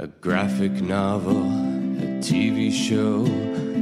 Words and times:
A 0.00 0.06
graphic 0.06 0.70
novel, 0.80 1.42
a 1.42 2.20
TV 2.22 2.70
show. 2.70 3.22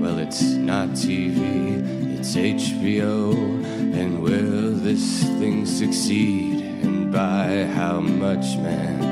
Well, 0.01 0.19
it's 0.19 0.41
not 0.41 0.89
TV, 0.93 2.19
it's 2.19 2.35
HBO. 2.35 3.35
And 3.93 4.23
will 4.23 4.71
this 4.73 5.25
thing 5.39 5.67
succeed? 5.67 6.65
And 6.83 7.13
by 7.13 7.67
how 7.67 8.01
much, 8.01 8.57
man? 8.57 9.03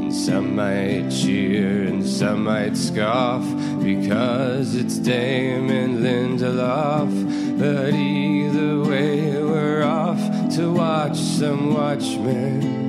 And 0.00 0.14
some 0.14 0.56
might 0.56 1.10
cheer 1.10 1.82
and 1.82 2.02
some 2.02 2.44
might 2.44 2.74
scoff 2.74 3.44
because 3.82 4.74
it's 4.74 4.96
Damon 4.96 5.98
Lindelof. 5.98 7.58
But 7.58 7.92
either 7.92 8.80
way, 8.80 9.42
we're 9.42 9.82
off 9.82 10.56
to 10.56 10.72
watch 10.72 11.18
some 11.18 11.74
Watchmen. 11.74 12.87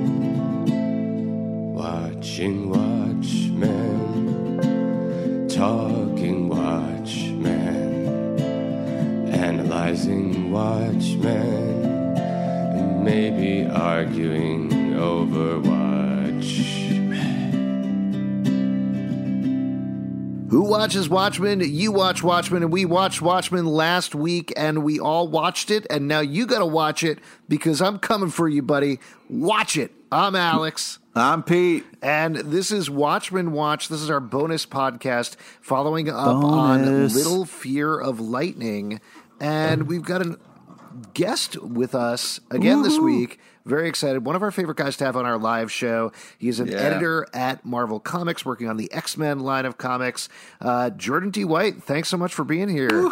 Watching 2.20 2.68
Watchmen, 2.68 3.64
talking 5.48 6.50
Watchmen, 6.50 7.48
analyzing 9.30 10.52
Watchmen, 10.52 11.86
and 11.86 13.02
maybe 13.02 13.64
arguing 13.70 14.96
over 14.96 15.60
Watchmen. 15.60 15.78
Who 20.50 20.64
watches 20.64 21.08
Watchmen? 21.08 21.62
You 21.64 21.90
watch 21.90 22.22
Watchmen, 22.22 22.62
and 22.64 22.70
we 22.70 22.84
watched 22.84 23.22
Watchmen 23.22 23.64
last 23.64 24.14
week, 24.14 24.52
and 24.58 24.84
we 24.84 25.00
all 25.00 25.26
watched 25.26 25.70
it, 25.70 25.86
and 25.88 26.06
now 26.06 26.20
you 26.20 26.44
got 26.44 26.58
to 26.58 26.66
watch 26.66 27.02
it 27.02 27.18
because 27.48 27.80
I'm 27.80 27.98
coming 27.98 28.28
for 28.28 28.46
you, 28.46 28.60
buddy. 28.60 29.00
Watch 29.30 29.78
it. 29.78 29.92
I'm 30.12 30.36
Alex. 30.36 30.99
I'm 31.14 31.42
Pete. 31.42 31.84
And 32.02 32.36
this 32.36 32.70
is 32.70 32.88
Watchmen 32.88 33.52
Watch. 33.52 33.88
This 33.88 34.00
is 34.00 34.10
our 34.10 34.20
bonus 34.20 34.64
podcast 34.64 35.36
following 35.60 36.08
up 36.08 36.16
on 36.44 37.08
Little 37.08 37.44
Fear 37.44 37.98
of 37.98 38.20
Lightning. 38.20 39.00
And 39.40 39.88
we've 39.88 40.04
got 40.04 40.24
a 40.24 40.38
guest 41.14 41.56
with 41.60 41.94
us 41.94 42.40
again 42.50 42.82
this 42.82 42.98
week. 42.98 43.40
Very 43.66 43.88
excited. 43.88 44.24
One 44.24 44.36
of 44.36 44.42
our 44.42 44.50
favorite 44.50 44.76
guys 44.78 44.96
to 44.98 45.04
have 45.04 45.16
on 45.16 45.26
our 45.26 45.38
live 45.38 45.70
show. 45.70 46.12
He's 46.38 46.60
an 46.60 46.68
Yeah. 46.68 46.76
editor 46.78 47.26
at 47.34 47.64
Marvel 47.64 48.00
Comics, 48.00 48.44
working 48.44 48.68
on 48.68 48.76
the 48.76 48.90
X 48.92 49.16
Men 49.18 49.40
line 49.40 49.66
of 49.66 49.76
comics. 49.78 50.28
Uh, 50.60 50.90
Jordan 50.90 51.30
D. 51.30 51.44
White, 51.44 51.82
thanks 51.82 52.08
so 52.08 52.16
much 52.16 52.32
for 52.34 52.44
being 52.44 52.68
here. 52.68 53.10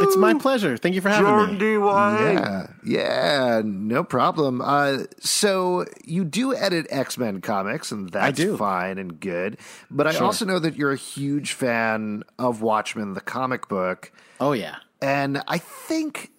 It's 0.00 0.16
my 0.16 0.34
pleasure. 0.34 0.76
Thank 0.76 0.94
you 0.94 1.00
for 1.00 1.08
having 1.08 1.26
Jordan 1.26 1.54
me. 1.54 1.58
D. 1.60 1.76
White. 1.78 2.32
Yeah, 2.34 2.66
yeah, 2.84 3.62
no 3.64 4.04
problem. 4.04 4.60
Uh, 4.60 5.04
so 5.20 5.84
you 6.04 6.24
do 6.24 6.54
edit 6.54 6.86
X 6.90 7.18
Men 7.18 7.40
comics, 7.40 7.90
and 7.92 8.08
that's 8.10 8.36
do. 8.36 8.56
fine 8.56 8.98
and 8.98 9.18
good. 9.20 9.58
But 9.90 10.06
I 10.06 10.16
also 10.18 10.44
know 10.44 10.58
that 10.58 10.76
you're 10.76 10.92
a 10.92 10.96
huge 10.96 11.52
fan 11.52 12.22
of 12.38 12.62
Watchmen, 12.62 13.14
the 13.14 13.20
comic 13.20 13.68
book, 13.68 14.12
Oh 14.40 14.52
yeah. 14.52 14.76
and 15.02 15.42
I 15.48 15.58
think 15.58 16.30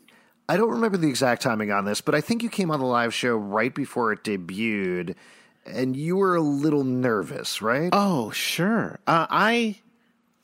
I 0.47 0.57
don't 0.57 0.72
remember 0.72 0.97
the 0.97 1.09
exact 1.09 1.41
timing 1.41 1.72
on 1.72 1.85
this, 1.85 2.01
but 2.01 2.16
I 2.16 2.22
think 2.22 2.41
you 2.44 2.50
came 2.50 2.72
on 2.72 2.79
the 2.79 2.85
live 2.85 3.13
show 3.13 3.35
right 3.35 3.73
before 3.73 4.12
it 4.13 4.23
debuted, 4.23 5.16
and 5.66 5.95
you 5.95 6.16
were 6.16 6.35
a 6.35 6.41
little 6.41 6.83
nervous, 6.83 7.62
right? 7.62 7.89
Oh 7.94 8.31
sure. 8.31 9.00
Uh, 9.06 9.28
I 9.29 9.75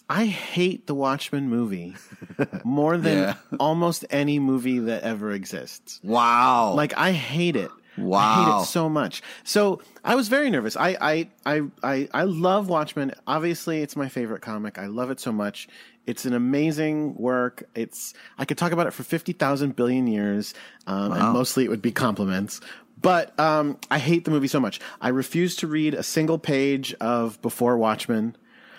I 0.10 0.26
hate 0.26 0.88
the 0.88 0.94
Watchmen 0.94 1.50
movie 1.50 1.96
more 2.64 2.98
than 2.98 3.18
Yeah. 3.18 3.34
almost 3.60 4.06
any 4.10 4.38
movie 4.40 4.80
that 4.80 5.04
ever 5.04 5.32
exists. 5.32 6.00
Wow. 6.04 6.74
Like 6.74 6.96
I 6.98 7.12
hate 7.12 7.56
it. 7.56 7.72
Wow. 7.98 8.20
I 8.20 8.44
hate 8.58 8.62
it 8.62 8.66
so 8.68 8.90
much. 8.90 9.24
So 9.44 9.82
I 10.04 10.16
was 10.16 10.28
very 10.28 10.50
nervous. 10.50 10.76
I 10.78 10.98
I 11.02 11.30
I 11.46 11.62
I, 11.82 12.10
I 12.14 12.24
love 12.26 12.68
Watchmen. 12.70 13.14
Obviously, 13.26 13.82
it's 13.82 13.96
my 13.96 14.10
favorite 14.10 14.42
comic. 14.42 14.78
I 14.78 14.88
love 14.88 15.10
it 15.12 15.20
so 15.20 15.32
much. 15.32 15.68
It's 16.06 16.26
an 16.26 16.34
amazing 16.34 17.16
work. 17.16 17.64
It's 17.74 18.14
I 18.38 18.46
could 18.46 18.58
talk 18.60 18.74
about 18.74 18.86
it 18.86 18.92
for 18.92 19.04
fifty 19.04 19.32
thousand 19.34 19.76
billion 19.76 20.08
years, 20.08 20.54
um, 20.88 21.14
and 21.14 21.34
mostly 21.34 21.64
it 21.64 21.70
would 21.70 21.82
be 21.82 21.92
compliments. 21.92 22.62
But 23.02 23.38
um, 23.40 23.78
I 23.90 23.98
hate 23.98 24.26
the 24.26 24.32
movie 24.32 24.48
so 24.50 24.60
much. 24.60 24.80
I 25.02 25.10
refuse 25.10 25.56
to 25.58 25.68
read 25.68 25.94
a 25.94 26.04
single 26.04 26.38
page 26.38 26.94
of 27.02 27.42
Before 27.42 27.78
Watchmen. 27.78 28.36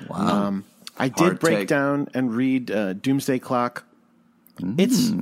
wow. 0.09 0.47
Um, 0.47 0.65
I 0.99 1.09
did 1.09 1.39
break 1.39 1.59
take. 1.59 1.69
down 1.69 2.09
and 2.15 2.35
read 2.35 2.71
uh, 2.71 2.95
Doomsday 2.95 3.39
Clock. 3.39 3.85
It's 4.79 5.13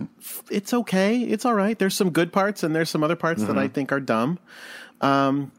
it's 0.49 0.73
okay. 0.73 1.21
It's 1.21 1.45
all 1.45 1.55
right. 1.55 1.77
There's 1.77 1.95
some 1.95 2.11
good 2.11 2.33
parts 2.33 2.63
and 2.63 2.75
there's 2.75 2.89
some 2.89 3.03
other 3.03 3.17
parts 3.17 3.43
that 3.43 3.59
I 3.59 3.67
think 3.67 3.91
are 3.91 3.99
dumb. 3.99 4.39
Um, 5.01 5.51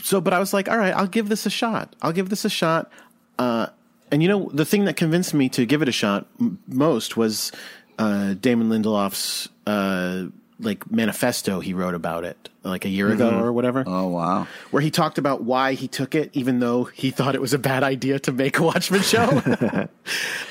so, 0.00 0.20
but 0.20 0.32
I 0.32 0.38
was 0.38 0.52
like, 0.52 0.68
all 0.68 0.78
right, 0.78 0.94
I'll 0.94 1.06
give 1.08 1.28
this 1.28 1.44
a 1.46 1.50
shot. 1.50 1.96
I'll 2.02 2.12
give 2.12 2.28
this 2.28 2.44
a 2.44 2.50
shot. 2.50 2.90
Uh, 3.38 3.66
and 4.12 4.22
you 4.22 4.28
know, 4.28 4.48
the 4.52 4.64
thing 4.64 4.84
that 4.84 4.96
convinced 4.96 5.34
me 5.34 5.48
to 5.50 5.66
give 5.66 5.82
it 5.82 5.88
a 5.88 5.92
shot 5.92 6.26
m- 6.40 6.60
most 6.68 7.16
was 7.16 7.50
uh, 7.98 8.34
Damon 8.34 8.68
Lindelof's 8.68 9.48
uh, 9.66 10.26
like 10.62 10.90
manifesto 10.90 11.60
he 11.60 11.74
wrote 11.74 11.94
about 11.94 12.24
it 12.24 12.48
like 12.64 12.84
a 12.84 12.88
year 12.88 13.10
ago 13.10 13.40
or 13.40 13.52
whatever 13.52 13.82
oh, 13.86 14.06
wow. 14.06 14.46
where 14.70 14.80
he 14.80 14.90
talked 14.90 15.18
about 15.18 15.42
why 15.42 15.74
he 15.74 15.88
took 15.88 16.14
it, 16.14 16.30
even 16.32 16.60
though 16.60 16.84
he 16.84 17.10
thought 17.10 17.34
it 17.34 17.40
was 17.40 17.52
a 17.52 17.58
bad 17.58 17.82
idea 17.82 18.18
to 18.20 18.32
make 18.32 18.58
a 18.58 18.62
Watchmen 18.62 19.02
show. 19.02 19.24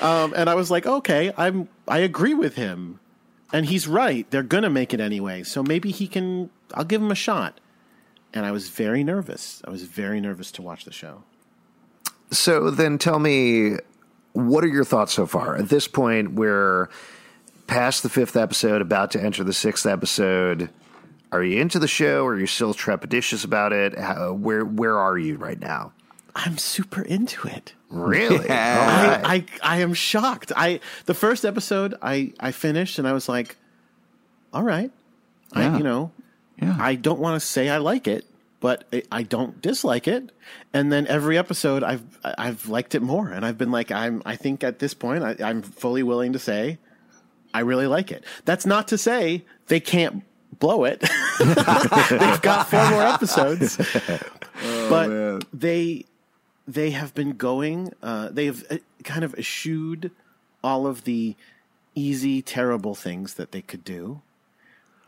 um, 0.02 0.34
and 0.36 0.50
I 0.50 0.54
was 0.54 0.70
like, 0.70 0.86
okay, 0.86 1.32
I'm 1.36 1.68
I 1.88 1.98
agree 1.98 2.34
with 2.34 2.54
him, 2.56 3.00
and 3.52 3.66
he's 3.66 3.88
right. 3.88 4.30
They're 4.30 4.42
gonna 4.42 4.70
make 4.70 4.92
it 4.92 5.00
anyway, 5.00 5.42
so 5.42 5.62
maybe 5.62 5.90
he 5.90 6.06
can. 6.06 6.50
I'll 6.74 6.84
give 6.84 7.02
him 7.02 7.10
a 7.10 7.16
shot. 7.16 7.58
And 8.34 8.46
I 8.46 8.50
was 8.50 8.70
very 8.70 9.04
nervous. 9.04 9.60
I 9.66 9.70
was 9.70 9.82
very 9.82 10.18
nervous 10.18 10.50
to 10.52 10.62
watch 10.62 10.86
the 10.86 10.92
show. 10.92 11.22
So 12.30 12.70
then 12.70 12.96
tell 12.96 13.18
me, 13.18 13.76
what 14.32 14.64
are 14.64 14.68
your 14.68 14.86
thoughts 14.86 15.12
so 15.12 15.26
far? 15.26 15.56
At 15.56 15.68
this 15.68 15.86
point, 15.86 16.32
we're 16.32 16.88
past 17.72 18.02
the 18.02 18.08
fifth 18.08 18.36
episode, 18.36 18.80
about 18.82 19.10
to 19.12 19.22
enter 19.22 19.42
the 19.44 19.52
sixth 19.52 19.86
episode. 19.86 20.70
Are 21.30 21.42
you 21.42 21.60
into 21.60 21.78
the 21.78 21.88
show? 21.88 22.24
Or 22.24 22.34
are 22.34 22.38
you 22.38 22.46
still 22.46 22.74
trepidatious 22.74 23.44
about 23.44 23.72
it? 23.72 23.98
How, 23.98 24.32
where 24.34 24.64
where 24.64 24.98
are 24.98 25.16
you 25.16 25.36
right 25.36 25.58
now? 25.58 25.92
I'm 26.34 26.58
super 26.58 27.02
into 27.02 27.48
it. 27.48 27.74
Really? 27.90 28.44
Yeah. 28.46 29.08
Right. 29.08 29.24
I, 29.24 29.34
I 29.34 29.44
I 29.62 29.80
am 29.80 29.94
shocked. 29.94 30.52
I 30.54 30.80
the 31.06 31.14
first 31.14 31.44
episode 31.44 31.94
I 32.02 32.32
I 32.38 32.52
finished 32.52 32.98
and 32.98 33.08
I 33.08 33.12
was 33.12 33.28
like, 33.28 33.56
all 34.52 34.62
right, 34.62 34.90
Yeah. 35.56 35.74
I 35.74 35.78
you 35.78 35.84
know, 35.84 36.12
Yeah. 36.60 36.76
I 36.78 36.94
don't 36.96 37.18
want 37.20 37.40
to 37.40 37.46
say 37.46 37.68
I 37.70 37.78
like 37.78 38.06
it, 38.06 38.24
but 38.60 38.84
I- 38.92 39.02
I 39.10 39.22
don't 39.22 39.60
dislike 39.62 40.06
it. 40.08 40.30
And 40.74 40.92
then 40.92 41.06
every 41.06 41.38
episode 41.38 41.82
I've 41.82 42.02
I've 42.24 42.68
liked 42.68 42.94
it 42.94 43.00
more, 43.02 43.28
and 43.28 43.44
I've 43.46 43.56
been 43.58 43.70
like 43.72 43.90
I'm 43.90 44.22
I 44.26 44.36
think 44.36 44.62
at 44.64 44.78
this 44.80 44.92
point 44.94 45.24
I, 45.24 45.36
I'm 45.42 45.62
fully 45.62 46.02
willing 46.02 46.32
to 46.34 46.38
say 46.38 46.78
I 47.54 47.60
really 47.60 47.86
like 47.86 48.10
it. 48.10 48.24
That's 48.44 48.66
not 48.66 48.88
to 48.88 48.98
say 48.98 49.44
they 49.66 49.80
can't 49.80 50.24
blow 50.58 50.84
it. 50.84 51.00
They've 51.38 52.42
got 52.42 52.68
four 52.68 52.88
more 52.90 53.02
episodes, 53.02 53.76
but 54.88 55.08
man. 55.08 55.40
they 55.52 56.04
they 56.66 56.90
have 56.90 57.14
been 57.14 57.32
going. 57.32 57.92
Uh, 58.02 58.28
they've 58.30 58.64
uh, 58.70 58.78
kind 59.04 59.24
of 59.24 59.34
eschewed 59.34 60.10
all 60.62 60.86
of 60.86 61.04
the 61.04 61.34
easy, 61.94 62.40
terrible 62.42 62.94
things 62.94 63.34
that 63.34 63.52
they 63.52 63.62
could 63.62 63.84
do, 63.84 64.22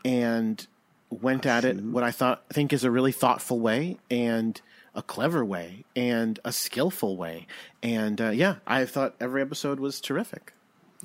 and 0.03 0.67
went 1.09 1.45
at 1.45 1.63
it 1.63 1.81
what 1.81 2.03
I 2.03 2.11
thought 2.11 2.43
think 2.49 2.73
is 2.73 2.83
a 2.83 2.91
really 2.91 3.11
thoughtful 3.11 3.59
way 3.59 3.97
and 4.09 4.59
a 4.93 5.01
clever 5.01 5.45
way 5.45 5.83
and 5.95 6.39
a 6.43 6.51
skillful 6.51 7.15
way. 7.17 7.47
And 7.83 8.19
uh, 8.19 8.29
yeah, 8.29 8.55
I 8.65 8.85
thought 8.85 9.15
every 9.19 9.41
episode 9.41 9.79
was 9.79 10.01
terrific. 10.01 10.53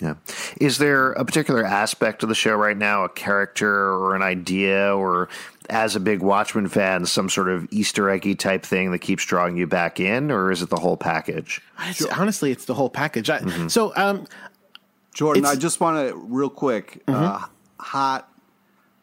Yeah. 0.01 0.15
Is 0.61 0.79
there 0.79 1.13
a 1.13 1.25
particular 1.25 1.65
aspect 1.65 2.23
of 2.23 2.29
the 2.29 2.35
show 2.35 2.55
right 2.55 2.77
now, 2.77 3.05
a 3.05 3.09
character 3.09 3.71
or 3.93 4.17
an 4.17 4.23
idea, 4.23 4.95
or 4.97 5.29
as 5.69 5.95
a 5.95 6.01
big 6.01 6.21
Watchmen 6.23 6.69
fan, 6.69 7.05
some 7.07 7.29
sort 7.29 7.49
of 7.49 7.69
Easter 7.71 8.09
eggy 8.11 8.35
type 8.35 8.65
thing 8.65 8.93
that 8.93 9.01
keeps 9.01 9.25
drawing 9.25 9.57
you 9.57 9.67
back 9.67 10.01
in, 10.01 10.31
or 10.31 10.51
is 10.51 10.63
it 10.63 10.71
the 10.71 10.77
whole 10.81 10.97
package? 10.97 11.61
It's- 11.89 12.05
honestly, 12.19 12.51
it's 12.51 12.65
the 12.65 12.75
whole 12.75 12.91
package. 12.91 13.29
I, 13.31 13.41
So, 13.69 13.93
um, 13.95 14.27
Jordan, 15.15 15.45
I 15.45 15.55
just 15.57 15.81
want 15.81 16.09
to 16.09 16.15
real 16.17 16.51
quick, 16.51 17.03
uh, 17.07 17.47
hot 17.79 18.27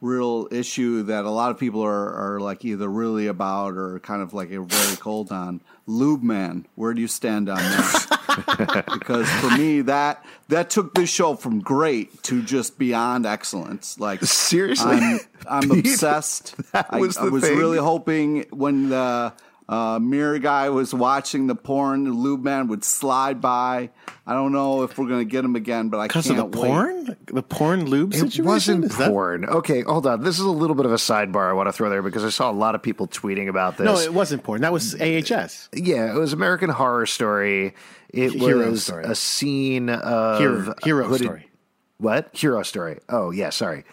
real 0.01 0.47
issue 0.51 1.03
that 1.03 1.25
a 1.25 1.29
lot 1.29 1.51
of 1.51 1.57
people 1.57 1.81
are, 1.83 2.35
are 2.35 2.39
like 2.39 2.63
either 2.63 2.87
really 2.87 3.27
about 3.27 3.73
or 3.75 3.99
kind 3.99 4.21
of 4.21 4.33
like 4.33 4.51
a 4.51 4.61
very 4.61 4.95
cold 4.97 5.31
on. 5.31 5.59
Lube 5.87 6.21
Man, 6.21 6.67
where 6.75 6.93
do 6.93 7.01
you 7.01 7.07
stand 7.07 7.49
on 7.49 7.57
that? 7.57 8.83
because 8.93 9.29
for 9.29 9.49
me, 9.57 9.81
that 9.81 10.23
that 10.49 10.69
took 10.69 10.93
this 10.93 11.09
show 11.09 11.35
from 11.35 11.61
great 11.61 12.21
to 12.23 12.43
just 12.43 12.77
beyond 12.77 13.25
excellence. 13.25 13.97
Like 13.99 14.21
Seriously? 14.23 14.97
I'm, 14.97 15.19
I'm 15.49 15.71
obsessed. 15.79 16.55
that 16.73 16.87
I, 16.89 16.99
was 16.99 17.17
I 17.17 17.25
the 17.25 17.31
was 17.31 17.43
thing? 17.43 17.57
really 17.57 17.77
hoping 17.77 18.45
when 18.51 18.89
the 18.89 19.33
uh, 19.69 19.99
mirror 19.99 20.39
guy 20.39 20.69
was 20.69 20.93
watching 20.93 21.47
the 21.47 21.55
porn, 21.55 22.05
the 22.05 22.11
lube 22.11 22.43
man 22.43 22.67
would 22.67 22.83
slide 22.83 23.41
by. 23.41 23.89
I 24.25 24.33
don't 24.33 24.51
know 24.51 24.83
if 24.83 24.97
we're 24.97 25.07
gonna 25.07 25.25
get 25.25 25.43
him 25.45 25.55
again, 25.55 25.89
but 25.89 25.97
I 25.99 26.07
Because 26.07 26.27
can't 26.27 26.39
of 26.39 26.51
the 26.51 26.59
wait. 26.59 26.67
porn, 26.67 27.17
the 27.27 27.43
porn 27.43 27.85
lube 27.85 28.13
It 28.13 28.17
situation. 28.17 28.45
wasn't 28.45 28.85
Is 28.85 28.97
that- 28.97 29.09
porn. 29.11 29.45
Okay, 29.45 29.81
hold 29.81 30.07
on. 30.07 30.21
This 30.23 30.39
is 30.39 30.45
a 30.45 30.49
little 30.51 30.75
bit 30.75 30.85
of 30.85 30.91
a 30.91 30.95
sidebar 30.97 31.49
I 31.49 31.53
want 31.53 31.67
to 31.67 31.73
throw 31.73 31.89
there 31.89 32.01
because 32.01 32.23
I 32.25 32.29
saw 32.29 32.49
a 32.49 32.53
lot 32.53 32.75
of 32.75 32.81
people 32.83 33.07
tweeting 33.07 33.47
about 33.49 33.77
this. 33.77 33.85
No, 33.85 33.97
it 33.97 34.13
wasn't 34.13 34.43
porn. 34.43 34.61
That 34.61 34.71
was 34.73 34.95
AHS. 35.01 35.69
yeah, 35.73 36.13
it 36.13 36.17
was 36.17 36.33
American 36.33 36.69
Horror 36.69 37.05
Story. 37.05 37.73
It 38.09 38.31
Hero 38.33 38.69
was 38.71 38.85
Story. 38.85 39.03
a 39.05 39.15
scene 39.15 39.89
of 39.89 40.39
Hero, 40.39 40.73
hero 40.83 41.05
hooded- 41.07 41.25
story. 41.27 41.49
What? 41.99 42.29
Hero 42.33 42.61
Story. 42.63 42.99
Oh, 43.09 43.31
yeah, 43.31 43.49
sorry. 43.49 43.83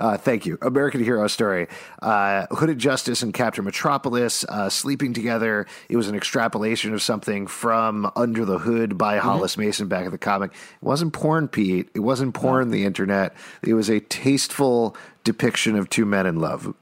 Uh, 0.00 0.16
thank 0.16 0.46
you. 0.46 0.56
American 0.62 1.04
Hero 1.04 1.26
Story. 1.28 1.68
Uh, 2.00 2.46
Hooded 2.50 2.78
Justice 2.78 3.22
and 3.22 3.34
Captain 3.34 3.64
Metropolis 3.64 4.44
uh, 4.48 4.68
sleeping 4.70 5.12
together. 5.12 5.66
It 5.88 5.96
was 5.96 6.08
an 6.08 6.16
extrapolation 6.16 6.94
of 6.94 7.02
something 7.02 7.46
from 7.46 8.10
Under 8.16 8.44
the 8.44 8.58
Hood 8.58 8.96
by 8.98 9.18
Mm-hmm. 9.18 9.28
Hollis 9.28 9.58
Mason 9.58 9.88
back 9.88 10.06
in 10.06 10.10
the 10.12 10.18
comic. 10.18 10.52
It 10.52 10.58
wasn't 10.82 11.12
porn, 11.12 11.48
Pete. 11.48 11.90
It 11.94 12.00
wasn't 12.00 12.34
porn, 12.34 12.70
the 12.70 12.84
internet. 12.84 13.34
It 13.62 13.74
was 13.74 13.90
a 13.90 14.00
tasteful 14.00 14.96
depiction 15.24 15.76
of 15.76 15.90
two 15.90 16.06
men 16.06 16.26
in 16.26 16.36
love. 16.40 16.74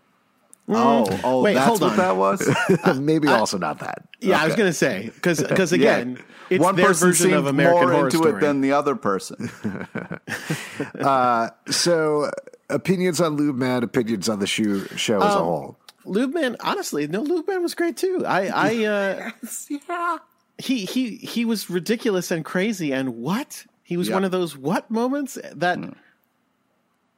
Oh, 0.70 1.06
oh, 1.24 1.42
Wait, 1.42 1.54
that's 1.54 1.66
hold 1.66 1.80
what 1.80 1.92
on. 1.92 1.96
that 1.96 2.16
was. 2.16 2.98
Maybe 3.00 3.26
also 3.26 3.56
not 3.56 3.78
that. 3.78 4.06
Yeah, 4.20 4.40
I 4.40 4.44
was 4.46 4.54
going 4.54 4.68
to 4.68 4.74
say 4.74 5.10
because 5.14 5.40
again, 5.72 6.16
Yeah. 6.16 6.22
it's 6.50 6.62
One 6.62 6.76
their 6.76 6.88
person 6.88 7.08
version 7.08 7.32
of 7.32 7.46
American 7.46 7.82
more 7.84 7.90
Horror 7.92 8.04
into 8.08 8.18
Story. 8.18 8.32
it 8.34 8.40
than 8.40 8.60
the 8.60 8.72
other 8.72 8.94
person. 8.94 9.50
So, 11.70 12.30
opinions 12.70 13.20
on 13.20 13.36
Lube 13.36 13.56
Man, 13.56 13.82
opinions 13.82 14.28
on 14.28 14.38
the 14.38 14.46
shoe 14.46 14.86
show 14.96 15.18
as 15.22 15.34
a 15.34 15.38
whole. 15.38 15.78
Lube 16.04 16.32
Man, 16.34 16.56
honestly, 16.60 17.06
no, 17.06 17.20
Lube 17.20 17.46
Man 17.48 17.62
was 17.62 17.74
great 17.74 17.96
too. 17.96 18.24
I, 18.26 18.46
I, 18.48 18.68
uh, 18.84 19.30
yeah. 19.68 20.18
he, 20.58 20.84
he, 20.84 21.16
he 21.16 21.44
was 21.44 21.68
ridiculous 21.70 22.30
and 22.30 22.44
crazy. 22.44 22.92
And 22.92 23.16
what? 23.16 23.64
He 23.82 23.96
was 23.96 24.08
Yeah. 24.08 24.14
one 24.14 24.24
of 24.24 24.30
those 24.30 24.56
what 24.56 24.90
moments 24.90 25.38
that 25.54 25.78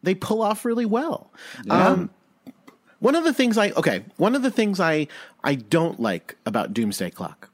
they 0.02 0.14
pull 0.14 0.42
off 0.42 0.64
really 0.64 0.86
well. 0.86 1.30
Yeah. 1.64 1.88
Um, 1.88 2.10
one 3.00 3.14
of 3.14 3.24
the 3.24 3.32
things 3.32 3.56
I 3.58 3.70
okay, 3.72 4.04
one 4.18 4.34
of 4.34 4.42
the 4.42 4.50
things 4.50 4.78
I 4.78 5.08
I 5.42 5.54
don't 5.54 5.98
like 5.98 6.36
about 6.46 6.72
Doomsday 6.74 7.10
Clock 7.10 7.48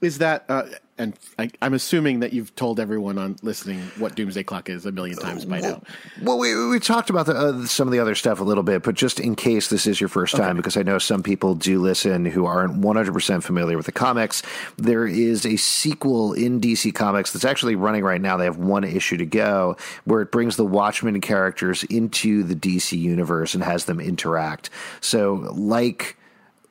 is 0.00 0.18
that, 0.18 0.44
uh, 0.48 0.64
and 0.98 1.18
I, 1.38 1.50
I'm 1.62 1.74
assuming 1.74 2.20
that 2.20 2.32
you've 2.32 2.54
told 2.54 2.78
everyone 2.78 3.18
on 3.18 3.36
listening 3.42 3.80
what 3.98 4.14
Doomsday 4.14 4.42
Clock 4.42 4.68
is 4.68 4.84
a 4.84 4.92
million 4.92 5.18
times 5.18 5.44
by 5.44 5.60
now. 5.60 5.82
Well, 6.20 6.38
we 6.38 6.54
we 6.68 6.78
talked 6.78 7.08
about 7.08 7.26
the, 7.26 7.34
uh, 7.34 7.66
some 7.66 7.88
of 7.88 7.92
the 7.92 7.98
other 7.98 8.14
stuff 8.14 8.40
a 8.40 8.44
little 8.44 8.62
bit, 8.62 8.82
but 8.82 8.94
just 8.94 9.18
in 9.18 9.34
case 9.34 9.68
this 9.68 9.86
is 9.86 10.00
your 10.00 10.08
first 10.08 10.36
time, 10.36 10.56
because 10.56 10.76
I 10.76 10.82
know 10.82 10.98
some 10.98 11.22
people 11.22 11.54
do 11.54 11.80
listen 11.80 12.26
who 12.26 12.44
aren't 12.44 12.80
100% 12.80 13.42
familiar 13.42 13.76
with 13.76 13.86
the 13.86 13.92
comics, 13.92 14.42
there 14.76 15.06
is 15.06 15.46
a 15.46 15.56
sequel 15.56 16.34
in 16.34 16.60
DC 16.60 16.94
Comics 16.94 17.32
that's 17.32 17.44
actually 17.44 17.74
running 17.74 18.04
right 18.04 18.20
now. 18.20 18.36
They 18.36 18.44
have 18.44 18.58
one 18.58 18.84
issue 18.84 19.16
to 19.16 19.26
go 19.26 19.76
where 20.04 20.20
it 20.20 20.30
brings 20.30 20.56
the 20.56 20.66
Watchmen 20.66 21.20
characters 21.20 21.84
into 21.84 22.42
the 22.42 22.54
DC 22.54 22.98
universe 22.98 23.54
and 23.54 23.64
has 23.64 23.86
them 23.86 23.98
interact. 23.98 24.68
So, 25.00 25.48
like 25.54 26.16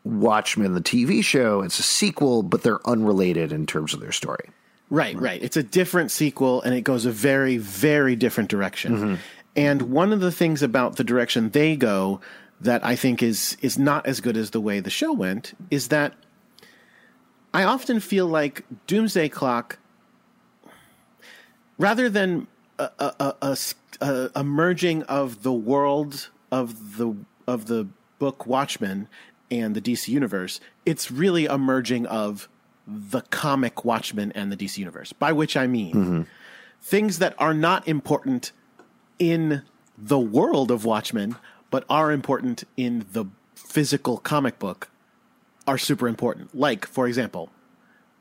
Watchmen, 0.04 0.74
the 0.74 0.82
TV 0.82 1.24
show, 1.24 1.62
it's 1.62 1.80
a 1.80 1.84
sequel, 1.84 2.44
but 2.44 2.64
they're 2.64 2.86
unrelated 2.88 3.52
in 3.52 3.66
terms 3.66 3.94
of 3.94 4.00
their 4.00 4.12
story. 4.12 4.50
Right, 4.90 5.18
right. 5.18 5.42
It's 5.42 5.58
a 5.58 5.64
different 5.64 6.12
sequel 6.12 6.62
and 6.62 6.74
it 6.74 6.82
goes 6.82 7.06
a 7.06 7.12
very, 7.12 7.58
very 7.58 8.16
different 8.16 8.50
direction. 8.50 8.98
Mm-hmm. 8.98 9.16
And 9.56 9.82
one 9.84 10.12
of 10.12 10.20
the 10.20 10.32
things 10.32 10.62
about 10.62 10.98
the 10.98 11.04
direction 11.04 11.50
they 11.52 11.76
go 11.76 12.20
that 12.60 12.86
I 12.86 12.96
think 12.96 13.24
is 13.24 13.58
is 13.62 13.78
not 13.78 14.06
as 14.06 14.22
good 14.22 14.38
as 14.38 14.52
the 14.52 14.62
way 14.62 14.80
the 14.80 14.90
show 14.90 15.12
went 15.12 15.54
is 15.70 15.88
that 15.88 16.14
I 17.54 17.64
often 17.64 18.00
feel 18.00 18.28
like 18.28 18.64
Doomsday 18.88 19.30
Clock 19.30 19.80
rather 21.78 22.10
than 22.10 22.48
a 22.78 23.36
a 23.42 23.58
a 24.36 24.44
merging 24.44 25.04
of 25.04 25.44
the 25.44 25.54
world 25.54 26.30
of 26.52 26.98
the 26.98 27.16
of 27.48 27.66
the 27.66 27.88
book 28.20 28.46
Watchmen 28.46 29.08
and 29.52 29.76
the 29.76 29.82
DC 29.82 30.08
universe, 30.08 30.60
it's 30.86 31.12
really 31.12 31.46
a 31.46 31.58
merging 31.58 32.06
of 32.08 32.48
the 32.88 33.22
comic 33.22 33.86
Watchmen 33.86 34.32
and 34.34 34.52
the 34.52 34.58
DC 34.58 34.78
universe. 34.78 35.14
By 35.14 35.32
which 35.32 35.56
I 35.56 35.68
mean 35.68 35.94
mm-hmm. 35.94 36.22
things 36.82 37.20
that 37.20 37.36
are 37.38 37.54
not 37.54 37.88
important 37.88 38.52
in 39.20 39.62
the 39.98 40.18
world 40.18 40.72
of 40.72 40.86
Watchmen, 40.86 41.36
but 41.70 41.86
are 41.90 42.12
important 42.12 42.64
in 42.76 43.06
the 43.12 43.26
physical 43.54 44.18
comic 44.18 44.58
book, 44.58 44.90
are 45.68 45.78
super 45.78 46.08
important. 46.08 46.56
Like, 46.56 46.88
for 46.88 47.08
example, 47.08 47.52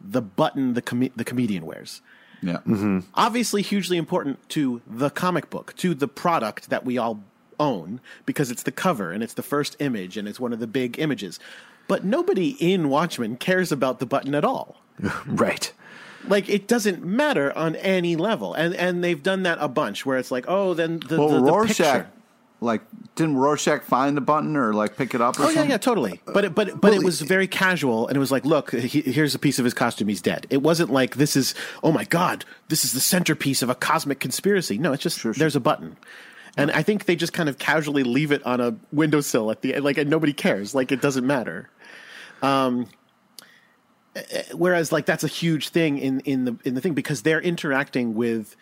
the 0.01 0.23
button 0.23 0.75
the 0.75 0.83
com- 0.83 1.11
the 1.15 1.25
comedian 1.25 1.67
wears 1.67 2.01
Yeah. 2.43 2.59
Mm-hmm. 2.67 3.01
obviously 3.15 3.63
hugely 3.63 3.97
important 3.97 4.49
to 4.51 4.81
the 4.87 5.11
comic 5.11 5.51
book, 5.51 5.75
to 5.77 5.95
the 5.95 6.09
product 6.09 6.71
that 6.71 6.85
we 6.85 6.99
all 6.99 7.23
own, 7.61 8.01
because 8.27 8.51
it's 8.51 8.65
the 8.65 8.73
cover 8.73 9.13
and 9.13 9.23
it's 9.23 9.35
the 9.35 9.43
first 9.45 9.77
image 9.79 10.17
and 10.17 10.27
it's 10.27 10.41
one 10.41 10.53
of 10.53 10.59
the 10.59 10.67
big 10.67 10.99
images. 10.99 11.39
But 11.87 12.05
nobody 12.05 12.51
in 12.59 12.89
Watchmen 12.89 13.37
cares 13.37 13.71
about 13.71 14.01
the 14.01 14.07
button 14.07 14.35
at 14.35 14.45
all. 14.45 14.77
Right. 15.27 15.73
Like 16.27 16.49
it 16.51 16.69
doesn't 16.69 17.03
matter 17.05 17.57
on 17.57 17.77
any 17.77 18.15
level, 18.17 18.53
and 18.53 18.75
and 18.75 19.03
they've 19.03 19.23
done 19.23 19.45
that 19.45 19.57
a 19.61 19.69
bunch. 19.69 20.05
Where 20.05 20.19
it's 20.19 20.31
like, 20.31 20.45
oh, 20.49 20.75
then 20.75 21.01
the, 21.01 21.19
Well, 21.19 21.29
the, 21.31 21.37
the 21.37 21.43
Rorschach, 21.51 21.77
picture. 21.79 22.11
like, 22.61 22.83
didn't 23.15 23.37
Rorschach 23.39 23.83
find 23.85 24.15
the 24.19 24.21
button 24.21 24.55
or 24.55 24.75
like 24.75 24.99
pick 24.99 25.15
it 25.15 25.23
up 25.23 25.39
or 25.41 25.45
Oh 25.45 25.49
yeah, 25.49 25.55
something? 25.55 25.71
yeah, 25.71 25.79
totally. 25.79 26.21
But 26.27 26.45
it, 26.45 26.55
but 26.55 26.79
but 26.79 26.93
it 26.93 27.03
was 27.03 27.23
very 27.23 27.47
casual, 27.49 28.07
and 28.07 28.17
it 28.19 28.21
was 28.21 28.31
like, 28.31 28.45
look, 28.45 28.73
he, 28.73 29.01
here's 29.01 29.35
a 29.35 29.39
piece 29.39 29.59
of 29.59 29.65
his 29.65 29.73
costume. 29.73 30.09
He's 30.09 30.21
dead. 30.21 30.47
It 30.51 30.61
wasn't 30.61 30.91
like 30.93 31.17
this 31.17 31.37
is, 31.37 31.55
oh 31.83 31.91
my 31.91 32.05
god, 32.05 32.45
this 32.69 32.85
is 32.85 32.93
the 32.93 33.01
centerpiece 33.01 33.63
of 33.63 33.71
a 33.71 33.75
cosmic 33.75 34.21
conspiracy. 34.21 34.77
No, 34.77 34.93
it's 34.93 35.03
just 35.03 35.23
there's 35.39 35.57
a 35.57 35.61
button, 35.61 35.97
and 36.57 36.71
I 36.71 36.83
think 36.83 37.05
they 37.05 37.17
just 37.17 37.33
kind 37.33 37.49
of 37.49 37.59
casually 37.59 38.03
leave 38.03 38.33
it 38.33 38.45
on 38.45 38.61
a 38.61 38.77
windowsill 38.93 39.51
at 39.51 39.63
the 39.63 39.79
like, 39.81 39.99
and 39.99 40.11
nobody 40.11 40.33
cares. 40.33 40.75
Like 40.75 40.93
it 40.93 41.01
doesn't 41.01 41.27
matter. 41.27 41.69
Um, 42.43 42.89
whereas 44.53 44.93
like 44.93 45.07
that's 45.07 45.25
a 45.25 45.29
huge 45.29 45.69
thing 45.69 45.99
in 45.99 46.21
in 46.21 46.45
the 46.45 46.57
in 46.65 46.75
the 46.75 46.81
thing 46.81 46.95
because 46.95 47.23
they're 47.23 47.41
interacting 47.41 48.15
with. 48.15 48.57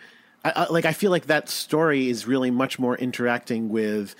I, 0.44 0.52
I, 0.54 0.72
like 0.72 0.84
I 0.84 0.92
feel 0.92 1.10
like 1.10 1.26
that 1.26 1.48
story 1.48 2.08
is 2.08 2.26
really 2.26 2.50
much 2.50 2.78
more 2.78 2.96
interacting 2.96 3.70
with 3.70 4.14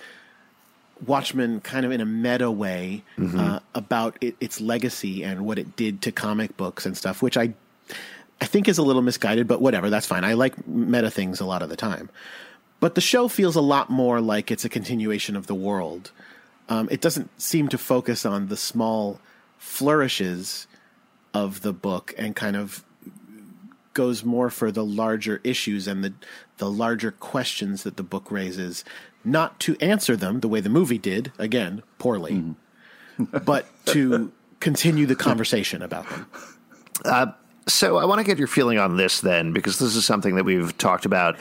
Watchmen 1.05 1.61
kind 1.61 1.85
of 1.85 1.91
in 1.91 2.01
a 2.01 2.05
meta 2.05 2.51
way 2.51 3.03
uh, 3.37 3.59
about 3.73 4.17
it, 4.19 4.35
its 4.41 4.59
legacy 4.59 5.23
and 5.23 5.45
what 5.45 5.57
it 5.57 5.77
did 5.77 6.01
to 6.01 6.11
comic 6.11 6.57
books 6.57 6.85
and 6.85 6.97
stuff, 6.97 7.21
which 7.21 7.37
I 7.37 7.53
I 8.41 8.45
think 8.45 8.67
is 8.67 8.77
a 8.77 8.83
little 8.83 9.01
misguided, 9.01 9.47
but 9.47 9.61
whatever, 9.61 9.89
that's 9.89 10.05
fine. 10.05 10.23
I 10.23 10.33
like 10.33 10.67
meta 10.67 11.09
things 11.09 11.39
a 11.39 11.45
lot 11.45 11.61
of 11.61 11.69
the 11.69 11.75
time. 11.75 12.09
But 12.79 12.95
the 12.95 13.01
show 13.01 13.27
feels 13.27 13.55
a 13.55 13.61
lot 13.61 13.89
more 13.89 14.21
like 14.21 14.51
it's 14.51 14.65
a 14.65 14.69
continuation 14.69 15.35
of 15.35 15.47
the 15.47 15.55
world. 15.55 16.11
Um, 16.69 16.87
it 16.91 17.01
doesn't 17.01 17.41
seem 17.41 17.67
to 17.69 17.77
focus 17.77 18.25
on 18.25 18.47
the 18.47 18.57
small 18.57 19.19
flourishes 19.57 20.67
of 21.33 21.61
the 21.61 21.73
book 21.73 22.13
and 22.17 22.35
kind 22.35 22.55
of 22.55 22.83
goes 23.93 24.23
more 24.23 24.49
for 24.49 24.71
the 24.71 24.85
larger 24.85 25.41
issues 25.43 25.87
and 25.87 26.03
the 26.03 26.13
the 26.57 26.69
larger 26.69 27.11
questions 27.11 27.83
that 27.83 27.97
the 27.97 28.03
book 28.03 28.31
raises, 28.31 28.83
not 29.23 29.59
to 29.61 29.75
answer 29.79 30.15
them 30.15 30.41
the 30.41 30.47
way 30.47 30.59
the 30.59 30.69
movie 30.69 30.97
did, 30.97 31.31
again, 31.37 31.81
poorly, 31.97 32.53
but 33.45 33.65
to 33.85 34.31
continue 34.59 35.05
the 35.05 35.15
conversation 35.15 35.81
about 35.81 36.05
them. 36.09 37.33
So 37.67 37.97
I 37.97 38.05
want 38.05 38.19
to 38.19 38.25
get 38.25 38.37
your 38.37 38.47
feeling 38.47 38.77
on 38.77 38.97
this 38.97 39.21
then, 39.21 39.53
because 39.53 39.79
this 39.79 39.95
is 39.95 40.05
something 40.05 40.35
that 40.35 40.43
we've 40.43 40.77
talked 40.77 41.05
about 41.05 41.37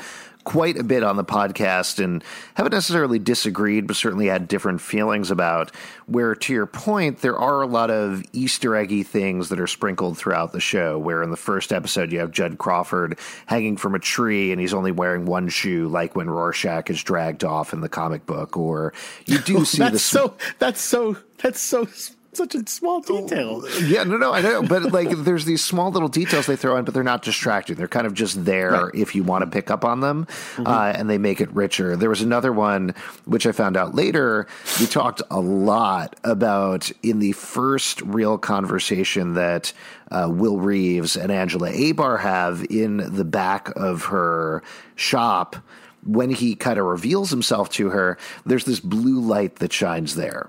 quite 0.49 0.79
a 0.79 0.83
bit 0.83 1.03
on 1.03 1.17
the 1.17 1.25
podcast 1.25 2.03
and 2.03 2.25
haven't 2.55 2.73
necessarily 2.73 3.19
disagreed, 3.19 3.87
but 3.87 3.95
certainly 3.95 4.29
had 4.29 4.49
different 4.49 4.81
feelings 4.81 5.31
about. 5.31 5.71
Where, 6.07 6.35
to 6.35 6.55
your 6.55 6.65
point, 6.65 7.19
there 7.19 7.39
are 7.39 7.61
a 7.61 7.67
lot 7.67 7.91
of 7.91 8.25
Easter 8.33 8.75
eggy 8.75 9.03
things 9.03 9.51
that 9.51 9.61
are 9.61 9.67
sprinkled 9.67 10.17
throughout 10.17 10.53
the 10.53 10.61
show. 10.61 10.99
Where 10.99 11.23
in 11.23 11.31
the 11.31 11.37
first 11.37 11.71
episode, 11.71 12.11
you 12.13 12.21
have 12.21 12.31
Judd 12.31 12.57
Crawford 12.57 13.19
hanging 13.45 13.77
from 13.77 13.95
a 13.95 13.99
tree 13.99 14.51
and 14.51 14.59
he's 14.59 14.73
only 14.73 14.91
wearing 14.91 15.27
one 15.27 15.51
shoe, 15.51 15.87
like 15.87 16.17
when 16.17 16.31
Rorschach 16.31 16.89
is 16.89 17.03
dragged 17.03 17.45
off 17.45 17.75
in 17.75 17.83
the 17.83 17.89
comic 17.91 18.25
book. 18.25 18.57
Or 18.57 18.95
you 19.27 19.41
do 19.41 19.65
see 19.67 19.81
that's 19.81 19.93
the 19.93 19.99
so. 19.99 20.35
That's 20.59 20.81
so. 20.81 21.19
That's 21.43 21.61
so 21.61 21.87
such 22.33 22.55
a 22.55 22.67
small 22.67 23.01
detail. 23.01 23.65
Yeah, 23.83 24.05
no, 24.05 24.17
no, 24.17 24.33
I 24.33 24.41
know, 24.41 24.63
but 24.63 24.93
like, 24.93 25.11
there's 25.17 25.45
these 25.45 25.65
small 25.65 25.91
little 25.91 26.09
details 26.09 26.47
they 26.47 26.57
throw 26.57 26.77
in, 26.77 26.85
but 26.85 26.95
they're 26.95 27.03
not 27.03 27.23
distracting. 27.23 27.77
They're 27.77 27.89
kind 27.89 28.07
of 28.07 28.15
just 28.15 28.45
there 28.45 28.71
Right. 28.73 28.95
if 28.95 29.15
you 29.15 29.23
want 29.23 29.45
to 29.45 29.51
pick 29.51 29.71
up 29.71 29.85
on 29.85 30.01
them, 30.01 30.27
uh, 30.59 30.93
and 30.95 31.09
they 31.09 31.19
make 31.19 31.41
it 31.41 31.51
richer. 31.53 31.97
There 31.97 32.11
was 32.11 32.23
another 32.23 32.53
one 32.53 32.95
which 33.25 33.47
I 33.47 33.53
found 33.53 33.77
out 33.77 33.95
later. 33.95 34.47
We 34.79 34.87
talked 34.87 35.23
a 35.31 35.41
lot 35.41 36.17
about 36.25 36.91
in 37.03 37.19
the 37.19 37.33
first 37.33 38.01
real 38.03 38.39
conversation 38.39 39.35
that 39.35 39.73
uh, 40.11 40.29
Will 40.31 40.59
Reeves 40.59 41.17
and 41.17 41.33
Angela 41.33 41.71
Abar 41.71 42.21
have 42.21 42.65
in 42.71 42.97
the 43.15 43.25
back 43.25 43.71
of 43.77 44.05
her 44.07 44.63
shop 44.97 45.57
when 46.05 46.31
he 46.31 46.55
kind 46.55 46.79
of 46.79 46.87
reveals 46.87 47.31
himself 47.31 47.69
to 47.71 47.91
her, 47.91 48.17
there's 48.47 48.65
this 48.65 48.81
blue 48.81 49.21
light 49.21 49.57
that 49.57 49.73
shines 49.73 50.15
there. 50.15 50.49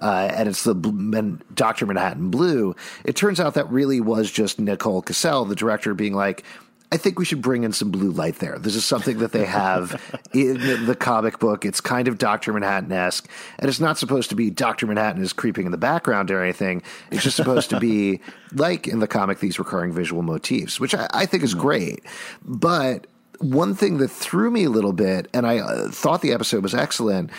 Uh, 0.00 0.30
and 0.32 0.48
it's 0.48 0.64
the 0.64 0.74
and 0.74 1.42
Dr. 1.54 1.86
Manhattan 1.86 2.30
Blue. 2.30 2.74
It 3.04 3.16
turns 3.16 3.40
out 3.40 3.54
that 3.54 3.70
really 3.70 4.00
was 4.00 4.30
just 4.30 4.58
Nicole 4.58 5.02
Kassell, 5.02 5.48
the 5.48 5.54
director, 5.54 5.94
being 5.94 6.14
like, 6.14 6.44
I 6.92 6.96
think 6.96 7.20
we 7.20 7.24
should 7.24 7.40
bring 7.40 7.62
in 7.62 7.72
some 7.72 7.90
blue 7.90 8.10
light 8.10 8.36
there. 8.36 8.58
This 8.58 8.74
is 8.74 8.84
something 8.84 9.18
that 9.18 9.30
they 9.30 9.44
have 9.44 10.00
in 10.34 10.86
the 10.86 10.96
comic 10.96 11.38
book. 11.38 11.64
It's 11.64 11.80
kind 11.80 12.08
of 12.08 12.18
Dr. 12.18 12.52
Manhattan 12.52 12.90
esque, 12.90 13.28
and 13.58 13.68
it's 13.68 13.78
not 13.78 13.96
supposed 13.96 14.30
to 14.30 14.34
be 14.34 14.50
Dr. 14.50 14.86
Manhattan 14.86 15.22
is 15.22 15.32
creeping 15.32 15.66
in 15.66 15.72
the 15.72 15.78
background 15.78 16.30
or 16.32 16.42
anything. 16.42 16.82
It's 17.12 17.22
just 17.22 17.36
supposed 17.36 17.70
to 17.70 17.78
be 17.78 18.20
like 18.52 18.88
in 18.88 18.98
the 18.98 19.06
comic, 19.06 19.38
these 19.38 19.58
recurring 19.58 19.92
visual 19.92 20.22
motifs, 20.22 20.80
which 20.80 20.94
I, 20.94 21.08
I 21.12 21.26
think 21.26 21.44
is 21.44 21.54
great. 21.54 22.04
But 22.44 23.06
one 23.38 23.74
thing 23.74 23.98
that 23.98 24.08
threw 24.08 24.50
me 24.50 24.64
a 24.64 24.70
little 24.70 24.92
bit, 24.92 25.28
and 25.32 25.46
I 25.46 25.58
uh, 25.58 25.90
thought 25.90 26.22
the 26.22 26.32
episode 26.32 26.62
was 26.64 26.74
excellent, 26.74 27.30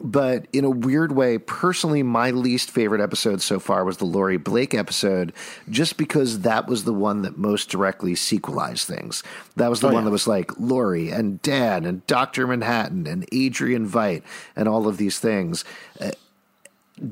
but 0.00 0.46
in 0.52 0.64
a 0.64 0.70
weird 0.70 1.10
way, 1.12 1.38
personally, 1.38 2.02
my 2.04 2.30
least 2.30 2.70
favorite 2.70 3.00
episode 3.00 3.42
so 3.42 3.58
far 3.58 3.84
was 3.84 3.96
the 3.96 4.04
Laurie 4.04 4.36
Blake 4.36 4.72
episode, 4.74 5.32
just 5.68 5.96
because 5.96 6.40
that 6.40 6.68
was 6.68 6.84
the 6.84 6.92
one 6.94 7.22
that 7.22 7.36
most 7.36 7.68
directly 7.68 8.14
sequelized 8.14 8.86
things. 8.86 9.22
That 9.56 9.68
was 9.70 9.80
the 9.80 9.88
Oh, 9.88 9.92
one 9.92 10.02
yeah. 10.02 10.06
that 10.06 10.12
was 10.12 10.28
like 10.28 10.52
Laurie 10.58 11.10
and 11.10 11.42
Dan 11.42 11.84
and 11.84 12.06
Dr. 12.06 12.46
Manhattan 12.46 13.06
and 13.08 13.26
Adrian 13.32 13.88
Veidt 13.88 14.22
and 14.54 14.68
all 14.68 14.86
of 14.86 14.98
these 14.98 15.18
things. 15.18 15.64
Uh, 16.00 16.10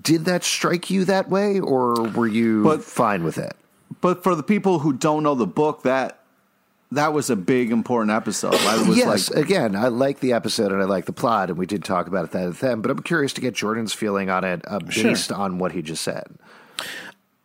did 0.03 0.25
that 0.25 0.45
strike 0.45 0.91
you 0.91 1.05
that 1.05 1.29
way, 1.29 1.59
or 1.61 1.95
were 2.11 2.27
you 2.27 2.63
But- 2.63 2.85
fine 2.85 3.25
with 3.25 3.39
it? 3.39 3.55
But 4.01 4.23
for 4.23 4.35
the 4.35 4.43
people 4.43 4.81
who 4.81 4.93
don't 4.93 5.23
know 5.23 5.35
the 5.35 5.47
book, 5.47 5.83
that 5.85 6.19
that 6.97 7.13
was 7.13 7.31
a 7.31 7.37
big 7.37 7.71
important 7.71 8.11
episode. 8.11 8.55
I 8.55 8.83
was 8.89 8.97
yes, 8.97 9.31
like, 9.31 9.45
again, 9.45 9.77
I 9.77 9.89
like 9.89 10.21
the 10.21 10.33
episode 10.33 10.73
and 10.73 10.83
I 10.83 10.85
like 10.85 11.07
the 11.07 11.13
plot, 11.13 11.49
and 11.51 11.59
we 11.59 11.67
did 11.67 11.85
talk 11.85 12.07
about 12.09 12.25
it 12.25 12.31
that 12.33 12.59
then. 12.59 12.81
But 12.81 12.91
I'm 12.91 13.03
curious 13.03 13.33
to 13.35 13.41
get 13.41 13.55
Jordan's 13.55 13.93
feeling 13.93 14.29
on 14.31 14.45
it 14.45 14.63
uh, 14.67 14.81
Sure. 14.89 15.11
based 15.11 15.31
on 15.33 15.59
what 15.59 15.73
he 15.73 15.83
just 15.83 16.03
said. 16.03 16.25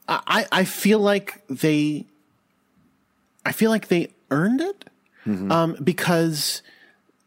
I, 0.07 0.45
I 0.51 0.63
feel 0.65 0.99
like 0.99 1.41
they 1.47 2.05
I 3.45 3.51
feel 3.51 3.69
like 3.71 3.87
they 3.87 4.13
earned 4.29 4.61
it 4.61 4.85
um, 5.25 5.77
because 5.83 6.61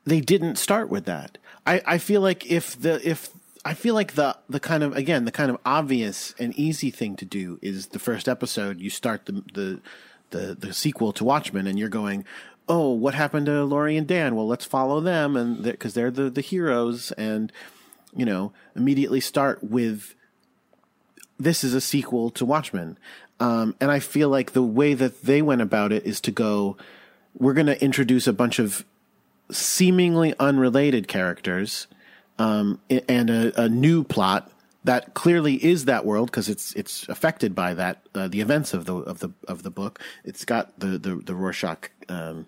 they 0.04 0.20
didn't 0.20 0.56
start 0.56 0.88
with 0.90 1.04
that. 1.06 1.38
I, 1.66 1.80
I 1.86 1.98
feel 1.98 2.20
like 2.20 2.50
if 2.50 2.78
the 2.78 3.00
if 3.08 3.30
I 3.64 3.72
feel 3.74 3.94
like 3.94 4.14
the 4.14 4.36
the 4.48 4.60
kind 4.60 4.82
of 4.82 4.94
again 4.96 5.24
the 5.24 5.32
kind 5.32 5.50
of 5.50 5.58
obvious 5.64 6.34
and 6.38 6.54
easy 6.58 6.90
thing 6.90 7.16
to 7.16 7.24
do 7.24 7.58
is 7.62 7.88
the 7.88 7.98
first 7.98 8.28
episode 8.28 8.80
you 8.80 8.90
start 8.90 9.26
the 9.26 9.42
the 9.54 9.80
the, 10.30 10.54
the 10.54 10.72
sequel 10.72 11.12
to 11.12 11.24
Watchmen 11.24 11.66
and 11.66 11.78
you're 11.78 11.88
going 11.88 12.24
oh 12.68 12.90
what 12.90 13.14
happened 13.14 13.46
to 13.46 13.64
Laurie 13.64 13.96
and 13.96 14.06
Dan 14.06 14.34
well 14.34 14.46
let's 14.46 14.64
follow 14.64 15.00
them 15.00 15.36
and 15.36 15.62
because 15.62 15.94
they're 15.94 16.10
the 16.10 16.30
the 16.30 16.40
heroes 16.40 17.12
and 17.12 17.52
you 18.14 18.24
know 18.24 18.52
immediately 18.74 19.20
start 19.20 19.62
with 19.62 20.14
this 21.38 21.64
is 21.64 21.74
a 21.74 21.80
sequel 21.80 22.30
to 22.30 22.44
Watchmen. 22.44 22.98
Um, 23.40 23.74
and 23.80 23.90
I 23.90 23.98
feel 23.98 24.28
like 24.28 24.52
the 24.52 24.62
way 24.62 24.94
that 24.94 25.22
they 25.22 25.42
went 25.42 25.62
about 25.62 25.92
it 25.92 26.06
is 26.06 26.20
to 26.22 26.30
go, 26.30 26.76
we're 27.36 27.54
going 27.54 27.66
to 27.66 27.82
introduce 27.82 28.26
a 28.26 28.32
bunch 28.32 28.58
of 28.58 28.84
seemingly 29.50 30.34
unrelated 30.38 31.08
characters 31.08 31.86
um, 32.38 32.80
and 33.08 33.30
a, 33.30 33.62
a 33.62 33.68
new 33.68 34.04
plot 34.04 34.50
that 34.84 35.14
clearly 35.14 35.62
is 35.64 35.86
that 35.86 36.04
world 36.04 36.30
because 36.30 36.48
it's 36.48 36.72
it's 36.74 37.08
affected 37.08 37.54
by 37.54 37.74
that 37.74 38.06
uh, 38.14 38.28
the 38.28 38.40
events 38.40 38.74
of 38.74 38.84
the 38.84 38.96
of 38.96 39.18
the 39.18 39.30
of 39.48 39.62
the 39.62 39.70
book. 39.70 39.98
It's 40.24 40.44
got 40.44 40.78
the 40.78 40.98
the, 40.98 41.16
the 41.16 41.34
Rorschach 41.34 41.90
um, 42.08 42.46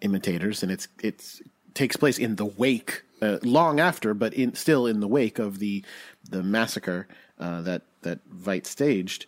imitators, 0.00 0.62
and 0.62 0.70
it's 0.70 0.88
it's 1.02 1.42
takes 1.74 1.96
place 1.96 2.18
in 2.18 2.36
the 2.36 2.44
wake, 2.44 3.02
uh, 3.20 3.38
long 3.42 3.80
after, 3.80 4.14
but 4.14 4.32
in 4.34 4.54
still 4.54 4.86
in 4.86 5.00
the 5.00 5.08
wake 5.08 5.38
of 5.38 5.58
the 5.58 5.84
the 6.28 6.42
massacre 6.42 7.08
uh, 7.38 7.60
that 7.62 7.82
that 8.02 8.20
Veidt 8.30 8.66
staged. 8.66 9.26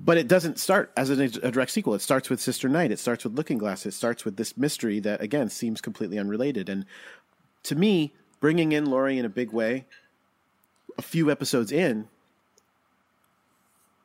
But 0.00 0.16
it 0.16 0.28
doesn't 0.28 0.60
start 0.60 0.92
as 0.96 1.10
a, 1.10 1.24
a 1.24 1.50
direct 1.50 1.72
sequel. 1.72 1.94
It 1.94 2.02
starts 2.02 2.30
with 2.30 2.40
Sister 2.40 2.68
Night. 2.68 2.92
It 2.92 3.00
starts 3.00 3.24
with 3.24 3.34
Looking 3.34 3.58
Glass. 3.58 3.84
It 3.84 3.94
starts 3.94 4.24
with 4.24 4.36
this 4.36 4.56
mystery 4.56 5.00
that 5.00 5.20
again 5.20 5.50
seems 5.50 5.80
completely 5.80 6.18
unrelated. 6.18 6.68
And 6.68 6.86
to 7.64 7.74
me, 7.74 8.14
bringing 8.38 8.70
in 8.70 8.86
Laurie 8.86 9.18
in 9.18 9.24
a 9.24 9.28
big 9.28 9.50
way, 9.50 9.86
a 10.98 11.02
few 11.02 11.30
episodes 11.30 11.72
in, 11.72 12.08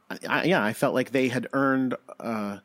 I, 0.10 0.18
I, 0.28 0.44
yeah, 0.44 0.64
I 0.64 0.74
felt 0.74 0.94
like 0.94 1.12
they 1.12 1.28
had 1.28 1.48
earned 1.54 1.96
uh, 2.20 2.60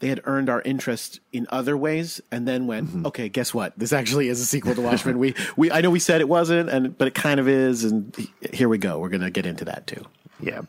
they 0.00 0.08
had 0.08 0.22
earned 0.24 0.48
our 0.48 0.62
interest 0.62 1.20
in 1.30 1.46
other 1.50 1.76
ways, 1.76 2.22
and 2.30 2.48
then 2.48 2.66
went, 2.66 3.06
okay, 3.06 3.28
guess 3.28 3.52
what? 3.52 3.78
This 3.78 3.92
actually 3.92 4.28
is 4.28 4.40
a 4.40 4.46
sequel 4.46 4.74
to 4.74 4.80
Watchmen. 4.80 5.18
we 5.20 5.34
we 5.56 5.70
I 5.70 5.82
know 5.82 5.90
we 5.90 5.98
said 5.98 6.20
it 6.20 6.28
wasn't, 6.28 6.70
and 6.70 6.96
but 6.96 7.06
it 7.08 7.14
kind 7.14 7.38
of 7.38 7.48
is, 7.48 7.84
and 7.84 8.16
here 8.52 8.68
we 8.68 8.78
go. 8.78 8.98
We're 8.98 9.10
gonna 9.10 9.30
get 9.30 9.46
into 9.46 9.64
that 9.66 9.86
too. 9.86 10.04
Yeah. 10.42 10.62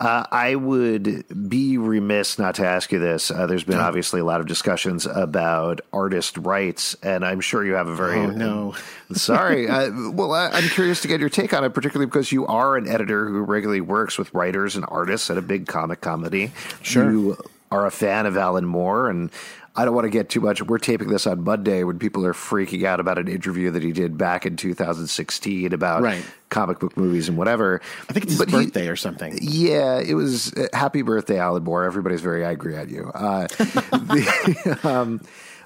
Uh, 0.00 0.26
I 0.30 0.54
would 0.56 1.24
be 1.48 1.78
remiss 1.78 2.38
not 2.38 2.56
to 2.56 2.66
ask 2.66 2.90
you 2.92 2.98
this. 2.98 3.30
Uh, 3.30 3.46
there's 3.46 3.64
been 3.64 3.78
obviously 3.78 4.20
a 4.20 4.24
lot 4.24 4.40
of 4.40 4.46
discussions 4.46 5.06
about 5.06 5.80
artist 5.92 6.36
rights, 6.36 6.96
and 7.02 7.24
I'm 7.24 7.40
sure 7.40 7.64
you 7.64 7.74
have 7.74 7.88
a 7.88 7.94
very. 7.94 8.18
Oh, 8.18 8.30
no. 8.30 8.74
Sorry. 9.12 9.68
uh, 9.68 9.90
well, 10.10 10.32
I, 10.32 10.48
I'm 10.48 10.68
curious 10.68 11.00
to 11.02 11.08
get 11.08 11.20
your 11.20 11.28
take 11.28 11.52
on 11.52 11.64
it, 11.64 11.70
particularly 11.70 12.06
because 12.06 12.32
you 12.32 12.46
are 12.46 12.76
an 12.76 12.88
editor 12.88 13.28
who 13.28 13.40
regularly 13.42 13.80
works 13.80 14.18
with 14.18 14.32
writers 14.34 14.76
and 14.76 14.84
artists 14.88 15.30
at 15.30 15.38
a 15.38 15.42
big 15.42 15.66
comic 15.66 16.00
company. 16.00 16.52
Sure. 16.82 17.10
You 17.10 17.36
are 17.70 17.86
a 17.86 17.90
fan 17.90 18.26
of 18.26 18.36
Alan 18.36 18.64
Moore, 18.64 19.08
and 19.08 19.30
I 19.76 19.84
don't 19.84 19.94
want 19.94 20.04
to 20.04 20.10
get 20.10 20.28
too 20.28 20.40
much. 20.40 20.62
We're 20.62 20.78
taping 20.78 21.08
this 21.08 21.26
on 21.26 21.42
Monday 21.42 21.82
when 21.82 21.98
people 21.98 22.24
are 22.24 22.32
freaking 22.32 22.84
out 22.84 23.00
about 23.00 23.18
an 23.18 23.26
interview 23.26 23.72
that 23.72 23.82
he 23.82 23.90
did 23.90 24.16
back 24.16 24.46
in 24.46 24.56
2016 24.56 25.72
about 25.72 26.02
Right. 26.02 26.24
comic 26.48 26.78
book 26.78 26.96
movies 26.96 27.28
and 27.28 27.36
whatever. 27.36 27.80
I 28.08 28.12
think 28.12 28.24
it's 28.24 28.34
his 28.34 28.38
But 28.38 28.50
he- 28.50 28.56
birthday 28.66 28.86
or 28.88 28.94
something. 28.94 29.36
yeah, 29.42 29.98
it 29.98 30.14
was 30.14 30.52
uh, 30.54 30.68
happy 30.72 31.02
birthday, 31.02 31.38
Alan 31.38 31.64
Moore. 31.64 31.82
Everybody's 31.84 32.20
very 32.20 32.44
angry 32.44 32.76
at 32.76 32.88
you. 32.88 33.10
Uh, 33.12 33.46
the, 33.58 34.78
um, 34.84 35.20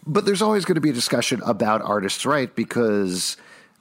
but 0.07 0.25
there's 0.25 0.41
always 0.41 0.65
going 0.65 0.77
to 0.77 0.81
be 0.81 0.91
a 0.91 0.95
discussion 0.95 1.43
about 1.45 1.83
artists' 1.83 2.25
right 2.25 2.55
because 2.55 3.37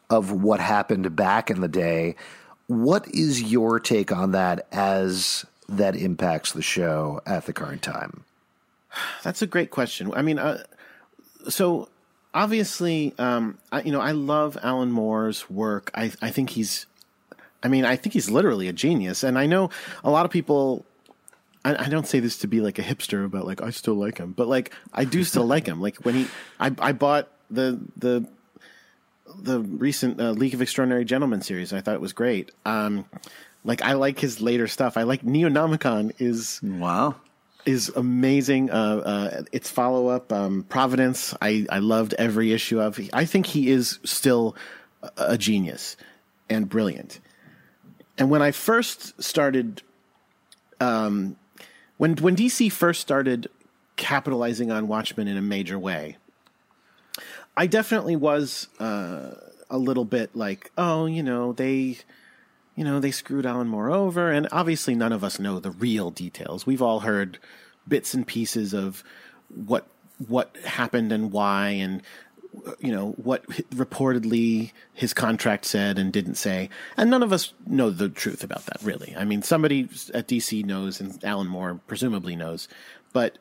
of 0.10 0.32
what 0.32 0.60
happened 0.60 1.16
back 1.16 1.50
in 1.50 1.62
the 1.62 1.68
day. 1.70 2.16
What 2.68 3.08
is 3.14 3.42
your 3.44 3.80
take 3.80 4.12
on 4.12 4.32
that 4.34 4.68
as 4.74 5.46
that 5.70 5.96
impacts 5.96 6.52
the 6.52 6.62
show 6.62 7.22
at 7.26 7.46
the 7.46 7.54
current 7.54 7.82
time? 7.82 8.26
That's 9.24 9.42
a 9.42 9.48
great 9.48 9.72
question. 9.72 10.12
I 10.14 10.22
mean, 10.22 10.40
uh, 10.40 10.64
so 11.50 11.90
obviously, 12.34 13.14
um, 13.18 13.58
I, 13.72 13.82
you 13.82 13.92
know, 13.92 14.02
I 14.02 14.12
love 14.12 14.58
Alan 14.62 14.92
Moore's 14.92 15.50
work. 15.50 15.92
I, 15.96 16.12
I 16.22 16.30
think 16.30 16.52
he's, 16.52 16.86
I 17.64 17.68
mean, 17.68 17.86
I 17.86 17.96
think 17.96 18.14
he's 18.14 18.30
literally 18.30 18.68
a 18.68 18.74
genius. 18.74 19.24
And 19.24 19.38
I 19.38 19.46
know 19.46 19.70
a 20.04 20.12
lot 20.12 20.26
of 20.26 20.32
people. 20.32 20.86
I, 21.66 21.86
I 21.86 21.90
don't 21.90 22.08
say 22.08 22.20
this 22.20 22.38
to 22.40 22.48
be 22.48 22.62
like 22.62 22.80
a 22.80 22.84
hipster 22.84 23.26
about 23.26 23.46
like 23.46 23.62
I 23.62 23.72
still 23.72 23.96
like 23.96 24.20
him, 24.20 24.32
but 24.32 24.48
like 24.48 24.74
I 24.94 25.04
do 25.04 25.24
still 25.24 25.46
like 25.46 25.66
him. 25.66 25.82
Like 25.82 25.98
when 25.98 26.16
he, 26.16 26.28
I, 26.60 26.74
I 26.80 26.92
bought 26.94 27.28
the 27.50 27.80
the 27.98 28.28
the 29.36 29.60
recent 29.60 30.22
uh, 30.22 30.32
League 30.32 30.54
of 30.54 30.62
Extraordinary 30.62 31.06
Gentlemen 31.06 31.42
series. 31.42 31.74
I 31.74 31.82
thought 31.82 31.96
it 31.96 32.02
was 32.02 32.14
great. 32.14 32.52
Um, 32.66 33.06
like 33.64 33.82
I 33.82 33.94
like 33.94 34.20
his 34.20 34.42
later 34.42 34.68
stuff. 34.68 34.98
I 34.98 35.04
like 35.04 35.24
Neonomicon 35.24 36.14
is 36.20 36.62
wow. 36.64 37.16
Is 37.68 37.90
amazing. 37.90 38.72
Uh, 38.72 38.74
uh, 38.74 39.44
its 39.52 39.70
follow 39.70 40.08
up, 40.08 40.32
um, 40.32 40.64
Providence, 40.64 41.36
I, 41.42 41.68
I 41.70 41.80
loved 41.80 42.16
every 42.18 42.54
issue 42.54 42.80
of. 42.80 43.00
I 43.12 43.26
think 43.26 43.46
he 43.46 43.70
is 43.70 44.00
still 44.06 44.56
a, 45.18 45.38
genius 45.38 45.98
and 46.50 46.70
brilliant. 46.70 47.20
And 48.18 48.30
when 48.30 48.42
I 48.42 48.52
first 48.52 49.22
started, 49.22 49.82
um, 50.80 51.36
when 51.98 52.16
when 52.16 52.36
DC 52.36 52.72
first 52.72 53.02
started 53.02 53.50
capitalizing 53.98 54.72
on 54.72 54.88
Watchmen 54.88 55.28
in 55.28 55.38
a 55.38 55.42
major 55.42 55.78
way, 55.78 56.18
I 57.58 57.68
definitely 57.68 58.16
was 58.16 58.70
uh, 58.80 59.32
a 59.70 59.78
little 59.78 60.06
bit 60.06 60.36
like, 60.36 60.72
oh, 60.78 61.06
you 61.06 61.22
know, 61.22 61.52
they 61.52 61.98
you 62.78 62.84
know, 62.84 63.00
they 63.00 63.10
screwed 63.10 63.48
Alan 63.48 63.68
Moore 63.68 63.90
over, 63.90 64.32
and 64.32 64.48
obviously 64.52 64.94
none 64.94 65.12
of 65.12 65.24
us 65.24 65.40
know 65.40 65.60
the 65.60 65.72
real 65.72 66.12
details. 66.12 66.68
We've 66.68 66.82
all 66.82 67.00
heard 67.00 67.40
bits 67.88 68.14
and 68.14 68.26
pieces 68.26 68.74
of 68.74 69.04
what 69.50 69.88
what 70.28 70.56
happened 70.64 71.12
and 71.12 71.32
why, 71.32 71.70
and 71.70 72.04
you 72.80 72.92
know 72.92 73.14
what 73.14 73.48
reportedly 73.48 74.74
his 74.94 75.12
contract 75.12 75.66
said 75.66 75.98
and 75.98 76.14
didn't 76.14 76.36
say, 76.36 76.70
and 76.96 77.10
none 77.10 77.24
of 77.24 77.34
us 77.34 77.52
know 77.66 77.90
the 77.90 78.10
truth 78.10 78.44
about 78.44 78.68
that. 78.68 78.78
Really, 78.84 79.16
I 79.18 79.26
mean, 79.26 79.42
somebody 79.42 79.90
at 80.14 80.28
DC 80.28 80.64
knows, 80.64 81.02
and 81.02 81.22
Alan 81.26 81.48
Moore 81.48 81.80
presumably 81.88 82.36
knows, 82.36 82.68
but 83.12 83.40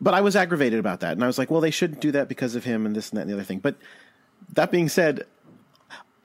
but 0.00 0.14
I 0.14 0.20
was 0.20 0.36
aggravated 0.36 0.78
about 0.78 1.00
that, 1.00 1.14
and 1.14 1.24
I 1.24 1.26
was 1.26 1.38
like, 1.38 1.50
well, 1.50 1.60
they 1.60 1.72
shouldn't 1.72 2.00
do 2.00 2.12
that 2.12 2.28
because 2.28 2.54
of 2.54 2.62
him 2.62 2.86
and 2.86 2.94
this 2.94 3.10
and 3.10 3.16
that 3.16 3.22
and 3.22 3.30
the 3.30 3.34
other 3.34 3.42
thing. 3.42 3.58
But 3.58 3.74
that 4.52 4.70
being 4.70 4.88
said, 4.88 5.26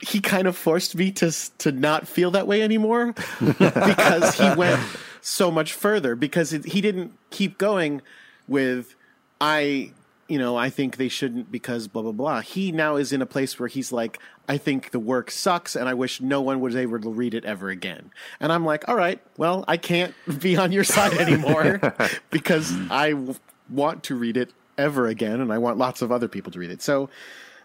he 0.03 0.19
kind 0.19 0.47
of 0.47 0.55
forced 0.55 0.95
me 0.95 1.11
to 1.11 1.31
to 1.59 1.71
not 1.71 2.07
feel 2.07 2.31
that 2.31 2.47
way 2.47 2.61
anymore 2.61 3.13
because 3.39 4.35
he 4.37 4.53
went 4.55 4.81
so 5.21 5.49
much 5.49 5.73
further 5.73 6.15
because 6.15 6.53
it, 6.53 6.65
he 6.65 6.81
didn't 6.81 7.13
keep 7.29 7.57
going 7.57 8.01
with 8.47 8.95
I 9.39 9.91
you 10.27 10.37
know 10.37 10.55
I 10.55 10.69
think 10.69 10.97
they 10.97 11.07
shouldn't 11.07 11.51
because 11.51 11.87
blah 11.87 12.01
blah 12.01 12.11
blah. 12.11 12.41
He 12.41 12.71
now 12.71 12.97
is 12.97 13.13
in 13.13 13.21
a 13.21 13.25
place 13.25 13.59
where 13.59 13.67
he's 13.67 13.91
like 13.91 14.19
I 14.47 14.57
think 14.57 14.91
the 14.91 14.99
work 14.99 15.31
sucks 15.31 15.75
and 15.75 15.87
I 15.87 15.93
wish 15.93 16.19
no 16.19 16.41
one 16.41 16.59
was 16.59 16.75
able 16.75 16.99
to 16.99 17.09
read 17.09 17.33
it 17.33 17.45
ever 17.45 17.69
again. 17.69 18.11
And 18.41 18.51
I'm 18.51 18.65
like, 18.65 18.87
all 18.89 18.95
right, 18.95 19.21
well, 19.37 19.63
I 19.67 19.77
can't 19.77 20.13
be 20.39 20.57
on 20.57 20.73
your 20.73 20.83
side 20.83 21.13
anymore 21.13 21.79
because 22.29 22.73
I 22.89 23.11
w- 23.11 23.35
want 23.69 24.03
to 24.03 24.15
read 24.15 24.35
it 24.35 24.51
ever 24.77 25.07
again 25.07 25.39
and 25.39 25.53
I 25.53 25.59
want 25.59 25.77
lots 25.77 26.01
of 26.01 26.11
other 26.11 26.27
people 26.27 26.51
to 26.51 26.59
read 26.59 26.71
it. 26.71 26.81
So 26.81 27.09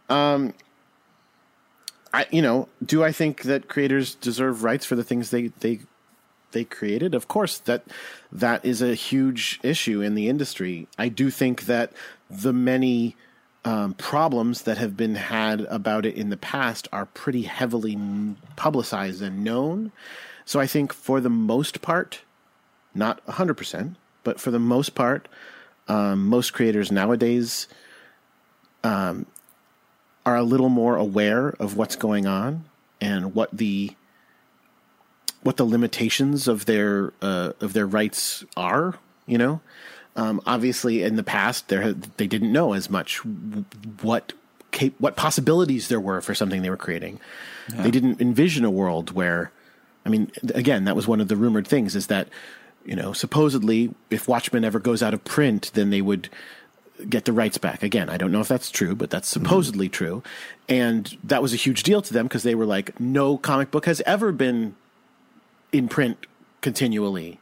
um 0.09 0.54
I, 2.12 2.27
you 2.31 2.43
know, 2.43 2.69
do 2.85 3.05
I 3.05 3.12
think 3.12 3.43
that 3.43 3.69
creators 3.69 4.15
deserve 4.15 4.65
rights 4.65 4.87
for 4.87 4.97
the 4.97 5.05
things 5.05 5.31
they 5.31 5.49
they 5.61 5.81
they 6.53 6.65
created? 6.65 7.15
Of 7.15 7.29
course, 7.29 7.59
that 7.59 7.85
that 8.33 8.65
is 8.65 8.81
a 8.81 8.95
huge 8.95 9.61
issue 9.62 10.00
in 10.00 10.15
the 10.15 10.29
industry. 10.29 10.88
I 10.99 11.09
do 11.09 11.31
think 11.31 11.67
that 11.67 11.93
the 12.31 12.53
many 12.53 13.17
um, 13.65 13.95
problems 13.95 14.62
that 14.62 14.79
have 14.79 14.97
been 14.97 15.17
had 15.17 15.62
about 15.62 16.07
it 16.07 16.15
in 16.15 16.31
the 16.31 16.37
past 16.37 16.88
are 16.93 17.07
pretty 17.07 17.43
heavily 17.43 17.99
publicized 18.57 19.21
and 19.21 19.45
known. 19.45 19.93
So 20.45 20.61
I 20.61 20.67
think 20.67 20.95
for 20.95 21.21
the 21.21 21.29
most 21.31 21.83
part, 21.83 22.23
not 22.95 23.21
hundred 23.29 23.55
percent, 23.55 23.97
but 24.25 24.41
for 24.41 24.50
the 24.50 24.59
most 24.59 24.95
part, 24.95 25.29
um, 25.88 26.27
most 26.27 26.53
creators 26.53 26.91
nowadays 26.91 27.69
um, 28.85 29.27
are 30.28 30.37
a 30.37 30.42
little 30.42 30.68
more 30.68 30.94
aware 30.94 31.49
of 31.58 31.75
what's 31.75 31.97
going 31.97 32.26
on 32.26 32.64
and 33.00 33.35
what 33.35 33.49
the 33.50 33.90
what 35.42 35.56
the 35.56 35.64
limitations 35.64 36.47
of 36.47 36.66
their 36.66 37.14
uh, 37.23 37.52
of 37.62 37.73
their 37.73 37.87
rights 37.87 38.44
are. 38.54 38.99
You 39.25 39.38
know, 39.38 39.61
um, 40.16 40.42
obviously 40.44 41.02
in 41.02 41.16
the 41.16 41.23
past 41.23 41.68
there 41.68 41.94
they 41.94 42.26
didn't 42.26 42.52
know 42.52 42.75
as 42.75 42.90
much 42.90 43.25
what 44.02 44.35
what 44.99 45.16
possibilities 45.16 45.88
there 45.88 45.99
were 45.99 46.20
for 46.20 46.35
something 46.35 46.61
they 46.61 46.68
were 46.68 46.76
creating. 46.76 47.20
Yeah. 47.73 47.82
They 47.82 47.90
didn't 47.90 48.20
envision 48.20 48.66
a 48.66 48.70
world 48.70 49.12
where, 49.12 49.50
I 50.04 50.11
mean, 50.11 50.30
again, 50.54 50.85
that 50.85 50.94
was 50.94 51.08
one 51.08 51.23
of 51.23 51.28
the 51.28 51.37
rumored 51.37 51.66
things 51.66 51.97
is 51.97 52.08
that 52.08 52.28
you 52.85 52.97
know 52.97 53.14
supposedly 53.14 53.94
if 54.11 54.28
Watchmen 54.28 54.62
ever 54.62 54.78
goes 54.78 55.02
out 55.02 55.14
of 55.14 55.25
print, 55.25 55.70
then 55.73 55.88
they 55.88 56.02
would 56.02 56.28
get 57.09 57.25
the 57.25 57.33
rights 57.33 57.59
back. 57.59 57.83
Again, 57.83 58.09
I 58.09 58.17
don't 58.17 58.33
know 58.33 58.40
if 58.40 58.49
that's 58.49 58.71
true, 58.71 58.95
but 58.95 59.11
that's 59.11 59.28
supposedly 59.28 59.87
mm-hmm. 59.87 60.05
true. 60.05 60.23
And 60.69 61.17
that 61.25 61.43
was 61.43 61.52
a 61.52 61.57
huge 61.57 61.83
deal 61.83 62.02
to 62.02 62.12
them 62.12 62.26
because 62.26 62.43
they 62.43 62.55
were 62.55 62.67
like, 62.67 62.99
no 63.00 63.38
comic 63.38 63.71
book 63.71 63.87
has 63.87 64.00
ever 64.02 64.33
been 64.33 64.75
in 65.73 65.88
print 65.88 66.26
continually, 66.61 67.40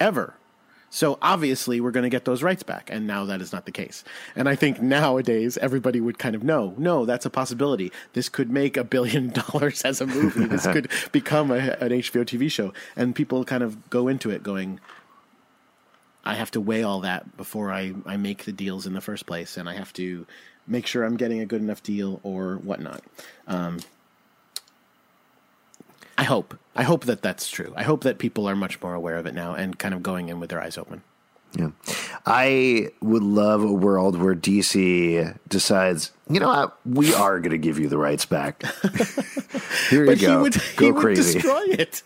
ever. 0.00 0.34
So 0.94 1.18
obviously, 1.20 1.80
we're 1.80 1.90
going 1.90 2.04
to 2.04 2.08
get 2.08 2.24
those 2.24 2.40
rights 2.40 2.62
back. 2.62 2.88
And 2.88 3.04
now 3.04 3.24
that 3.24 3.40
is 3.40 3.52
not 3.52 3.66
the 3.66 3.72
case. 3.72 4.04
And 4.36 4.48
I 4.48 4.54
think 4.54 4.80
nowadays, 4.80 5.58
everybody 5.58 6.00
would 6.00 6.20
kind 6.20 6.36
of 6.36 6.44
know 6.44 6.72
no, 6.78 7.04
that's 7.04 7.26
a 7.26 7.30
possibility. 7.30 7.90
This 8.12 8.28
could 8.28 8.48
make 8.48 8.76
a 8.76 8.84
billion 8.84 9.30
dollars 9.50 9.82
as 9.82 10.00
a 10.00 10.06
movie. 10.06 10.44
This 10.44 10.62
could 10.72 10.88
become 11.10 11.50
a, 11.50 11.76
an 11.80 11.90
HBO 11.90 12.24
TV 12.24 12.48
show. 12.48 12.72
And 12.94 13.12
people 13.12 13.44
kind 13.44 13.64
of 13.64 13.90
go 13.90 14.06
into 14.06 14.30
it 14.30 14.44
going, 14.44 14.78
I 16.24 16.34
have 16.34 16.50
to 16.52 16.60
weigh 16.60 16.82
all 16.82 17.00
that 17.00 17.36
before 17.36 17.70
I, 17.70 17.94
I 18.06 18.16
make 18.16 18.44
the 18.44 18.52
deals 18.52 18.86
in 18.86 18.94
the 18.94 19.00
first 19.00 19.26
place, 19.26 19.56
and 19.56 19.68
I 19.68 19.74
have 19.74 19.92
to 19.94 20.26
make 20.66 20.86
sure 20.86 21.04
I'm 21.04 21.16
getting 21.16 21.40
a 21.40 21.46
good 21.46 21.60
enough 21.60 21.82
deal 21.82 22.20
or 22.22 22.56
whatnot. 22.56 23.02
Um, 23.46 23.80
I 26.16 26.24
hope. 26.24 26.58
I 26.74 26.82
hope 26.82 27.04
that 27.04 27.22
that's 27.22 27.50
true. 27.50 27.72
I 27.76 27.82
hope 27.82 28.02
that 28.04 28.18
people 28.18 28.48
are 28.48 28.56
much 28.56 28.80
more 28.80 28.94
aware 28.94 29.16
of 29.16 29.26
it 29.26 29.34
now 29.34 29.54
and 29.54 29.78
kind 29.78 29.94
of 29.94 30.02
going 30.02 30.28
in 30.28 30.40
with 30.40 30.50
their 30.50 30.62
eyes 30.62 30.78
open. 30.78 31.02
Yeah. 31.56 31.70
I 32.26 32.90
would 33.00 33.22
love 33.22 33.62
a 33.62 33.72
world 33.72 34.20
where 34.20 34.34
DC 34.34 35.38
decides, 35.48 36.10
you 36.28 36.40
know 36.40 36.48
what, 36.48 36.76
we 36.84 37.14
are 37.14 37.38
going 37.38 37.52
to 37.52 37.58
give 37.58 37.78
you 37.78 37.88
the 37.88 37.98
rights 37.98 38.26
back. 38.26 38.62
Here 39.90 40.04
you 40.04 40.16
go. 40.16 40.42
Would, 40.42 40.56
go 40.76 40.94
crazy. 40.94 41.34
destroy 41.34 41.62
it. 41.68 42.02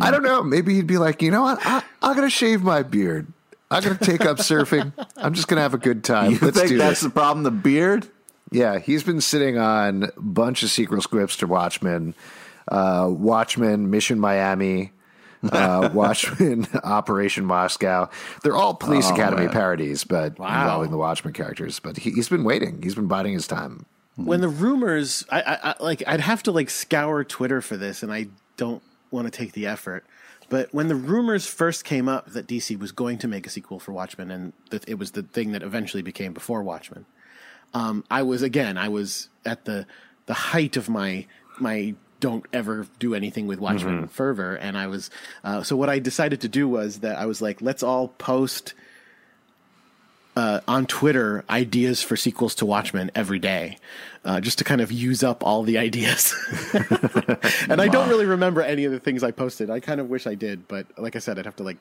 I 0.00 0.10
don't 0.10 0.24
know. 0.24 0.42
Maybe 0.42 0.74
he'd 0.74 0.88
be 0.88 0.98
like, 0.98 1.22
you 1.22 1.30
know 1.30 1.42
what, 1.42 1.58
I, 1.64 1.82
I'm 2.02 2.16
going 2.16 2.26
to 2.26 2.34
shave 2.34 2.62
my 2.62 2.82
beard. 2.82 3.28
I'm 3.70 3.82
going 3.82 3.96
to 3.96 4.04
take 4.04 4.22
up 4.22 4.38
surfing. 4.38 4.92
I'm 5.16 5.34
just 5.34 5.48
going 5.48 5.56
to 5.56 5.62
have 5.62 5.74
a 5.74 5.78
good 5.78 6.02
time. 6.02 6.32
You 6.32 6.38
Let's 6.40 6.58
think 6.58 6.72
that's 6.72 7.00
this. 7.00 7.02
the 7.02 7.10
problem? 7.10 7.44
The 7.44 7.50
beard? 7.50 8.08
Yeah, 8.50 8.78
he's 8.78 9.04
been 9.04 9.20
sitting 9.20 9.58
on 9.58 10.04
a 10.04 10.20
bunch 10.20 10.62
of 10.62 10.70
sequel 10.70 11.00
scripts 11.00 11.36
to 11.36 11.46
Watchmen, 11.46 12.14
uh, 12.66 13.08
Watchmen, 13.08 13.90
Mission 13.90 14.18
Miami, 14.18 14.90
uh, 15.44 15.88
Watchmen, 15.94 16.66
Operation 16.82 17.44
Moscow. 17.44 18.10
They're 18.42 18.56
all 18.56 18.74
Police 18.74 19.08
oh, 19.08 19.14
Academy 19.14 19.44
man. 19.44 19.52
parodies, 19.52 20.02
but 20.02 20.36
wow. 20.38 20.62
involving 20.62 20.90
the 20.90 20.98
Watchmen 20.98 21.32
characters. 21.32 21.78
But 21.78 21.96
he, 21.96 22.10
has 22.16 22.28
been 22.28 22.42
waiting. 22.42 22.82
He's 22.82 22.96
been 22.96 23.06
biding 23.06 23.34
his 23.34 23.46
time. 23.46 23.86
When 24.16 24.40
the 24.40 24.48
rumors, 24.48 25.24
I, 25.30 25.40
I, 25.40 25.70
I 25.70 25.74
like, 25.80 26.02
I'd 26.06 26.20
have 26.20 26.42
to 26.42 26.52
like 26.52 26.70
scour 26.70 27.22
Twitter 27.22 27.62
for 27.62 27.76
this, 27.76 28.02
and 28.02 28.12
I 28.12 28.26
don't 28.56 28.82
want 29.12 29.26
to 29.26 29.30
take 29.30 29.52
the 29.52 29.66
effort. 29.68 30.04
But 30.50 30.74
when 30.74 30.88
the 30.88 30.96
rumors 30.96 31.46
first 31.46 31.84
came 31.84 32.08
up 32.08 32.32
that 32.32 32.46
DC 32.46 32.78
was 32.78 32.90
going 32.92 33.18
to 33.18 33.28
make 33.28 33.46
a 33.46 33.50
sequel 33.50 33.78
for 33.78 33.92
Watchmen, 33.92 34.30
and 34.30 34.52
that 34.70 34.86
it 34.86 34.98
was 34.98 35.12
the 35.12 35.22
thing 35.22 35.52
that 35.52 35.62
eventually 35.62 36.02
became 36.02 36.34
before 36.34 36.62
Watchmen, 36.62 37.06
um, 37.72 38.04
I 38.10 38.22
was 38.22 38.42
again, 38.42 38.76
I 38.76 38.88
was 38.88 39.28
at 39.46 39.64
the 39.64 39.86
the 40.26 40.34
height 40.34 40.76
of 40.76 40.88
my 40.88 41.26
my 41.58 41.94
don't 42.18 42.44
ever 42.52 42.86
do 42.98 43.14
anything 43.14 43.46
with 43.46 43.60
Watchmen 43.60 43.96
mm-hmm. 43.96 44.06
fervor, 44.06 44.56
and 44.56 44.76
I 44.76 44.88
was 44.88 45.08
uh, 45.44 45.62
so 45.62 45.76
what 45.76 45.88
I 45.88 46.00
decided 46.00 46.40
to 46.42 46.48
do 46.48 46.68
was 46.68 46.98
that 46.98 47.16
I 47.16 47.26
was 47.26 47.40
like, 47.40 47.62
let's 47.62 47.84
all 47.84 48.08
post 48.08 48.74
uh, 50.36 50.60
on 50.68 50.86
Twitter 50.86 51.44
ideas 51.50 52.02
for 52.02 52.16
sequels 52.16 52.54
to 52.56 52.66
Watchmen 52.66 53.10
every 53.14 53.38
day, 53.38 53.78
uh, 54.24 54.40
just 54.40 54.58
to 54.58 54.64
kind 54.64 54.80
of 54.80 54.92
use 54.92 55.22
up 55.22 55.44
all 55.44 55.62
the 55.62 55.78
ideas. 55.78 56.34
and 57.68 57.80
I 57.80 57.88
don't 57.88 58.08
really 58.08 58.26
remember 58.26 58.62
any 58.62 58.84
of 58.84 58.92
the 58.92 59.00
things 59.00 59.22
I 59.22 59.30
posted. 59.30 59.70
I 59.70 59.80
kind 59.80 60.00
of 60.00 60.08
wish 60.08 60.26
I 60.26 60.34
did, 60.34 60.68
but 60.68 60.86
like 60.98 61.16
I 61.16 61.18
said, 61.18 61.38
I'd 61.38 61.46
have 61.46 61.56
to 61.56 61.62
like 61.62 61.78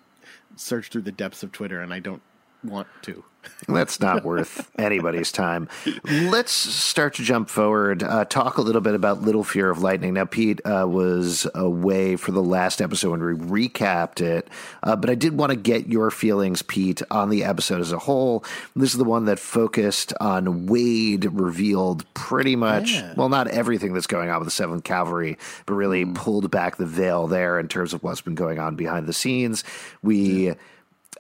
search 0.56 0.90
through 0.90 1.04
the 1.04 1.12
depths 1.12 1.44
of 1.44 1.52
Twitter, 1.52 1.82
and 1.82 1.94
I 1.94 2.00
don't 2.00 2.22
want 2.64 2.88
to. 3.04 3.24
That's 3.68 4.00
not 4.00 4.24
worth 4.26 4.70
anybody's 4.78 5.32
time. 5.32 5.70
Let's 6.04 6.52
start 6.52 7.16
to 7.16 7.24
jump 7.24 7.50
forward. 7.50 8.04
Uh, 8.04 8.26
talk 8.26 8.58
a 8.58 8.62
little 8.62 8.82
bit 8.82 8.96
about 8.96 9.22
Little 9.22 9.44
Fear 9.44 9.70
of 9.70 9.82
Lightning. 9.82 10.14
Now, 10.14 10.26
Pete 10.26 10.60
uh, 10.66 10.86
was 10.88 11.48
away 11.56 12.16
for 12.16 12.32
the 12.32 12.42
last 12.42 12.82
episode 12.82 13.12
when 13.12 13.24
we 13.24 13.68
recapped 13.68 14.22
it, 14.22 14.50
uh, 14.84 14.96
but 14.96 15.10
I 15.10 15.16
did 15.16 15.38
want 15.38 15.52
to 15.52 15.56
get 15.56 15.88
your 15.88 16.12
feelings, 16.12 16.62
Pete, 16.62 17.02
on 17.12 17.30
the 17.30 17.44
episode 17.44 17.82
as 17.82 17.92
a 17.92 18.00
whole. 18.00 18.44
This 18.76 18.92
is 18.92 18.98
the 18.98 19.04
one 19.04 19.26
that 19.26 19.40
focused 19.40 20.14
on 20.20 20.66
Wade, 20.66 21.26
revealed 21.26 22.12
pretty 22.14 22.56
much, 22.56 22.94
yeah. 22.94 23.14
well, 23.16 23.30
not 23.30 23.48
everything 23.48 23.94
that's 23.94 24.08
going 24.08 24.30
on 24.30 24.40
with 24.40 24.48
the 24.48 24.52
Seventh 24.52 24.84
Cavalry, 24.84 25.38
but 25.66 25.76
really 25.76 26.06
mm. 26.06 26.16
pulled 26.16 26.50
back 26.52 26.78
the 26.78 26.86
veil 26.86 27.28
there 27.28 27.60
in 27.60 27.68
terms 27.68 27.94
of 27.94 28.04
what's 28.04 28.22
been 28.22 28.36
going 28.36 28.60
on 28.60 28.76
behind 28.76 29.08
the 29.08 29.14
scenes. 29.14 29.64
We. 30.02 30.48
Yeah 30.48 30.54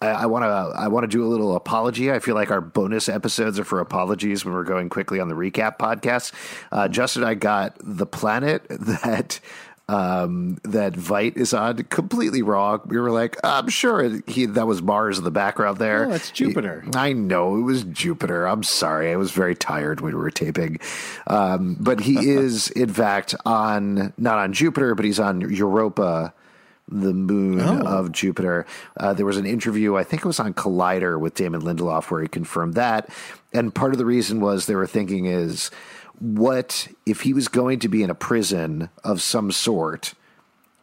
I 0.02 0.28
want 0.28 0.43
to 0.43 0.80
I 0.80 0.88
want 0.88 1.04
to 1.04 1.08
do 1.08 1.25
a 1.25 1.28
little 1.28 1.56
apology. 1.56 2.12
I 2.12 2.19
feel 2.19 2.36
like 2.36 2.52
our 2.52 2.62
bonus 2.62 3.10
episodes 3.10 3.60
are 3.60 3.65
for 3.65 3.80
apologies 3.82 4.45
when 4.45 4.54
we're 4.54 4.63
going 4.63 4.89
quickly 4.89 5.19
on 5.19 5.28
the 5.28 5.36
recap 5.36 5.78
podcast. 5.78 6.32
Uh, 6.71 6.88
Justin 6.88 7.23
and 7.23 7.30
I 7.30 7.34
got 7.34 7.75
the 7.82 8.06
planet 8.06 8.65
that 8.69 9.39
um, 9.89 10.58
that 10.63 10.93
Veidt 10.93 11.36
is 11.36 11.54
on 11.54 11.78
completely 11.86 12.43
wrong. 12.43 12.82
We 12.86 12.99
were 12.99 13.12
like, 13.12 13.36
I'm 13.43 13.67
sure 13.69 14.21
he 14.28 14.45
that 14.45 14.67
was 14.67 14.82
Mars 14.82 15.17
in 15.17 15.23
the 15.23 15.32
background 15.32 15.80
there. 15.80 16.06
Oh, 16.06 16.13
it's 16.13 16.32
Jupiter. 16.32 16.86
I 16.93 17.12
know 17.12 17.58
it 17.58 17.62
was 17.62 17.84
Jupiter. 17.84 18.45
I'm 18.45 18.63
sorry. 18.63 19.12
I 19.12 19.15
was 19.15 19.32
very 19.32 19.56
tired 19.56 19.99
when 19.99 20.13
we 20.13 20.19
were 20.19 20.32
taping. 20.32 20.80
Um, 21.28 21.75
but 21.80 21.99
he 21.99 22.17
is 22.30 22.69
in 22.69 22.93
fact 22.93 23.36
on 23.45 24.13
not 24.17 24.38
on 24.38 24.54
Jupiter, 24.54 24.95
but 24.95 25.04
he's 25.06 25.19
on 25.19 25.41
Europa 25.41 26.34
the 26.89 27.13
moon 27.13 27.62
oh. 27.62 27.82
of 27.86 28.12
Jupiter. 28.12 28.65
Uh, 28.97 29.13
there 29.13 29.25
was 29.25 29.38
an 29.38 29.45
interview, 29.45 29.95
I 29.95 30.04
think 30.04 30.23
it 30.23 30.28
was 30.28 30.39
on 30.39 30.54
Collider 30.54 31.19
with 31.19 31.36
Damon 31.36 31.62
Lindelof, 31.62 32.12
where 32.12 32.21
he 32.21 32.28
confirmed 32.28 32.73
that. 32.75 33.10
And 33.54 33.73
part 33.73 33.93
of 33.93 33.97
the 33.97 34.06
reason 34.06 34.41
was 34.41 34.65
they 34.65 34.75
were 34.75 34.88
thinking 34.88 35.25
is 35.25 35.71
what 36.19 36.88
if 37.06 37.21
he 37.21 37.34
was 37.34 37.47
going 37.47 37.80
to 37.80 37.88
be 37.88 38.04
in 38.04 38.10
a 38.10 38.15
prison 38.15 38.89
of 39.04 39.21
some 39.21 39.52
sort? 39.52 40.13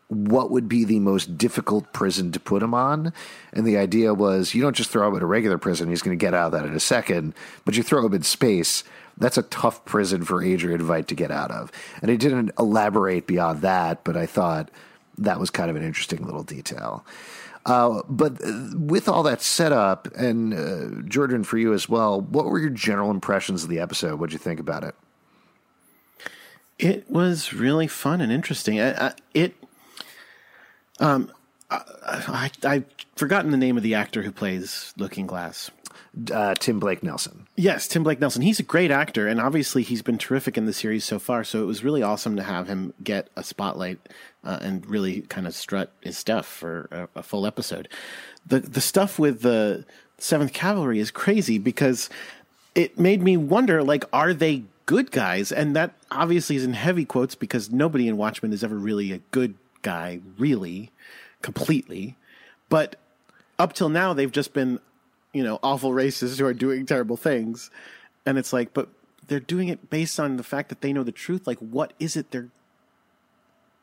what 0.09 0.51
would 0.51 0.69
be 0.69 0.85
the 0.85 1.01
most 1.01 1.37
difficult 1.37 1.93
prison 1.93 2.31
to 2.33 2.39
put 2.39 2.63
him 2.63 2.75
on. 2.75 3.13
And 3.53 3.67
the 3.67 3.77
idea 3.77 4.15
was 4.15 4.55
you 4.55 4.63
don't 4.63 4.77
just 4.77 4.91
throw 4.91 5.09
him 5.09 5.17
in 5.17 5.23
a 5.23 5.27
regular 5.27 5.59
prison, 5.59 5.89
he's 5.89 6.03
going 6.03 6.17
to 6.17 6.25
get 6.25 6.35
out 6.35 6.47
of 6.47 6.53
that 6.53 6.65
in 6.65 6.75
a 6.75 6.81
second, 6.81 7.35
but 7.65 7.77
you 7.77 7.83
throw 7.83 8.05
him 8.07 8.15
in 8.15 8.23
space. 8.23 8.85
That's 9.19 9.39
a 9.39 9.43
tough 9.43 9.85
prison 9.85 10.25
for 10.25 10.43
Adrian 10.43 10.83
Veidt 10.83 11.07
to 11.07 11.15
get 11.15 11.31
out 11.31 11.51
of. 11.51 11.73
And 12.03 12.11
he 12.11 12.17
didn't 12.17 12.53
elaborate 12.59 13.27
beyond 13.27 13.63
that, 13.63 14.05
but 14.05 14.17
I 14.17 14.27
thought 14.27 14.71
that 15.19 15.41
was 15.41 15.51
kind 15.51 15.71
of 15.71 15.77
an 15.77 15.83
interesting 15.83 16.25
little 16.25 16.43
detail. 16.43 17.05
Uh, 17.67 18.03
but 18.09 18.41
uh, 18.45 18.71
with 18.77 19.09
all 19.09 19.25
that 19.25 19.43
set 19.43 19.73
up, 19.73 20.07
and 20.17 20.55
uh, 20.55 21.03
Jordan, 21.09 21.43
for 21.43 21.59
you 21.59 21.73
as 21.73 21.89
well, 21.89 22.21
what 22.21 22.47
were 22.47 22.61
your 22.61 22.71
general 22.71 23.11
impressions 23.11 23.65
of 23.65 23.69
the 23.69 23.81
episode? 23.81 24.21
What'd 24.21 24.33
you 24.33 24.39
think 24.39 24.61
about 24.61 24.85
it? 24.85 24.95
It 26.79 27.11
was 27.11 27.53
really 27.53 27.89
fun 27.89 28.21
and 28.21 28.31
interesting. 28.31 28.81
I, 28.81 29.09
I, 29.09 29.13
it, 29.35 29.55
um, 31.01 31.33
I, 31.69 32.51
I, 32.65 32.75
have 32.75 32.85
forgotten 33.17 33.51
the 33.51 33.57
name 33.57 33.77
of 33.77 33.83
the 33.83 33.95
actor 33.95 34.23
who 34.23 34.31
plays 34.31 34.95
Looking 34.97 35.27
Glass. 35.27 35.71
Uh, 36.33 36.55
Tim 36.55 36.81
Blake 36.81 37.03
Nelson. 37.03 37.47
Yes, 37.57 37.87
Tim 37.87 38.03
Blake 38.03 38.21
Nelson. 38.21 38.41
He's 38.41 38.59
a 38.59 38.63
great 38.63 38.91
actor, 38.91 39.29
and 39.29 39.39
obviously 39.39 39.83
he's 39.83 40.01
been 40.01 40.17
terrific 40.17 40.57
in 40.57 40.65
the 40.65 40.73
series 40.73 41.05
so 41.05 41.19
far. 41.19 41.45
So 41.45 41.63
it 41.63 41.67
was 41.67 41.85
really 41.85 42.03
awesome 42.03 42.37
to 42.37 42.43
have 42.43 42.69
him 42.69 42.95
get 43.03 43.29
a 43.37 43.43
spotlight 43.43 43.99
uh, 44.47 44.59
and 44.63 44.87
really 44.87 45.23
kind 45.23 45.47
of 45.47 45.55
strut 45.55 45.93
his 46.01 46.17
stuff 46.17 46.47
for 46.47 46.89
a, 46.91 47.19
a, 47.19 47.23
full 47.23 47.47
episode. 47.47 47.89
The 48.47 48.61
the 48.61 48.81
stuff 48.81 49.19
with 49.19 49.43
the 49.43 49.85
Seventh 50.19 50.53
Cavalry 50.53 50.99
is 51.01 51.11
crazy 51.11 51.59
because 51.59 52.09
it 52.75 52.99
made 52.99 53.23
me 53.23 53.37
wonder: 53.37 53.83
like, 53.83 54.05
are 54.13 54.33
they 54.33 54.65
good 54.87 55.11
guys? 55.11 55.53
And 55.53 55.77
that 55.77 55.93
obviously 56.11 56.57
is 56.57 56.65
in 56.65 56.73
heavy 56.73 57.05
quotes 57.05 57.35
because 57.35 57.71
nobody 57.71 58.09
in 58.09 58.17
Watchmen 58.17 58.53
is 58.53 58.65
ever 58.65 58.77
really 58.77 59.13
a 59.13 59.19
good 59.31 59.55
guy, 59.83 60.21
really, 60.39 60.91
completely. 61.43 62.17
But 62.69 62.97
up 63.59 63.73
till 63.73 63.89
now, 63.89 64.13
they've 64.13 64.33
just 64.33 64.53
been 64.53 64.81
you 65.37 65.45
know, 65.45 65.59
awful 65.63 65.91
racists 65.91 66.39
who 66.39 66.47
are 66.47 66.55
doing 66.55 66.87
terrible 66.87 67.19
things. 67.19 67.71
And 68.25 68.39
it's 68.39 68.55
like, 68.55 68.73
but 68.73 68.89
they're 69.27 69.39
doing 69.39 69.69
it 69.69 69.91
based 69.91 70.19
on 70.19 70.39
the 70.39 70.43
fact 70.43 70.71
that 70.71 70.81
they 70.81 70.95
know 70.95 71.03
the 71.03 71.13
truth. 71.13 71.47
Like, 71.47 71.59
what 71.59 71.93
is 71.99 72.17
it 72.17 72.31
they're 72.31 72.49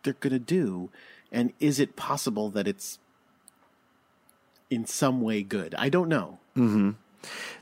they're 0.04 0.14
gonna 0.14 0.40
do? 0.40 0.90
And 1.32 1.54
is 1.60 1.80
it 1.80 1.96
possible 1.96 2.50
that 2.52 2.68
it's 2.68 3.00
in 4.70 4.86
some 4.86 5.22
way 5.22 5.42
good? 5.44 5.74
I 5.76 5.90
don't 5.90 6.10
know. 6.10 6.40
Mm-hmm. 6.56 6.92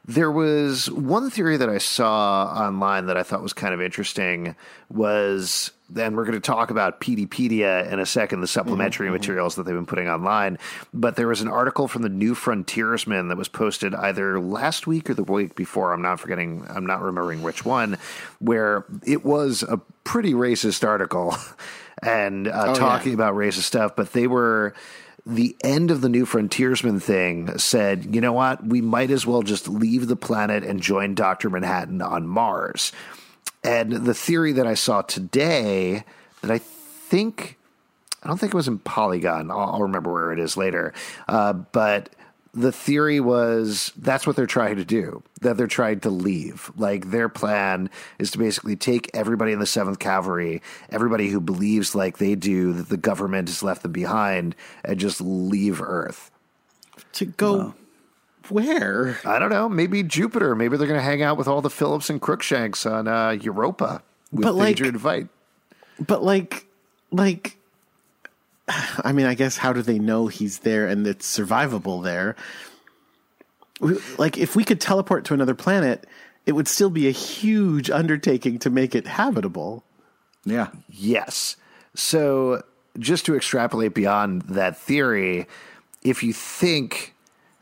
There 0.06 0.32
was 0.32 0.90
one 0.90 1.30
theory 1.30 1.58
that 1.58 1.70
I 1.70 1.78
saw 1.78 2.46
online 2.46 3.06
that 3.06 3.18
I 3.18 3.24
thought 3.24 3.44
was 3.44 3.54
kind 3.54 3.74
of 3.74 3.82
interesting 3.82 4.56
was 4.90 5.72
and 5.98 6.16
we're 6.16 6.26
going 6.26 6.40
to 6.40 6.40
talk 6.40 6.72
about 6.72 7.02
Peteypedia 7.02 7.92
in 7.92 8.00
a 8.00 8.06
second, 8.06 8.42
the 8.42 8.48
supplementary 8.48 9.08
mm-hmm. 9.08 9.14
materials 9.14 9.56
that 9.56 9.64
they've 9.64 9.76
been 9.76 9.86
putting 9.86 10.08
online. 10.08 10.58
But 10.94 11.16
there 11.16 11.28
was 11.28 11.42
an 11.42 11.48
article 11.48 11.88
from 11.88 12.02
the 12.02 12.10
New 12.10 12.36
Frontiersman 12.36 13.28
that 13.28 13.38
was 13.38 13.48
posted 13.48 13.94
either 13.96 14.40
last 14.40 14.88
week 14.88 15.10
or 15.10 15.14
the 15.14 15.24
week 15.24 15.56
before. 15.56 15.94
I'm 15.94 16.02
not 16.02 16.20
forgetting, 16.20 16.66
I'm 16.70 16.86
not 16.86 17.02
remembering 17.02 17.42
which 17.42 17.66
one, 17.66 17.98
where 18.40 18.86
it 19.06 19.26
was 19.26 19.64
a 19.64 19.78
pretty 20.04 20.34
racist 20.34 20.88
article 20.88 21.36
and 22.02 22.48
uh, 22.48 22.68
oh, 22.68 22.76
talking 22.76 23.12
yeah. 23.12 23.16
about 23.16 23.36
racist 23.36 23.64
stuff. 23.64 23.96
But 23.96 24.14
they 24.14 24.28
were 24.28 24.74
the 25.26 25.56
end 25.64 25.92
of 25.92 26.02
the 26.02 26.10
New 26.10 26.26
Frontiersman 26.26 27.00
thing 27.00 27.58
said, 27.58 28.14
you 28.14 28.22
know 28.22 28.34
what, 28.34 28.66
we 28.66 28.82
might 28.82 29.12
as 29.12 29.26
well 29.26 29.44
just 29.44 29.68
leave 29.68 30.08
the 30.08 30.16
planet 30.16 30.64
and 30.64 30.82
join 30.82 31.14
Dr. 31.14 31.50
Manhattan 31.50 32.02
on 32.02 32.28
Mars. 32.28 32.92
And 33.64 33.92
the 33.92 34.16
theory 34.16 34.54
that 34.54 34.66
I 34.66 34.74
saw 34.74 35.02
today 35.04 36.04
that 36.42 36.50
I 36.50 36.58
think, 36.58 37.58
I 38.24 38.28
don't 38.28 38.40
think 38.40 38.54
it 38.54 38.58
was 38.58 38.68
in 38.68 38.80
Polygon, 38.80 39.52
I'll, 39.52 39.60
I'll 39.60 39.82
remember 39.84 40.12
where 40.12 40.32
it 40.32 40.40
is 40.40 40.58
later, 40.58 40.94
uh, 41.28 41.54
but 41.54 42.10
the 42.54 42.72
theory 42.72 43.20
was 43.20 43.94
that's 43.98 44.28
what 44.28 44.36
they're 44.36 44.46
trying 44.46 44.76
to 44.76 44.86
do 44.86 45.24
that 45.42 45.58
they're 45.58 45.68
trying 45.68 46.00
to 46.02 46.10
leave. 46.10 46.72
Like 46.76 47.12
their 47.12 47.30
plan 47.30 47.90
is 48.20 48.32
to 48.32 48.38
basically 48.38 48.76
take 48.76 49.10
everybody 49.14 49.54
in 49.54 49.60
the 49.60 49.66
7th 49.66 50.00
cavalry 50.00 50.62
everybody 50.90 51.30
who 51.30 51.40
believes 51.40 51.96
like 51.96 52.18
they 52.18 52.36
do 52.36 52.74
that 52.74 52.90
the 52.90 52.98
government 52.98 53.48
has 53.48 53.64
left 53.64 53.84
them 53.84 53.92
behind 53.92 54.56
and 54.84 55.00
just 55.00 55.22
leave 55.22 55.82
earth. 55.82 56.30
To 57.14 57.26
go 57.26 57.74
where? 58.50 59.18
I 59.24 59.40
don't 59.40 59.50
know. 59.50 59.70
Maybe 59.70 60.04
jupiter. 60.04 60.56
Maybe 60.56 60.76
they're 60.76 60.88
going 60.88 61.00
to 61.00 61.04
hang 61.04 61.22
out 61.22 61.38
with 61.38 61.48
all 61.48 61.62
the 61.62 61.70
phillips 61.70 62.10
and 62.10 62.22
crookshanks 62.22 62.86
on 62.86 63.08
uh, 63.08 63.30
europa 63.42 64.02
with 64.32 64.44
but 64.44 64.56
like, 64.56 64.72
Adrian 64.72 65.00
Veidt. 65.00 65.30
but 66.06 66.24
like 66.24 66.66
like 67.12 67.58
I 69.04 69.12
mean, 69.12 69.26
I 69.26 69.34
guess 69.34 69.58
how 69.58 69.74
do 69.74 69.82
they 69.82 70.00
know 70.00 70.28
he's 70.28 70.60
there 70.60 70.88
and 70.88 71.06
it's 71.06 71.38
survivable 71.38 72.04
there? 72.04 72.36
Like, 74.18 74.38
if 74.38 74.56
we 74.56 74.64
could 74.64 74.80
teleport 74.80 75.26
to 75.26 75.34
another 75.34 75.56
planet, 75.56 76.06
it 76.46 76.52
would 76.52 76.68
still 76.68 76.90
be 76.90 77.08
a 77.08 77.12
huge 77.12 77.90
undertaking 77.90 78.60
to 78.60 78.70
make 78.70 78.94
it 78.94 79.08
habitable. 79.08 79.84
Yeah. 80.46 80.68
Yes. 80.90 81.56
So, 81.96 82.64
just 83.00 83.26
to 83.26 83.36
extrapolate 83.36 83.94
beyond 83.94 84.44
that 84.44 84.78
theory, 84.78 85.48
if 86.04 86.22
you 86.22 86.34
think 86.34 87.16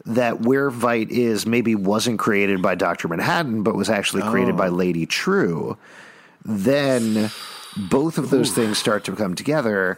that 0.05 0.41
where 0.41 0.71
Veidt 0.71 1.09
is 1.09 1.45
maybe 1.45 1.75
wasn't 1.75 2.19
created 2.19 2.61
by 2.61 2.75
Dr. 2.75 3.07
Manhattan, 3.07 3.63
but 3.63 3.75
was 3.75 3.89
actually 3.89 4.23
created 4.23 4.55
oh. 4.55 4.57
by 4.57 4.67
Lady 4.67 5.05
Trieu, 5.05 5.77
then 6.43 7.29
both 7.77 8.17
of 8.17 8.29
those 8.29 8.49
Ooh. 8.51 8.61
things 8.61 8.77
start 8.77 9.03
to 9.05 9.15
come 9.15 9.35
together 9.35 9.97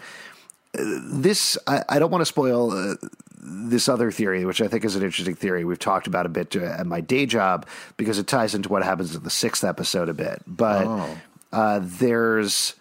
this 0.73 1.57
I, 1.67 1.83
I, 1.89 1.99
don't 1.99 2.11
want 2.11 2.21
to 2.21 2.25
spoil 2.25 2.71
uh, 2.71 2.95
this 3.37 3.89
other 3.89 4.11
theory, 4.11 4.45
which 4.45 4.61
I 4.61 4.67
think 4.67 4.85
is 4.85 4.95
an 4.95 5.03
interesting 5.03 5.35
theory. 5.35 5.65
We've 5.65 5.79
talked 5.79 6.07
about 6.07 6.25
a 6.25 6.29
bit 6.29 6.55
uh, 6.55 6.61
at 6.61 6.87
my 6.87 7.01
day 7.01 7.25
job 7.25 7.67
because 7.97 8.17
it 8.17 8.27
ties 8.27 8.55
into 8.55 8.69
what 8.69 8.83
happens 8.83 9.15
in 9.15 9.23
the 9.23 9.29
sixth 9.29 9.63
episode 9.63 10.07
a 10.09 10.13
bit. 10.13 10.41
But 10.47 10.87
oh. 10.87 11.17
uh, 11.51 11.79
there's 11.83 12.75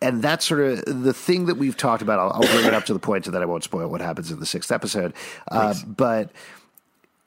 and 0.00 0.22
that's 0.22 0.44
sort 0.44 0.60
of 0.60 1.02
the 1.02 1.14
thing 1.14 1.46
that 1.46 1.56
we've 1.56 1.76
talked 1.76 2.02
about. 2.02 2.18
I'll, 2.18 2.32
I'll, 2.32 2.54
bring 2.54 2.66
it 2.66 2.74
up 2.74 2.84
to 2.86 2.92
the 2.92 3.00
point 3.00 3.24
so 3.24 3.30
that 3.30 3.42
I 3.42 3.46
won't 3.46 3.64
spoil 3.64 3.88
what 3.88 4.00
happens 4.00 4.30
in 4.30 4.38
the 4.38 4.46
sixth 4.46 4.70
episode. 4.70 5.14
Uh, 5.50 5.74
but 5.86 6.30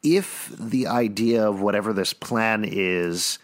if 0.03 0.51
the 0.57 0.87
idea 0.87 1.47
of 1.47 1.61
whatever 1.61 1.91
this 1.91 2.13
plan 2.13 2.65
is 2.65 3.39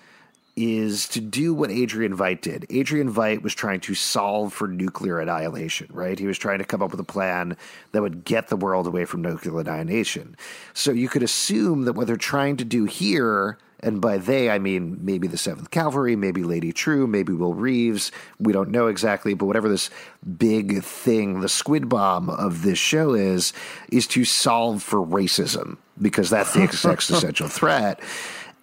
is 0.58 1.08
to 1.10 1.22
do 1.22 1.54
what 1.54 1.70
Adrian 1.70 2.18
Veidt 2.18 2.42
did. 2.42 2.66
Adrian 2.72 3.14
Veidt 3.14 3.44
was 3.44 3.54
trying 3.54 3.80
to 3.82 3.94
solve 3.94 4.52
for 4.52 4.68
nuclear 4.68 5.20
annihilation, 5.20 5.88
right? 5.92 6.18
He 6.18 6.26
was 6.26 6.40
trying 6.40 6.58
to 6.58 6.66
come 6.66 6.82
up 6.82 6.90
with 6.90 7.00
a 7.00 7.06
plan 7.06 7.56
that 7.92 8.02
would 8.02 8.26
get 8.26 8.48
the 8.48 8.58
world 8.58 8.88
away 8.88 9.06
from 9.06 9.22
nuclear 9.22 9.60
annihilation. 9.60 10.36
So 10.74 10.92
you 10.92 11.10
could 11.10 11.22
assume 11.22 11.86
that 11.86 11.94
what 11.94 12.08
they're 12.08 12.16
trying 12.16 12.58
to 12.58 12.66
do 12.66 12.86
here, 12.86 13.60
and 13.82 14.02
by 14.02 14.18
they 14.18 14.50
I 14.50 14.58
mean 14.58 14.98
maybe 15.00 15.28
the 15.28 15.38
Seventh 15.38 15.70
Cavalry, 15.70 16.16
maybe 16.16 16.44
Lady 16.44 16.74
Trieu, 16.74 17.06
maybe 17.06 17.34
Will 17.34 17.54
Reeves, 17.54 18.12
we 18.40 18.52
don't 18.52 18.72
know 18.72 18.88
exactly, 18.88 19.36
but 19.36 19.46
whatever 19.46 19.70
this 19.70 19.92
big 20.40 20.84
thing, 20.84 21.42
the 21.42 21.50
squid 21.50 21.88
bomb 21.88 22.32
of 22.32 22.64
this 22.64 22.80
show 22.80 23.14
is, 23.14 23.54
is 23.92 24.08
to 24.08 24.26
solve 24.26 24.82
for 24.82 25.06
racism 25.06 25.78
because 26.02 26.32
that's 26.32 26.54
the 26.54 26.62
existential 26.90 27.48
threat. 27.48 28.00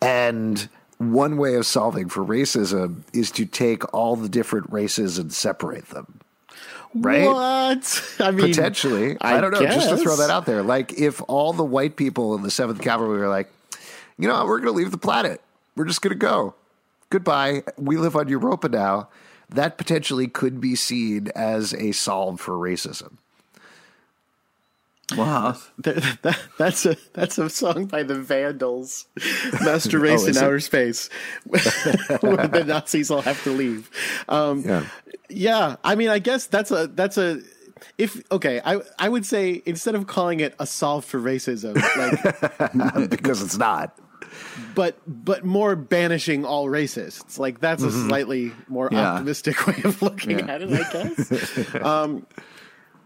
And 0.02 0.68
one 0.98 1.36
way 1.36 1.54
of 1.54 1.66
solving 1.66 2.08
for 2.08 2.24
racism 2.24 3.02
is 3.12 3.30
to 3.32 3.46
take 3.46 3.92
all 3.94 4.16
the 4.16 4.28
different 4.28 4.72
races 4.72 5.18
and 5.18 5.32
separate 5.32 5.88
them. 5.90 6.20
Right? 6.94 7.26
What? 7.26 8.16
I 8.20 8.30
mean, 8.30 8.48
potentially. 8.48 9.16
I, 9.20 9.38
I 9.38 9.40
don't 9.40 9.50
know. 9.50 9.60
Guess. 9.60 9.74
Just 9.74 9.88
to 9.90 9.96
throw 9.96 10.16
that 10.16 10.30
out 10.30 10.46
there. 10.46 10.62
Like, 10.62 10.92
if 10.92 11.20
all 11.26 11.52
the 11.52 11.64
white 11.64 11.96
people 11.96 12.36
in 12.36 12.42
the 12.42 12.50
Seventh 12.50 12.80
Cavalry 12.80 13.18
were 13.18 13.28
like, 13.28 13.50
you 14.16 14.28
know, 14.28 14.44
we're 14.46 14.58
going 14.58 14.72
to 14.72 14.78
leave 14.78 14.92
the 14.92 14.98
planet. 14.98 15.40
We're 15.76 15.86
just 15.86 16.02
going 16.02 16.12
to 16.12 16.18
go. 16.18 16.54
Goodbye. 17.10 17.64
We 17.76 17.96
live 17.96 18.14
on 18.14 18.28
Europa 18.28 18.68
now. 18.68 19.08
That 19.48 19.76
potentially 19.76 20.28
could 20.28 20.60
be 20.60 20.76
seen 20.76 21.28
as 21.34 21.74
a 21.74 21.92
solve 21.92 22.40
for 22.40 22.52
racism. 22.54 23.14
Wow, 25.16 25.56
that, 25.78 26.18
that, 26.22 26.40
that's 26.56 26.86
a 26.86 26.96
that's 27.12 27.36
a 27.36 27.50
song 27.50 27.84
by 27.84 28.04
the 28.04 28.14
Vandals, 28.14 29.06
"Master 29.62 29.98
Race 29.98 30.24
oh, 30.24 30.28
in 30.28 30.36
Outer 30.38 30.60
Space," 30.60 31.10
where 31.46 32.48
the 32.48 32.64
Nazis 32.66 33.10
all 33.10 33.20
have 33.20 33.42
to 33.44 33.50
leave. 33.50 33.90
Um, 34.30 34.62
yeah, 34.64 34.86
yeah. 35.28 35.76
I 35.84 35.94
mean, 35.94 36.08
I 36.08 36.20
guess 36.20 36.46
that's 36.46 36.70
a 36.70 36.86
that's 36.86 37.18
a 37.18 37.42
if 37.98 38.22
okay, 38.32 38.62
I 38.64 38.80
I 38.98 39.10
would 39.10 39.26
say 39.26 39.62
instead 39.66 39.94
of 39.94 40.06
calling 40.06 40.40
it 40.40 40.54
a 40.58 40.66
solve 40.66 41.04
for 41.04 41.20
racism, 41.20 41.76
like 41.76 43.10
because 43.10 43.42
it's 43.42 43.58
not. 43.58 43.98
But 44.74 44.98
but 45.06 45.44
more 45.44 45.76
banishing 45.76 46.44
all 46.44 46.66
racists. 46.66 47.38
Like 47.38 47.60
that's 47.60 47.82
a 47.82 47.88
mm-hmm. 47.88 48.08
slightly 48.08 48.52
more 48.68 48.88
yeah. 48.90 49.12
optimistic 49.12 49.66
way 49.66 49.82
of 49.84 50.00
looking 50.00 50.38
yeah. 50.38 50.46
at 50.46 50.62
it, 50.62 50.70
I 50.72 50.92
guess. 50.92 51.74
um, 51.76 52.26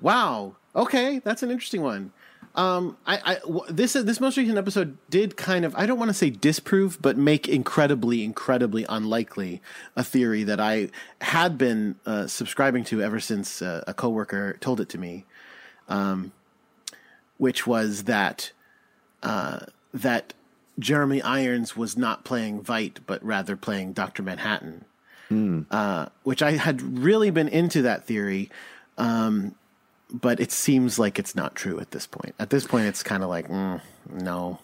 wow. 0.01 0.57
Okay, 0.75 1.19
that's 1.21 1.43
an 1.43 1.51
interesting 1.51 1.83
one. 1.83 2.13
Um, 2.55 2.97
I, 3.07 3.39
this 3.69 3.93
this 3.93 4.21
most 4.21 4.37
recent 4.37 4.59
episode 4.59 4.97
did 5.11 5.37
kind 5.37 5.65
of 5.65 5.75
I 5.77 5.87
don't 5.87 5.99
want 5.99 6.09
to 6.09 6.15
say 6.15 6.31
disprove, 6.31 7.01
but 7.01 7.17
make 7.17 7.47
incredibly, 7.47 8.25
incredibly 8.25 8.85
unlikely 8.89 9.63
a 9.95 10.03
theory 10.03 10.43
that 10.45 10.59
I 10.59 10.89
had 11.21 11.57
been 11.57 11.97
uh, 12.05 12.27
subscribing 12.27 12.83
to 12.85 13.01
ever 13.01 13.21
since 13.21 13.63
uh, 13.63 13.85
a 13.87 13.95
coworker 13.95 14.57
told 14.61 14.81
it 14.81 14.89
to 14.91 14.99
me, 14.99 15.25
um, 15.89 16.33
which 17.37 17.65
was 17.67 18.05
that 18.05 18.51
uh, 19.23 19.61
that 19.95 20.33
Jeremy 20.81 21.23
Irons 21.23 21.77
was 21.77 21.97
not 21.97 22.25
playing 22.25 22.63
Veidt, 22.63 22.99
but 23.07 23.25
rather 23.25 23.57
playing 23.57 23.93
Doctor 23.93 24.23
Manhattan, 24.23 24.85
uh, 25.71 26.07
which 26.25 26.43
I 26.43 26.53
had 26.53 26.81
really 26.83 27.31
been 27.31 27.49
into 27.49 27.83
that 27.83 28.05
theory. 28.05 28.51
Um, 28.97 29.55
but 30.13 30.41
it 30.41 30.53
seems 30.53 30.99
like 30.99 31.19
it's 31.19 31.35
not 31.35 31.55
true 31.55 31.81
at 31.81 31.91
this 31.91 32.07
point. 32.07 32.35
At 32.39 32.51
this 32.51 32.67
point, 32.67 32.87
it's 32.87 33.03
kind 33.03 33.23
of 33.23 33.29
like, 33.29 33.49
mm, 33.49 33.81
no. 34.11 34.59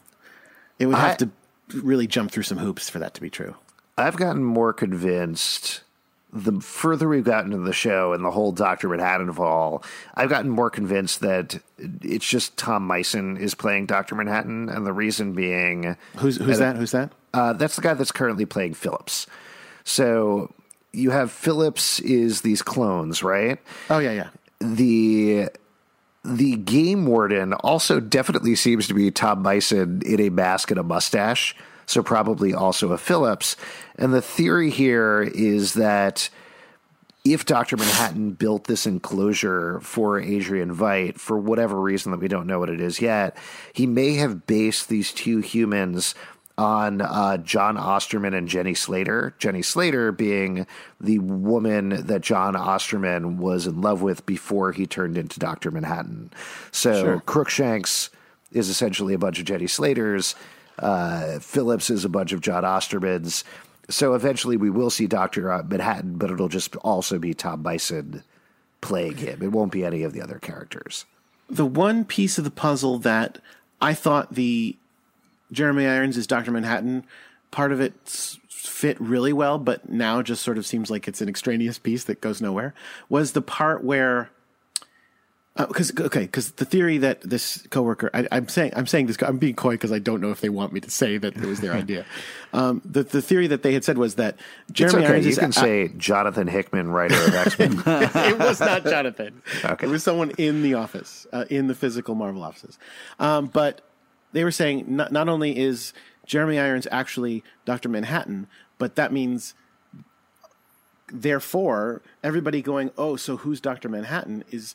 It 0.79 0.87
would 0.87 0.97
have 0.97 1.13
I- 1.13 1.17
to 1.17 1.31
really 1.83 2.07
jump 2.07 2.31
through 2.31 2.43
some 2.45 2.59
hoops 2.59 2.89
for 2.89 2.99
that 2.99 3.15
to 3.15 3.21
be 3.21 3.31
true. 3.31 3.55
I've 3.97 4.17
gotten 4.17 4.43
more 4.43 4.73
convinced 4.73 5.83
the 6.33 6.61
further 6.61 7.09
we've 7.09 7.23
gotten 7.23 7.53
into 7.53 7.65
the 7.65 7.73
show 7.73 8.13
and 8.13 8.25
the 8.25 8.31
whole 8.33 8.51
Dr. 8.51 8.89
Manhattan 8.89 9.29
of 9.29 9.39
all, 9.39 9.85
I've 10.17 10.29
gotten 10.29 10.51
more 10.51 10.69
convinced 10.69 11.21
that 11.21 11.61
it's 11.79 12.29
just 12.29 12.57
Tom 12.57 12.89
Mison 12.89 13.37
is 13.37 13.55
playing 13.55 13.87
Dr. 13.87 14.17
Manhattan. 14.17 14.69
And 14.69 14.85
the 14.85 14.93
reason 14.93 15.35
being, 15.35 15.97
Who's 16.17 16.39
who's 16.39 16.59
that? 16.59 16.77
Who's 16.77 16.91
that? 16.91 17.13
uh, 17.33 17.53
that's 17.53 17.77
the 17.77 17.83
guy 17.83 17.95
that's 17.95 18.11
currently 18.11 18.47
playing 18.47 18.75
Phillips. 18.75 19.29
So 19.85 20.53
you 20.93 21.11
have 21.11 21.31
Phillips 21.31 22.01
is 22.01 22.41
these 22.41 22.63
clones, 22.63 23.23
right? 23.23 23.59
Oh 23.89 24.01
yeah, 24.01 24.13
yeah. 24.13 24.29
The 24.73 25.49
the 26.25 26.57
game 26.57 27.05
warden 27.05 27.53
also 27.53 28.01
definitely 28.01 28.55
seems 28.55 28.89
to 28.89 28.95
be 28.95 29.11
Tom 29.11 29.43
Mison 29.43 30.01
in 30.07 30.21
a 30.21 30.31
mask 30.31 30.71
and 30.71 30.81
a 30.81 30.83
mustache, 30.83 31.55
so 31.85 32.03
probably 32.03 32.55
also 32.55 32.93
a 32.93 32.99
Phillips. 32.99 33.57
And 33.97 34.15
the 34.15 34.23
theory 34.23 34.71
here 34.71 35.23
is 35.23 35.75
that 35.75 36.31
if 37.25 37.45
Dr. 37.45 37.77
Manhattan 37.77 38.33
built 38.33 38.65
this 38.65 38.87
enclosure 38.87 39.81
for 39.81 40.19
Adrian 40.21 40.75
Veidt 40.75 41.19
for 41.19 41.39
whatever 41.39 41.81
reason 41.81 42.13
that 42.13 42.21
we 42.21 42.29
don't 42.29 42.47
know 42.47 42.59
what 42.59 42.71
it 42.71 42.81
is 42.81 43.01
yet, 43.01 43.37
he 43.73 43.87
may 43.87 44.15
have 44.15 44.47
based 44.47 44.89
these 44.89 45.13
two 45.13 45.41
humans 45.41 46.15
on 46.57 47.01
uh, 47.01 47.37
John 47.39 47.77
Osterman 47.77 48.35
and 48.35 48.49
Jenny 48.49 48.75
Slater. 48.75 49.35
Jenny 49.39 49.63
Slater 49.63 50.13
being 50.13 50.67
the 51.01 51.19
woman 51.19 52.07
that 52.07 52.21
John 52.21 52.55
Osterman 52.55 53.39
was 53.39 53.67
in 53.67 53.81
love 53.81 54.03
with 54.03 54.25
before 54.25 54.73
he 54.73 54.87
turned 54.87 55.19
into 55.19 55.41
Dr. 55.41 55.71
Manhattan. 55.71 56.31
So 56.71 57.03
Sure. 57.03 57.21
Crookshanks 57.21 58.11
is 58.53 58.69
essentially 58.69 59.15
a 59.15 59.19
bunch 59.19 59.41
of 59.41 59.47
Jenny 59.47 59.67
Slaters. 59.67 60.37
Uh, 60.79 61.39
Phillips 61.41 61.91
is 61.91 62.05
a 62.05 62.09
bunch 62.09 62.33
of 62.33 62.41
John 62.41 62.63
Ostermans. 62.63 63.43
So 63.91 64.15
eventually 64.15 64.57
we 64.57 64.71
will 64.71 64.91
see 64.91 65.07
Dr. 65.07 65.63
Manhattan, 65.65 66.17
but 66.17 66.31
it'll 66.31 66.49
just 66.49 66.75
also 66.77 67.19
be 67.19 67.35
Tom 67.35 67.63
Mison 67.63 68.23
playing 68.81 69.17
him. 69.17 69.43
It 69.43 69.53
won't 69.53 69.73
be 69.73 69.85
any 69.85 70.03
of 70.05 70.13
the 70.13 70.23
other 70.23 70.39
characters. 70.39 71.05
The 71.51 71.67
one 71.67 72.05
piece 72.05 72.39
of 72.39 72.45
the 72.45 72.51
puzzle 72.51 72.99
that 72.99 73.39
I 73.81 73.93
thought 73.93 74.35
the 74.35 74.77
Jeremy 75.55 75.87
Irons 75.87 76.17
is 76.17 76.27
Doctor 76.27 76.51
Manhattan 76.51 77.05
part 77.51 77.73
of 77.73 77.81
it 77.81 77.95
fit 78.49 79.01
really 79.01 79.33
well, 79.33 79.59
but 79.59 79.89
now 79.89 80.21
just 80.23 80.43
sort 80.43 80.59
of 80.59 80.67
seems 80.67 80.91
like 80.91 81.07
it's 81.09 81.21
an 81.21 81.29
extraneous 81.29 81.79
piece 81.79 82.05
that 82.05 82.21
goes 82.21 82.43
nowhere. 82.43 82.75
Was 83.09 83.33
the 83.33 83.43
part 83.43 83.85
where 83.85 84.31
because 85.57 85.93
okay, 85.97 86.23
because 86.23 86.51
the 86.53 86.65
theory 86.65 86.99
that 86.99 87.21
this 87.21 87.65
coworker, 87.71 88.11
I, 88.13 88.27
I'm 88.33 88.49
saying, 88.49 88.73
I'm 88.75 88.89
saying 88.89 89.07
this, 89.07 89.17
I'm 89.23 89.39
being 89.39 89.55
coy 89.55 89.75
because 89.75 89.93
I 89.93 90.01
don't 90.01 90.21
know 90.21 90.33
if 90.33 90.41
they 90.41 90.49
want 90.49 90.73
me 90.73 90.81
to 90.81 90.91
say 90.91 91.17
that 91.17 91.37
it 91.37 91.45
was 91.45 91.61
their 91.61 91.73
idea. 91.83 92.05
Um, 92.53 92.83
the 92.85 93.05
the 93.05 93.23
theory 93.23 93.47
that 93.47 93.63
they 93.63 93.73
had 93.73 93.85
said 93.85 93.97
was 93.97 94.17
that 94.17 94.35
It's 94.69 94.73
Jeremy 94.73 95.05
okay. 95.05 95.13
Irons 95.13 95.27
You 95.27 95.31
is 95.33 95.39
can 95.39 95.51
a- 95.51 95.53
say 95.53 95.89
Jonathan 95.97 96.49
Hickman, 96.49 96.89
writer 96.91 97.15
of 97.15 97.35
X 97.37 97.57
Men. 97.57 97.81
it 97.87 98.39
was 98.41 98.59
not 98.59 98.83
Jonathan. 98.83 99.43
Okay. 99.65 99.87
It 99.87 99.91
was 99.91 100.03
someone 100.03 100.33
in 100.39 100.63
the 100.65 100.75
office, 100.75 101.25
uh, 101.33 101.45
in 101.49 101.69
the 101.69 101.75
physical 101.77 102.17
Marvel 102.17 102.43
offices. 102.43 102.77
Um, 103.21 103.47
but 103.47 103.83
they 104.35 104.45
were 104.45 104.51
saying 104.51 104.85
not, 104.87 105.13
not 105.13 105.29
only 105.29 105.57
is 105.57 105.95
Jeremy 106.27 106.59
Irons 106.59 106.87
actually 106.91 107.43
Dr. 107.65 107.89
Manhattan, 107.89 108.47
but 108.79 108.97
that 108.97 109.13
means, 109.13 109.55
therefore, 111.11 112.03
everybody 112.23 112.61
going, 112.61 112.91
oh, 112.99 113.17
so 113.17 113.39
who's 113.39 113.61
Dr. 113.61 113.89
Manhattan 113.89 114.45
is 114.51 114.75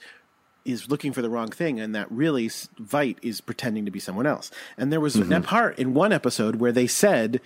is 0.66 0.90
looking 0.90 1.14
for 1.14 1.22
the 1.22 1.30
wrong 1.30 1.50
thing, 1.50 1.80
and 1.80 1.96
that 1.96 2.12
really 2.12 2.48
Veidt 2.48 3.18
is 3.22 3.42
pretending 3.42 3.86
to 3.86 3.92
be 3.92 4.00
someone 4.00 4.26
else. 4.26 4.52
And 4.78 4.92
there 4.92 5.00
was 5.00 5.16
mm-hmm. 5.16 5.30
that 5.30 5.44
part 5.44 5.80
in 5.80 5.94
one 5.94 6.12
episode 6.12 6.58
where 6.58 6.72
they 6.72 6.86
said 6.88 7.42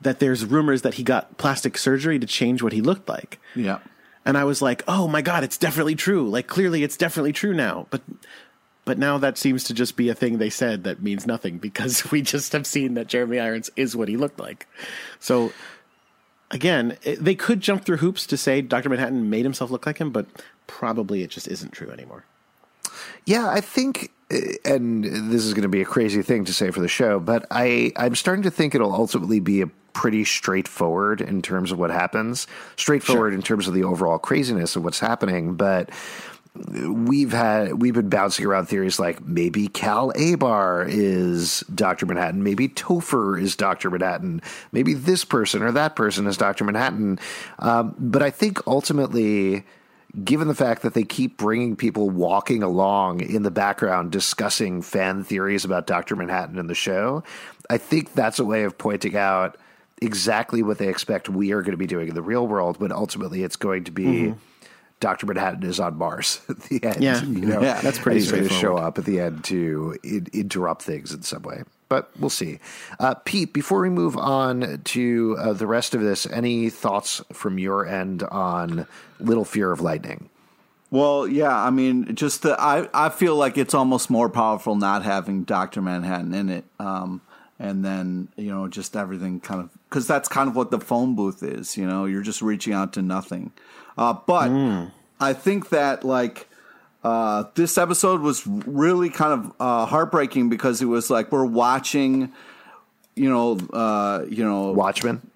that 0.00 0.18
there's 0.18 0.44
rumors 0.44 0.82
that 0.82 0.94
he 0.94 1.02
got 1.02 1.36
plastic 1.36 1.76
surgery 1.76 2.18
to 2.18 2.26
change 2.26 2.62
what 2.62 2.72
he 2.72 2.80
looked 2.80 3.08
like. 3.08 3.38
Yeah. 3.54 3.78
And 4.24 4.38
I 4.38 4.44
was 4.44 4.62
like, 4.62 4.82
"Oh 4.88 5.06
my 5.06 5.20
god, 5.20 5.44
it's 5.44 5.58
definitely 5.58 5.94
true. 5.94 6.28
Like 6.28 6.46
clearly 6.46 6.82
it's 6.82 6.96
definitely 6.96 7.32
true 7.32 7.54
now." 7.54 7.86
But 7.90 8.00
but 8.84 8.98
now 8.98 9.18
that 9.18 9.38
seems 9.38 9.64
to 9.64 9.74
just 9.74 9.96
be 9.96 10.08
a 10.08 10.14
thing 10.14 10.38
they 10.38 10.50
said 10.50 10.84
that 10.84 11.02
means 11.02 11.26
nothing 11.26 11.58
because 11.58 12.10
we 12.10 12.22
just 12.22 12.52
have 12.52 12.66
seen 12.66 12.94
that 12.94 13.06
Jeremy 13.06 13.38
Irons 13.38 13.70
is 13.76 13.96
what 13.96 14.08
he 14.08 14.16
looked 14.16 14.40
like. 14.40 14.66
So 15.20 15.52
again, 16.50 16.96
it, 17.02 17.22
they 17.22 17.34
could 17.34 17.60
jump 17.60 17.84
through 17.84 17.98
hoops 17.98 18.26
to 18.28 18.36
say 18.36 18.62
Dr. 18.62 18.88
Manhattan 18.88 19.30
made 19.30 19.44
himself 19.44 19.70
look 19.70 19.86
like 19.86 19.98
him, 19.98 20.10
but 20.10 20.26
probably 20.66 21.22
it 21.22 21.30
just 21.30 21.48
isn't 21.48 21.72
true 21.72 21.90
anymore. 21.90 22.24
Yeah, 23.26 23.48
I 23.48 23.60
think, 23.60 24.12
uh, 24.32 24.38
and 24.64 25.04
this 25.04 25.44
is 25.44 25.54
going 25.54 25.62
to 25.62 25.68
be 25.68 25.80
a 25.80 25.86
crazy 25.86 26.22
thing 26.22 26.44
to 26.44 26.52
say 26.52 26.70
for 26.70 26.80
the 26.80 26.88
show, 26.88 27.18
but 27.18 27.46
I, 27.50 27.92
I'm 27.96 28.14
starting 28.14 28.42
to 28.44 28.50
think 28.50 28.74
it'll 28.74 28.94
ultimately 28.94 29.40
be 29.40 29.62
a 29.62 29.66
pretty 29.94 30.24
straightforward 30.24 31.20
in 31.20 31.40
terms 31.40 31.72
of 31.72 31.78
what 31.78 31.90
happens, 31.90 32.46
straightforward 32.76 33.32
in 33.32 33.42
terms 33.42 33.66
of 33.66 33.74
the 33.74 33.84
overall 33.84 34.18
craziness 34.18 34.76
of 34.76 34.84
what's 34.84 34.98
happening. 34.98 35.54
But 35.54 35.90
we've 36.54 37.32
had 37.32 37.82
we've 37.82 37.94
been 37.94 38.08
bouncing 38.08 38.46
around 38.46 38.66
theories 38.66 39.00
like 39.00 39.24
maybe 39.26 39.66
Cal 39.66 40.12
Abar 40.12 40.86
is 40.88 41.60
Doctor 41.74 42.06
Manhattan, 42.06 42.42
maybe 42.42 42.68
Topher 42.68 43.40
is 43.40 43.56
Doctor 43.56 43.90
Manhattan, 43.90 44.40
maybe 44.70 44.94
this 44.94 45.24
person 45.24 45.62
or 45.62 45.72
that 45.72 45.96
person 45.96 46.26
is 46.26 46.36
Doctor 46.36 46.64
Manhattan. 46.64 47.18
Um, 47.58 47.94
but 47.98 48.22
I 48.22 48.30
think 48.30 48.64
ultimately 48.66 49.64
given 50.22 50.46
the 50.46 50.54
fact 50.54 50.82
that 50.82 50.94
they 50.94 51.02
keep 51.02 51.36
bringing 51.36 51.74
people 51.74 52.08
walking 52.08 52.62
along 52.62 53.20
in 53.20 53.42
the 53.42 53.50
background 53.50 54.12
discussing 54.12 54.80
fan 54.80 55.24
theories 55.24 55.64
about 55.64 55.88
Dr. 55.88 56.14
Manhattan 56.14 56.56
in 56.56 56.68
the 56.68 56.74
show, 56.74 57.24
I 57.68 57.78
think 57.78 58.14
that's 58.14 58.38
a 58.38 58.44
way 58.44 58.62
of 58.62 58.78
pointing 58.78 59.16
out 59.16 59.56
exactly 60.00 60.62
what 60.62 60.78
they 60.78 60.88
expect 60.88 61.28
we 61.28 61.50
are 61.50 61.62
going 61.62 61.72
to 61.72 61.76
be 61.76 61.86
doing 61.88 62.08
in 62.08 62.14
the 62.14 62.22
real 62.22 62.46
world, 62.46 62.76
but 62.78 62.92
ultimately 62.92 63.42
it's 63.42 63.56
going 63.56 63.82
to 63.84 63.90
be 63.90 64.34
Dr. 65.00 65.26
Manhattan 65.26 65.62
is 65.64 65.80
on 65.80 65.96
Mars 65.96 66.40
at 66.48 66.60
the 66.62 66.82
end. 66.82 67.02
Yeah. 67.02 67.22
you 67.22 67.46
know, 67.46 67.60
Yeah, 67.60 67.80
that's 67.80 67.98
pretty 67.98 68.18
and 68.18 68.24
He's 68.24 68.30
going 68.30 68.48
to 68.48 68.54
show 68.54 68.76
up 68.76 68.98
at 68.98 69.04
the 69.04 69.20
end 69.20 69.44
to 69.44 69.98
in- 70.02 70.28
interrupt 70.32 70.82
things 70.82 71.12
in 71.12 71.22
some 71.22 71.42
way. 71.42 71.62
But 71.88 72.10
we'll 72.18 72.30
see. 72.30 72.58
Uh, 72.98 73.14
Pete, 73.14 73.52
before 73.52 73.80
we 73.82 73.90
move 73.90 74.16
on 74.16 74.80
to 74.84 75.36
uh, 75.38 75.52
the 75.52 75.66
rest 75.66 75.94
of 75.94 76.00
this, 76.00 76.26
any 76.26 76.70
thoughts 76.70 77.20
from 77.32 77.58
your 77.58 77.86
end 77.86 78.22
on 78.22 78.86
Little 79.20 79.44
Fear 79.44 79.70
of 79.70 79.80
Lightning? 79.82 80.30
Well, 80.90 81.26
yeah, 81.28 81.54
I 81.54 81.70
mean, 81.70 82.14
just 82.14 82.42
the, 82.42 82.56
I 82.58 82.88
I 82.94 83.08
feel 83.08 83.36
like 83.36 83.58
it's 83.58 83.74
almost 83.74 84.10
more 84.10 84.28
powerful 84.28 84.76
not 84.76 85.02
having 85.02 85.42
Doctor 85.42 85.82
Manhattan 85.82 86.32
in 86.32 86.48
it, 86.48 86.64
um, 86.78 87.20
and 87.58 87.84
then 87.84 88.28
you 88.36 88.50
know 88.50 88.68
just 88.68 88.96
everything 88.96 89.40
kind 89.40 89.60
of 89.60 89.70
because 89.88 90.06
that's 90.06 90.28
kind 90.28 90.48
of 90.48 90.54
what 90.54 90.70
the 90.70 90.78
phone 90.78 91.16
booth 91.16 91.42
is. 91.42 91.76
You 91.76 91.86
know, 91.86 92.04
you're 92.04 92.22
just 92.22 92.42
reaching 92.42 92.72
out 92.72 92.92
to 92.92 93.02
nothing. 93.02 93.52
Uh, 93.96 94.14
but 94.26 94.50
I 95.20 95.32
think 95.32 95.70
that 95.70 96.04
like 96.04 96.48
uh, 97.02 97.44
this 97.54 97.78
episode 97.78 98.20
was 98.20 98.46
really 98.46 99.10
kind 99.10 99.32
of 99.32 99.52
uh, 99.60 99.86
heartbreaking 99.86 100.48
because 100.48 100.80
it 100.80 100.86
was 100.86 101.10
like 101.10 101.30
we're 101.30 101.44
watching, 101.44 102.32
you 103.14 103.28
know, 103.28 103.58
uh, 103.72 104.24
you 104.28 104.44
know, 104.44 104.72
Watchmen? 104.72 105.30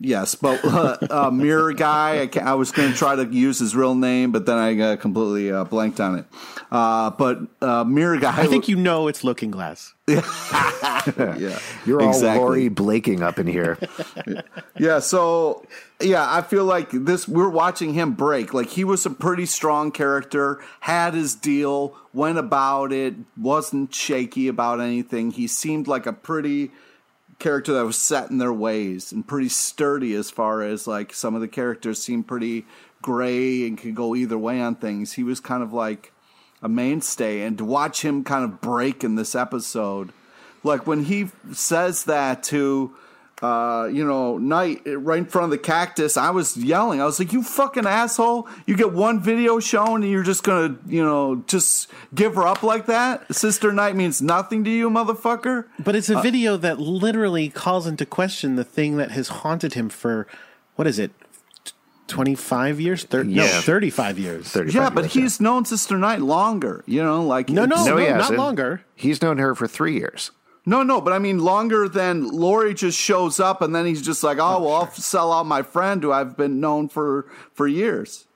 Yes, 0.00 0.36
but 0.36 0.64
uh, 0.64 0.96
uh, 1.10 1.30
Mirror 1.32 1.72
Guy. 1.72 2.30
I, 2.32 2.40
I 2.40 2.54
was 2.54 2.70
going 2.70 2.92
to 2.92 2.96
try 2.96 3.16
to 3.16 3.24
use 3.26 3.58
his 3.58 3.74
real 3.74 3.96
name, 3.96 4.30
but 4.30 4.46
then 4.46 4.56
I 4.56 4.78
uh, 4.80 4.96
completely 4.96 5.50
uh, 5.50 5.64
blanked 5.64 5.98
on 5.98 6.20
it. 6.20 6.24
Uh, 6.70 7.10
but 7.10 7.40
uh, 7.60 7.82
Mirror 7.82 8.18
Guy. 8.18 8.42
I 8.42 8.46
think 8.46 8.68
you 8.68 8.76
know 8.76 9.08
it's 9.08 9.24
Looking 9.24 9.50
Glass. 9.50 9.94
Yeah, 11.16 11.58
You're 11.86 12.02
all 12.02 12.08
exactly. 12.08 12.40
Lori 12.40 12.68
Blaking 12.68 13.22
up 13.22 13.38
in 13.38 13.46
here. 13.46 13.78
Yeah, 14.78 15.00
so 15.00 15.66
yeah, 16.00 16.24
I 16.28 16.42
feel 16.42 16.64
like 16.64 16.90
this. 16.92 17.26
We're 17.26 17.48
watching 17.48 17.94
him 17.94 18.12
break. 18.12 18.54
Like 18.54 18.68
he 18.68 18.84
was 18.84 19.04
a 19.06 19.10
pretty 19.10 19.46
strong 19.46 19.90
character, 19.90 20.62
had 20.80 21.14
his 21.14 21.34
deal, 21.34 21.96
went 22.12 22.38
about 22.38 22.92
it, 22.92 23.14
wasn't 23.36 23.92
shaky 23.92 24.46
about 24.46 24.80
anything. 24.80 25.32
He 25.32 25.48
seemed 25.48 25.88
like 25.88 26.06
a 26.06 26.12
pretty 26.12 26.70
character 27.38 27.72
that 27.74 27.84
was 27.84 27.96
set 27.96 28.30
in 28.30 28.38
their 28.38 28.52
ways 28.52 29.12
and 29.12 29.26
pretty 29.26 29.48
sturdy 29.48 30.14
as 30.14 30.30
far 30.30 30.62
as 30.62 30.86
like 30.86 31.12
some 31.12 31.34
of 31.34 31.40
the 31.40 31.48
characters 31.48 32.02
seem 32.02 32.22
pretty 32.24 32.66
gray 33.00 33.66
and 33.66 33.78
could 33.78 33.94
go 33.94 34.14
either 34.14 34.38
way 34.38 34.60
on 34.60 34.74
things. 34.74 35.12
He 35.12 35.22
was 35.22 35.40
kind 35.40 35.62
of 35.62 35.72
like 35.72 36.12
a 36.60 36.68
mainstay, 36.68 37.42
and 37.42 37.56
to 37.58 37.64
watch 37.64 38.04
him 38.04 38.24
kind 38.24 38.44
of 38.44 38.60
break 38.60 39.04
in 39.04 39.14
this 39.14 39.36
episode, 39.36 40.12
like 40.64 40.86
when 40.86 41.04
he 41.04 41.28
says 41.52 42.04
that 42.04 42.42
to 42.44 42.94
uh, 43.42 43.88
you 43.92 44.04
know, 44.04 44.36
Night 44.38 44.82
right 44.86 45.18
in 45.18 45.24
front 45.26 45.44
of 45.44 45.50
the 45.50 45.58
cactus, 45.58 46.16
I 46.16 46.30
was 46.30 46.56
yelling. 46.56 47.00
I 47.00 47.04
was 47.04 47.18
like, 47.18 47.32
"You 47.32 47.42
fucking 47.42 47.86
asshole! 47.86 48.48
You 48.66 48.76
get 48.76 48.92
one 48.92 49.20
video 49.20 49.60
shown, 49.60 50.02
and 50.02 50.10
you're 50.10 50.24
just 50.24 50.42
gonna, 50.42 50.76
you 50.86 51.04
know, 51.04 51.44
just 51.46 51.88
give 52.14 52.34
her 52.34 52.46
up 52.46 52.62
like 52.62 52.86
that? 52.86 53.32
Sister 53.34 53.72
Night 53.72 53.94
means 53.94 54.20
nothing 54.20 54.64
to 54.64 54.70
you, 54.70 54.90
motherfucker." 54.90 55.66
But 55.78 55.94
it's 55.94 56.08
a 56.08 56.20
video 56.20 56.56
that 56.56 56.80
literally 56.80 57.48
calls 57.48 57.86
into 57.86 58.04
question 58.04 58.56
the 58.56 58.64
thing 58.64 58.96
that 58.96 59.12
has 59.12 59.28
haunted 59.28 59.74
him 59.74 59.88
for 59.88 60.26
what 60.74 60.86
is 60.88 60.98
it? 60.98 61.12
25 62.08 62.80
years? 62.80 63.04
Thir- 63.04 63.24
No, 63.24 63.46
35 63.46 64.18
years. 64.18 64.48
35 64.48 64.74
Yeah, 64.74 64.90
but 64.90 65.02
years, 65.04 65.12
he's 65.12 65.40
known 65.40 65.64
Sister 65.66 65.98
Night 65.98 66.20
longer. 66.22 66.82
You 66.86 67.02
know, 67.02 67.22
like 67.22 67.50
No, 67.50 67.66
no, 67.66 67.74
it's- 67.74 67.86
No, 67.86 67.94
no, 67.96 68.00
he 68.02 68.08
not 68.08 68.20
hasn't. 68.20 68.38
longer. 68.38 68.82
He's 68.94 69.20
known 69.20 69.38
her 69.38 69.54
for 69.54 69.68
three 69.68 69.94
years. 69.94 70.30
No, 70.68 70.82
no, 70.82 71.00
but 71.00 71.14
I 71.14 71.18
mean 71.18 71.38
longer 71.38 71.88
than 71.88 72.28
Laurie 72.28 72.74
just 72.74 72.98
shows 72.98 73.40
up 73.40 73.62
and 73.62 73.74
then 73.74 73.86
he's 73.86 74.02
just 74.02 74.22
like, 74.22 74.36
oh, 74.38 74.60
well, 74.62 74.74
I'll 74.74 74.90
sell 74.92 75.32
out 75.32 75.46
my 75.46 75.62
friend 75.62 76.02
who 76.02 76.12
I've 76.12 76.36
been 76.36 76.60
known 76.60 76.88
for 76.90 77.24
for 77.54 77.66
years. 77.66 78.26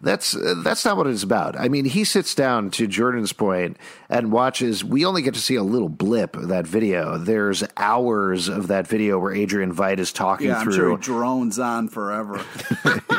That's 0.00 0.36
uh, 0.36 0.54
that's 0.62 0.84
not 0.84 0.96
what 0.96 1.06
it's 1.08 1.22
about. 1.22 1.58
I 1.58 1.68
mean, 1.68 1.86
he 1.86 2.04
sits 2.04 2.34
down 2.34 2.70
to 2.72 2.86
Jordan's 2.86 3.32
point 3.32 3.78
and 4.08 4.30
watches. 4.30 4.84
We 4.84 5.04
only 5.04 5.22
get 5.22 5.34
to 5.34 5.40
see 5.40 5.54
a 5.56 5.62
little 5.62 5.88
blip 5.88 6.36
of 6.36 6.48
that 6.48 6.66
video. 6.66 7.16
There's 7.18 7.64
hours 7.76 8.48
of 8.48 8.68
that 8.68 8.86
video 8.86 9.18
where 9.18 9.34
Adrian 9.34 9.74
Veidt 9.74 9.98
is 9.98 10.12
talking 10.12 10.48
Yeah, 10.48 10.58
I'm 10.58 10.64
through. 10.64 10.74
sure 10.74 10.96
drones 10.98 11.58
on 11.58 11.88
forever. 11.88 12.38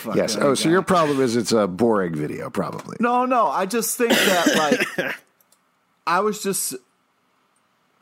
Fuck 0.00 0.16
yes. 0.16 0.36
Oh, 0.36 0.54
so 0.54 0.68
your 0.70 0.82
problem 0.82 1.20
is 1.20 1.36
it's 1.36 1.52
a 1.52 1.66
boring 1.66 2.14
video, 2.14 2.48
probably. 2.48 2.96
No, 3.00 3.26
no, 3.26 3.48
I 3.48 3.66
just 3.66 3.98
think 3.98 4.12
that 4.12 4.86
like 4.96 5.16
I 6.06 6.20
was 6.20 6.42
just 6.42 6.74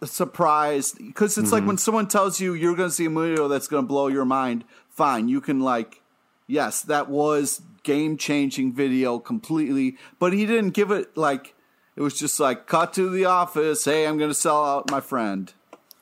surprised 0.05 0.99
because 0.99 1.39
it's 1.39 1.53
like 1.53 1.61
mm-hmm. 1.61 1.69
when 1.69 1.79
someone 1.79 2.07
tells 2.07 2.41
you 2.41 2.55
you're 2.55 2.77
going 2.77 2.89
to 2.89 2.95
see 2.95 3.07
a 3.07 3.11
movie 3.11 3.49
that's 3.49 3.69
going 3.69 3.85
to 3.85 3.87
blow 3.87 4.07
your 4.09 4.25
mind. 4.25 4.65
Fine, 4.91 5.29
you 5.29 5.41
can 5.41 5.61
like, 5.61 6.03
yes, 6.47 6.83
that 6.83 7.09
was 7.09 7.63
game 7.83 8.17
changing 8.17 8.73
video 8.73 9.19
completely, 9.19 9.97
but 10.19 10.33
he 10.33 10.47
didn't 10.47 10.71
give 10.71 10.91
it 10.91 11.17
like 11.17 11.55
it 11.97 12.03
was 12.03 12.19
just 12.19 12.39
like 12.39 12.67
cut 12.67 12.93
to 12.95 13.11
the 13.11 13.25
office. 13.25 13.85
Hey, 13.85 14.07
I'm 14.07 14.19
going 14.19 14.31
to 14.31 14.35
sell 14.35 14.65
out 14.65 14.91
my 14.91 15.01
friend, 15.01 15.53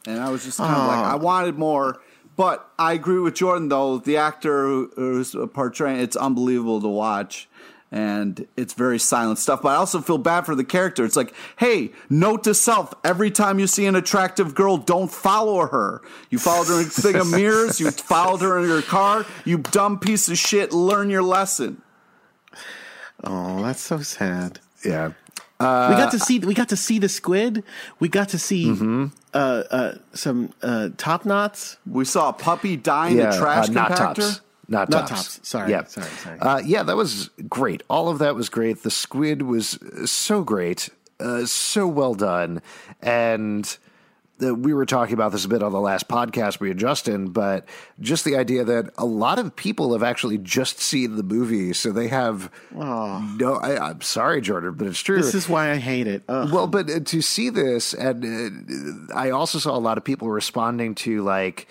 and 0.06 0.20
I 0.20 0.30
was 0.30 0.44
just 0.44 0.58
kind 0.58 0.72
of 0.74 0.88
like 0.88 0.98
ah. 0.98 1.12
I 1.12 1.16
wanted 1.16 1.58
more. 1.58 2.00
But 2.36 2.68
I 2.78 2.92
agree 2.92 3.18
with 3.18 3.34
Jordan 3.34 3.70
though. 3.70 3.96
The 3.96 4.18
actor 4.18 4.66
who- 4.66 4.90
who's 4.94 5.34
portraying 5.54 6.00
it's 6.00 6.16
unbelievable 6.16 6.82
to 6.82 6.88
watch 6.88 7.48
and 7.92 8.46
it's 8.56 8.74
very 8.74 8.98
silent 8.98 9.38
stuff. 9.38 9.62
But 9.62 9.68
I 9.70 9.74
also 9.76 10.00
feel 10.00 10.18
bad 10.18 10.44
for 10.44 10.54
the 10.54 10.64
character. 10.64 11.04
It's 11.04 11.16
like, 11.16 11.32
hey, 11.58 11.92
note 12.10 12.44
to 12.44 12.54
self: 12.54 12.92
every 13.04 13.30
time 13.30 13.58
you 13.58 13.66
see 13.66 13.86
an 13.86 13.94
attractive 13.94 14.54
girl, 14.54 14.76
don't 14.76 15.10
follow 15.10 15.66
her. 15.66 16.02
You 16.30 16.38
followed 16.38 16.66
her 16.68 16.80
in 16.80 16.86
a 16.86 16.90
thing 16.90 17.16
of 17.16 17.30
mirrors. 17.30 17.78
You 17.80 17.90
followed 17.92 18.40
her 18.40 18.58
in 18.58 18.68
your 18.68 18.82
car. 18.82 19.24
You 19.44 19.58
dumb 19.58 19.98
piece 19.98 20.28
of 20.28 20.36
shit. 20.38 20.72
Learn 20.72 21.10
your 21.10 21.22
lesson. 21.22 21.80
Oh, 23.24 23.62
that's 23.62 23.80
so 23.80 23.98
sad. 24.00 24.60
Yeah. 24.84 25.08
we 25.58 25.64
got 25.64 26.10
to 26.10 26.18
see 26.18 26.38
we 26.40 26.54
got 26.54 26.68
to 26.68 26.76
see 26.76 26.98
the 26.98 27.08
squid. 27.08 27.64
We 27.98 28.08
got 28.08 28.28
to 28.30 28.38
see 28.38 28.66
Mm-hmm. 28.66 29.06
uh, 29.32 29.62
uh, 29.70 29.94
some 30.12 30.52
uh, 30.62 30.90
top 30.98 31.24
knots. 31.24 31.78
We 31.86 32.04
saw 32.04 32.28
a 32.28 32.32
puppy 32.32 32.76
die 32.76 33.08
in 33.08 33.16
yeah. 33.18 33.34
a 33.34 33.38
trash 33.38 33.68
uh, 33.68 33.72
not 33.72 33.90
compactor. 33.92 34.40
Tops. 34.70 34.90
Not, 34.90 34.90
Not 34.90 35.08
tops. 35.08 35.36
tops. 35.36 35.48
Sorry, 35.48 35.70
Yeah. 35.70 35.84
sorry, 35.84 36.06
sorry. 36.22 36.38
Uh, 36.40 36.58
yeah, 36.58 36.82
that 36.82 36.96
was 36.96 37.30
great. 37.48 37.82
All 37.88 38.08
of 38.08 38.18
that 38.18 38.34
was 38.34 38.48
great. 38.48 38.82
The 38.82 38.90
squid 38.90 39.42
was 39.42 39.78
so 40.06 40.42
great, 40.42 40.88
uh, 41.20 41.46
so 41.46 41.86
well 41.86 42.14
done, 42.14 42.62
and. 43.02 43.76
The, 44.38 44.54
we 44.54 44.74
were 44.74 44.84
talking 44.84 45.14
about 45.14 45.32
this 45.32 45.46
a 45.46 45.48
bit 45.48 45.62
on 45.62 45.72
the 45.72 45.80
last 45.80 46.08
podcast 46.08 46.60
we 46.60 46.68
had 46.68 46.76
Justin, 46.76 47.28
but 47.30 47.64
just 48.00 48.26
the 48.26 48.36
idea 48.36 48.64
that 48.64 48.90
a 48.98 49.06
lot 49.06 49.38
of 49.38 49.56
people 49.56 49.94
have 49.94 50.02
actually 50.02 50.36
just 50.36 50.78
seen 50.78 51.16
the 51.16 51.22
movie, 51.22 51.72
so 51.72 51.90
they 51.90 52.08
have 52.08 52.50
no. 52.70 53.58
I, 53.62 53.78
I'm 53.88 54.02
sorry, 54.02 54.42
Jordan, 54.42 54.74
but 54.74 54.88
it's 54.88 55.00
true. 55.00 55.16
This 55.22 55.34
is 55.34 55.48
why 55.48 55.70
I 55.70 55.76
hate 55.76 56.06
it. 56.06 56.22
Ugh. 56.28 56.52
Well, 56.52 56.66
but 56.66 56.90
uh, 56.90 57.00
to 57.00 57.22
see 57.22 57.48
this, 57.48 57.94
and 57.94 59.08
uh, 59.10 59.14
I 59.16 59.30
also 59.30 59.58
saw 59.58 59.74
a 59.74 59.80
lot 59.80 59.96
of 59.96 60.04
people 60.04 60.28
responding 60.28 60.94
to 60.96 61.22
like 61.22 61.66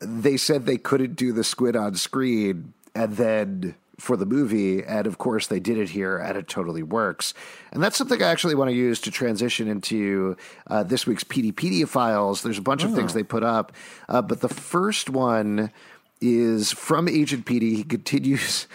they 0.00 0.36
said 0.36 0.66
they 0.66 0.78
couldn't 0.78 1.16
do 1.16 1.32
the 1.32 1.44
squid 1.44 1.76
on 1.76 1.94
screen, 1.94 2.72
and 2.94 3.16
then 3.16 3.74
for 3.98 4.16
the 4.16 4.26
movie, 4.26 4.84
and 4.84 5.06
of 5.06 5.18
course 5.18 5.48
they 5.48 5.58
did 5.58 5.76
it 5.76 5.90
here, 5.90 6.16
and 6.18 6.36
it 6.38 6.46
totally 6.46 6.84
works. 6.84 7.34
And 7.72 7.82
that's 7.82 7.96
something 7.96 8.22
I 8.22 8.28
actually 8.28 8.54
want 8.54 8.70
to 8.70 8.76
use 8.76 9.00
to 9.02 9.10
transition 9.10 9.66
into 9.66 10.36
uh, 10.68 10.84
this 10.84 11.06
week's 11.06 11.24
Peteypedia 11.24 11.88
files. 11.88 12.42
There's 12.42 12.58
a 12.58 12.62
bunch 12.62 12.84
of 12.84 12.94
things 12.94 13.12
they 13.12 13.24
put 13.24 13.42
up, 13.42 13.72
uh, 14.08 14.22
but 14.22 14.40
the 14.40 14.48
first 14.48 15.10
one 15.10 15.72
is 16.20 16.70
from 16.72 17.08
Agent 17.08 17.44
Petey. 17.44 17.74
He 17.74 17.84
continues. 17.84 18.66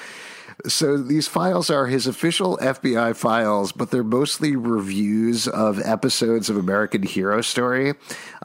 So 0.67 0.97
these 0.97 1.27
files 1.27 1.69
are 1.69 1.87
his 1.87 2.07
official 2.07 2.57
FBI 2.57 3.15
files, 3.15 3.71
but 3.71 3.91
they're 3.91 4.03
mostly 4.03 4.55
reviews 4.55 5.47
of 5.47 5.79
episodes 5.79 6.49
of 6.49 6.57
American 6.57 7.03
Hero 7.03 7.41
Story. 7.41 7.93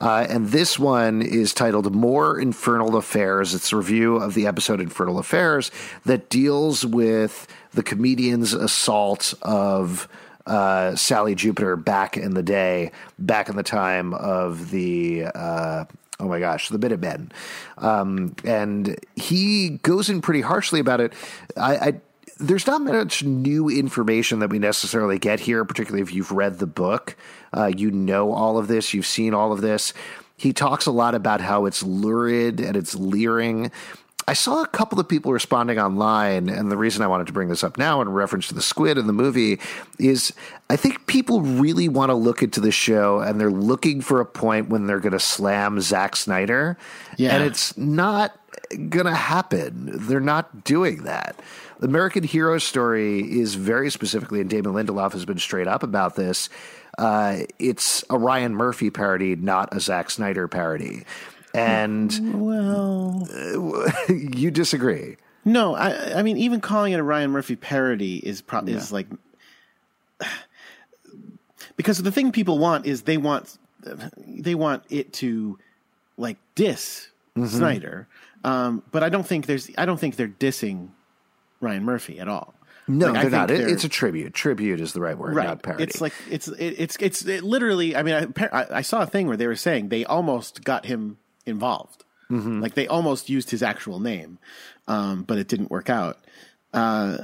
Uh, 0.00 0.26
and 0.28 0.48
this 0.48 0.78
one 0.78 1.22
is 1.22 1.52
titled 1.52 1.94
More 1.94 2.40
Infernal 2.40 2.96
Affairs. 2.96 3.54
It's 3.54 3.72
a 3.72 3.76
review 3.76 4.16
of 4.16 4.34
the 4.34 4.46
episode 4.46 4.80
Infernal 4.80 5.18
Affairs 5.18 5.70
that 6.04 6.28
deals 6.28 6.84
with 6.84 7.46
the 7.72 7.82
comedian's 7.82 8.52
assault 8.52 9.34
of 9.42 10.08
uh, 10.46 10.96
Sally 10.96 11.34
Jupiter 11.34 11.76
back 11.76 12.16
in 12.16 12.34
the 12.34 12.42
day, 12.42 12.90
back 13.18 13.48
in 13.48 13.56
the 13.56 13.62
time 13.62 14.14
of 14.14 14.70
the. 14.70 15.26
Uh, 15.34 15.84
Oh 16.20 16.26
my 16.26 16.40
gosh, 16.40 16.68
the 16.68 16.78
bit 16.78 16.90
Minutemen. 16.90 17.32
Um, 17.76 18.34
and 18.44 18.98
he 19.14 19.78
goes 19.82 20.10
in 20.10 20.20
pretty 20.20 20.40
harshly 20.40 20.80
about 20.80 21.00
it. 21.00 21.12
I, 21.56 21.76
I 21.76 22.00
there's 22.38 22.66
not 22.66 22.82
much 22.82 23.24
new 23.24 23.68
information 23.68 24.38
that 24.40 24.50
we 24.50 24.58
necessarily 24.58 25.18
get 25.18 25.40
here, 25.40 25.64
particularly 25.64 26.02
if 26.02 26.12
you've 26.12 26.30
read 26.30 26.58
the 26.58 26.66
book. 26.66 27.16
Uh, 27.56 27.66
you 27.66 27.90
know 27.90 28.32
all 28.32 28.58
of 28.58 28.68
this, 28.68 28.94
you've 28.94 29.06
seen 29.06 29.34
all 29.34 29.52
of 29.52 29.60
this. 29.60 29.92
He 30.36 30.52
talks 30.52 30.86
a 30.86 30.92
lot 30.92 31.14
about 31.14 31.40
how 31.40 31.66
it's 31.66 31.82
lurid 31.82 32.60
and 32.60 32.76
it's 32.76 32.94
leering. 32.94 33.72
I 34.28 34.34
saw 34.34 34.62
a 34.62 34.66
couple 34.66 35.00
of 35.00 35.08
people 35.08 35.32
responding 35.32 35.78
online, 35.78 36.50
and 36.50 36.70
the 36.70 36.76
reason 36.76 37.02
I 37.02 37.06
wanted 37.06 37.28
to 37.28 37.32
bring 37.32 37.48
this 37.48 37.64
up 37.64 37.78
now 37.78 38.02
in 38.02 38.10
reference 38.10 38.48
to 38.48 38.54
the 38.54 38.60
squid 38.60 38.98
in 38.98 39.06
the 39.06 39.12
movie 39.14 39.58
is 39.98 40.34
I 40.68 40.76
think 40.76 41.06
people 41.06 41.40
really 41.40 41.88
want 41.88 42.10
to 42.10 42.14
look 42.14 42.42
into 42.42 42.60
the 42.60 42.70
show 42.70 43.20
and 43.20 43.40
they're 43.40 43.50
looking 43.50 44.02
for 44.02 44.20
a 44.20 44.26
point 44.26 44.68
when 44.68 44.86
they're 44.86 45.00
going 45.00 45.14
to 45.14 45.18
slam 45.18 45.80
Zack 45.80 46.14
Snyder. 46.14 46.76
Yeah. 47.16 47.36
And 47.36 47.44
it's 47.44 47.74
not 47.78 48.38
going 48.90 49.06
to 49.06 49.14
happen. 49.14 49.92
They're 49.94 50.20
not 50.20 50.62
doing 50.62 51.04
that. 51.04 51.40
The 51.80 51.86
American 51.86 52.22
Hero 52.22 52.58
story 52.58 53.20
is 53.20 53.54
very 53.54 53.90
specifically, 53.90 54.42
and 54.42 54.50
Damon 54.50 54.74
Lindelof 54.74 55.12
has 55.12 55.24
been 55.24 55.38
straight 55.38 55.68
up 55.68 55.82
about 55.82 56.16
this. 56.16 56.50
Uh, 56.98 57.44
it's 57.58 58.04
a 58.10 58.18
Ryan 58.18 58.54
Murphy 58.54 58.90
parody, 58.90 59.36
not 59.36 59.74
a 59.74 59.80
Zack 59.80 60.10
Snyder 60.10 60.48
parody. 60.48 61.04
And 61.58 62.40
well, 62.46 63.26
you 64.08 64.50
disagree. 64.50 65.16
no, 65.44 65.74
I, 65.74 66.18
I 66.18 66.22
mean, 66.22 66.36
even 66.36 66.60
calling 66.60 66.92
it 66.92 67.00
a 67.00 67.02
Ryan 67.02 67.30
Murphy 67.30 67.56
parody 67.56 68.16
is 68.18 68.40
pro- 68.42 68.60
is 68.60 68.92
like 68.92 69.06
because 71.76 72.02
the 72.02 72.12
thing 72.12 72.32
people 72.32 72.58
want 72.58 72.86
is 72.86 73.02
they 73.02 73.16
want 73.16 73.58
they 74.26 74.54
want 74.54 74.82
it 74.90 75.12
to 75.14 75.58
like 76.16 76.36
diss 76.54 77.08
Mm-hmm. 77.36 77.56
Snyder, 77.56 78.08
um, 78.42 78.82
but 78.90 79.04
I 79.04 79.10
don't 79.10 79.24
think 79.24 79.46
there's 79.46 79.70
I 79.78 79.86
don't 79.86 80.00
think 80.00 80.16
they're 80.16 80.26
dissing 80.26 80.88
Ryan 81.60 81.84
Murphy 81.84 82.18
at 82.18 82.26
all. 82.26 82.52
No, 82.88 83.06
Like, 83.06 83.12
they're 83.14 83.22
think 83.22 83.32
not. 83.32 83.48
They're- 83.48 83.68
It's 83.68 83.84
a 83.84 83.88
tribute. 83.88 84.34
Tribute 84.34 84.80
is 84.80 84.92
the 84.92 85.00
right 85.00 85.16
word, 85.16 85.36
not 85.36 85.62
parody. 85.62 85.84
It's 85.84 86.00
like 86.00 86.14
it's 86.28 86.48
it, 86.48 86.74
it's 86.78 86.96
it's 86.98 87.24
it 87.24 87.44
literally. 87.44 87.94
I 87.94 88.02
mean, 88.02 88.32
I, 88.40 88.46
I 88.52 88.66
I 88.78 88.82
saw 88.82 89.02
a 89.02 89.06
thing 89.06 89.28
where 89.28 89.36
they 89.36 89.46
were 89.46 89.54
saying 89.54 89.90
they 89.90 90.04
almost 90.04 90.64
got 90.64 90.86
him 90.86 91.18
involved. 91.48 92.04
Mm-hmm. 92.30 92.60
Like 92.60 92.74
they 92.74 92.86
almost 92.86 93.28
used 93.30 93.50
his 93.50 93.62
actual 93.62 94.00
name, 94.00 94.38
um, 94.86 95.22
but 95.22 95.38
it 95.38 95.48
didn't 95.48 95.70
work 95.70 95.88
out. 95.88 96.18
Uh, 96.74 97.18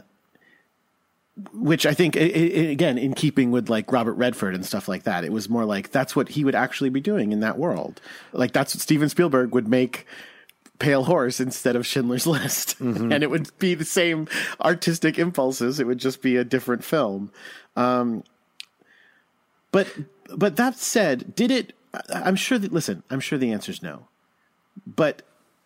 which 1.52 1.84
I 1.84 1.94
think, 1.94 2.16
i 2.16 2.20
i 2.20 2.22
again, 2.22 2.96
in 2.96 3.12
keeping 3.12 3.50
with 3.50 3.68
like 3.68 3.90
Robert 3.90 4.14
Redford 4.14 4.54
and 4.54 4.64
stuff 4.64 4.88
like 4.88 5.02
that, 5.02 5.24
it 5.24 5.32
was 5.32 5.48
more 5.48 5.64
like 5.64 5.90
that's 5.90 6.14
what 6.14 6.28
he 6.30 6.44
would 6.44 6.54
actually 6.54 6.90
be 6.90 7.00
doing 7.00 7.32
in 7.32 7.40
that 7.40 7.58
world. 7.58 8.00
Like 8.32 8.52
that's 8.52 8.74
what 8.74 8.80
Steven 8.80 9.08
Spielberg 9.08 9.52
would 9.52 9.66
make 9.66 10.06
Pale 10.78 11.04
Horse 11.04 11.40
instead 11.40 11.76
of 11.76 11.86
Schindler's 11.86 12.26
List, 12.26 12.78
Mm-hmm. 12.78 13.12
and 13.12 13.22
it 13.22 13.30
would 13.30 13.56
be 13.58 13.74
the 13.74 13.84
same 13.84 14.28
artistic 14.60 15.18
impulses. 15.18 15.80
It 15.80 15.86
would 15.86 15.98
just 15.98 16.22
be 16.22 16.36
a 16.36 16.44
different 16.44 16.84
film. 16.84 17.32
Um, 17.76 18.22
but 19.72 19.88
but 20.34 20.56
that 20.56 20.76
said, 20.76 21.34
did 21.34 21.50
it? 21.50 21.72
I'm 22.08 22.36
sure 22.36 22.58
that. 22.58 22.72
Listen, 22.72 23.02
I'm 23.10 23.20
sure 23.20 23.38
the 23.38 23.52
answer 23.52 23.72
is 23.72 23.82
no. 23.82 24.06
But 24.86 25.22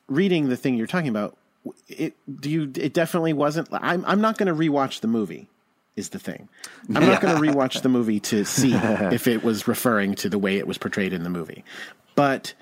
reading 0.06 0.48
the 0.48 0.56
thing 0.56 0.74
you're 0.74 0.86
talking 0.86 1.08
about, 1.08 1.36
it 1.88 2.14
do 2.40 2.50
you? 2.50 2.72
It 2.76 2.92
definitely 2.92 3.32
wasn't. 3.32 3.68
I'm 3.72 4.04
I'm 4.06 4.20
not 4.20 4.38
going 4.38 4.46
to 4.46 4.54
rewatch 4.54 5.00
the 5.00 5.08
movie 5.08 5.48
is 5.96 6.10
the 6.10 6.18
thing. 6.18 6.48
I'm 6.94 7.06
not 7.06 7.20
going 7.20 7.34
to 7.34 7.42
rewatch 7.42 7.82
the 7.82 7.88
movie 7.88 8.20
to 8.20 8.44
see 8.44 8.72
if 8.74 9.26
it 9.26 9.42
was 9.42 9.66
referring 9.66 10.14
to 10.16 10.28
the 10.28 10.38
way 10.38 10.56
it 10.56 10.66
was 10.66 10.78
portrayed 10.78 11.12
in 11.12 11.24
the 11.24 11.30
movie. 11.30 11.64
But 12.14 12.54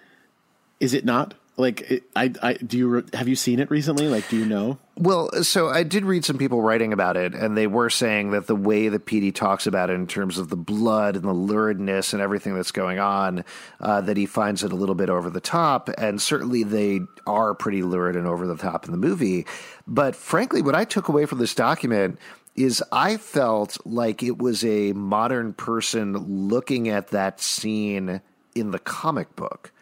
is 0.81 0.95
it 0.95 1.05
not? 1.05 1.35
Like, 1.59 2.05
I, 2.15 2.33
I, 2.43 2.53
do 2.55 2.77
you, 2.77 3.07
have 3.15 3.29
you 3.29 3.37
seen 3.37 3.61
it 3.61 3.71
recently? 3.71 4.09
Like, 4.09 4.29
do 4.29 4.37
you 4.37 4.45
know? 4.45 4.79
Well, 4.99 5.31
so 5.43 5.69
I 5.69 5.85
did 5.85 6.05
read 6.05 6.25
some 6.25 6.37
people 6.37 6.61
writing 6.61 6.93
about 6.93 7.17
it, 7.17 7.35
and 7.35 7.57
they 7.57 7.67
were 7.67 7.89
saying 7.89 8.33
that 8.33 8.47
the 8.47 8.55
way 8.55 8.89
that 8.89 9.07
Petey 9.07 9.33
talks 9.33 9.67
about 9.67 9.89
it 9.89 9.95
in 9.95 10.07
terms 10.07 10.37
of 10.37 10.51
the 10.51 10.57
blood 10.57 11.17
and 11.17 11.25
the 11.25 11.35
luridness 11.35 12.13
and 12.13 12.21
everything 12.21 12.55
that's 12.55 12.73
going 12.73 12.99
on, 12.99 13.43
uh, 13.81 14.03
that 14.03 14.19
he 14.19 14.27
finds 14.27 14.65
it 14.65 14.73
a 14.73 14.77
little 14.77 14.95
bit 14.95 15.09
over 15.09 15.31
the 15.31 15.41
top. 15.41 15.89
And 15.97 16.21
certainly 16.21 16.63
they 16.63 17.01
are 17.27 17.55
pretty 17.55 17.83
lurid 17.83 18.17
and 18.17 18.27
over 18.27 18.47
the 18.47 18.57
top 18.57 18.85
in 18.85 18.91
the 18.91 18.99
movie. 18.99 19.47
But 19.87 20.15
frankly, 20.15 20.61
what 20.61 20.75
I 20.75 20.85
took 20.85 21.09
away 21.09 21.25
from 21.25 21.39
this 21.39 21.55
document 21.55 22.19
is 22.55 22.83
I 22.91 23.17
felt 23.17 23.79
like 23.87 24.23
it 24.23 24.39
was 24.39 24.65
a 24.65 24.93
modern 24.93 25.53
person 25.53 26.49
looking 26.49 26.89
at 26.89 27.09
that 27.09 27.41
scene 27.41 28.21
in 28.55 28.71
the 28.71 28.79
comic 28.79 29.37
book. 29.37 29.73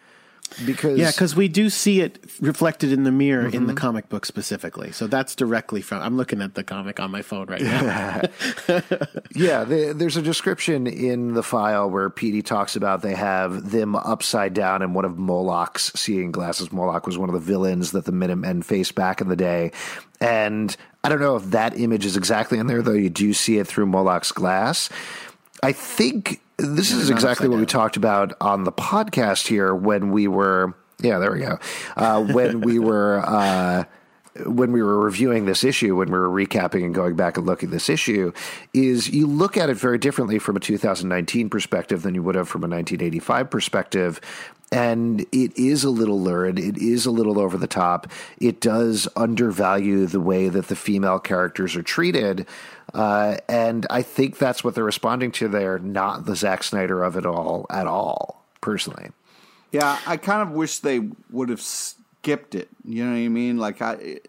Because 0.65 0.97
Yeah, 0.97 1.11
because 1.11 1.35
we 1.35 1.47
do 1.47 1.69
see 1.69 2.01
it 2.01 2.23
reflected 2.39 2.91
in 2.91 3.03
the 3.03 3.11
mirror 3.11 3.45
in 3.45 3.51
the 3.51 3.73
mm-hmm. 3.73 3.75
comic 3.75 4.09
book 4.09 4.25
specifically. 4.25 4.91
So 4.91 5.07
that's 5.07 5.35
directly 5.35 5.81
from. 5.81 6.01
I'm 6.01 6.17
looking 6.17 6.41
at 6.41 6.55
the 6.55 6.63
comic 6.63 6.99
on 6.99 7.11
my 7.11 7.21
phone 7.21 7.47
right 7.47 7.61
now. 7.61 8.21
Yeah, 9.35 9.65
the, 9.65 9.93
there's 9.93 10.15
a 10.15 10.21
description 10.21 10.87
in 10.87 11.33
the 11.33 11.43
file 11.43 11.89
where 11.89 12.09
Petey 12.09 12.41
talks 12.41 12.77
about 12.77 13.01
they 13.01 13.15
have 13.15 13.71
them 13.71 13.95
upside 13.95 14.53
down 14.53 14.81
in 14.81 14.93
one 14.93 15.03
of 15.03 15.17
Moloch's 15.17 15.91
seeing 15.99 16.31
glasses. 16.31 16.71
Moloch 16.71 17.05
was 17.05 17.17
one 17.17 17.27
of 17.27 17.33
the 17.33 17.41
villains 17.41 17.91
that 17.91 18.05
the 18.05 18.13
Minutemen 18.13 18.61
faced 18.61 18.95
back 18.95 19.19
in 19.19 19.27
the 19.27 19.35
day. 19.35 19.73
And 20.21 20.75
I 21.03 21.09
don't 21.09 21.19
know 21.19 21.35
if 21.35 21.43
that 21.51 21.77
image 21.77 22.05
is 22.05 22.15
exactly 22.15 22.57
in 22.57 22.67
there, 22.67 22.81
though 22.81 22.93
you 22.93 23.09
do 23.09 23.33
see 23.33 23.57
it 23.57 23.67
through 23.67 23.87
Moloch's 23.87 24.31
glass. 24.31 24.89
I 25.61 25.73
think 25.73 26.41
this 26.57 26.91
is 26.91 27.09
exactly 27.09 27.47
what 27.47 27.59
we 27.59 27.65
talked 27.65 27.97
about 27.97 28.33
on 28.39 28.63
the 28.63 28.71
podcast 28.71 29.47
here 29.47 29.73
when 29.73 30.11
we 30.11 30.27
were. 30.27 30.73
Yeah, 31.01 31.19
there 31.19 31.31
we 31.31 31.39
go. 31.39 31.59
Uh, 31.95 32.23
when 32.23 32.61
we 32.61 32.79
were. 32.79 33.19
Uh, 33.25 33.85
when 34.45 34.73
we 34.73 34.83
were 34.83 34.99
reviewing 34.99 35.45
this 35.45 35.63
issue, 35.63 35.95
when 35.95 36.11
we 36.11 36.19
were 36.19 36.27
recapping 36.27 36.83
and 36.83 36.93
going 36.93 37.15
back 37.15 37.37
and 37.37 37.45
looking 37.45 37.69
at 37.69 37.71
this 37.71 37.89
issue, 37.89 38.33
is 38.73 39.09
you 39.09 39.27
look 39.27 39.55
at 39.55 39.69
it 39.69 39.75
very 39.75 39.97
differently 39.97 40.39
from 40.39 40.57
a 40.57 40.59
2019 40.59 41.49
perspective 41.49 42.01
than 42.01 42.13
you 42.13 42.21
would 42.21 42.35
have 42.35 42.49
from 42.49 42.61
a 42.61 42.67
1985 42.67 43.49
perspective. 43.49 44.19
And 44.75 45.21
it 45.31 45.57
is 45.57 45.83
a 45.83 45.89
little 45.89 46.21
lurid. 46.21 46.59
It 46.59 46.77
is 46.77 47.05
a 47.05 47.11
little 47.11 47.39
over 47.39 47.57
the 47.57 47.67
top. 47.67 48.07
It 48.39 48.59
does 48.59 49.07
undervalue 49.15 50.05
the 50.05 50.19
way 50.19 50.49
that 50.49 50.67
the 50.67 50.75
female 50.75 51.19
characters 51.19 51.75
are 51.75 51.83
treated. 51.83 52.45
Uh, 52.93 53.37
and 53.47 53.87
I 53.89 54.01
think 54.01 54.37
that's 54.37 54.63
what 54.63 54.75
they're 54.75 54.83
responding 54.83 55.31
to 55.33 55.47
there, 55.47 55.79
not 55.79 56.25
the 56.25 56.35
Zack 56.35 56.63
Snyder 56.63 57.03
of 57.03 57.15
it 57.15 57.25
all 57.25 57.65
at 57.69 57.87
all, 57.87 58.43
personally. 58.61 59.11
Yeah, 59.71 59.99
I 60.05 60.17
kind 60.17 60.41
of 60.41 60.51
wish 60.51 60.79
they 60.79 61.09
would 61.31 61.49
have 61.49 61.61
skipped 61.61 62.55
it. 62.55 62.69
You 62.83 63.03
know 63.05 63.11
what 63.11 63.17
I 63.17 63.27
mean? 63.27 63.57
Like 63.57 63.81
I, 63.81 64.19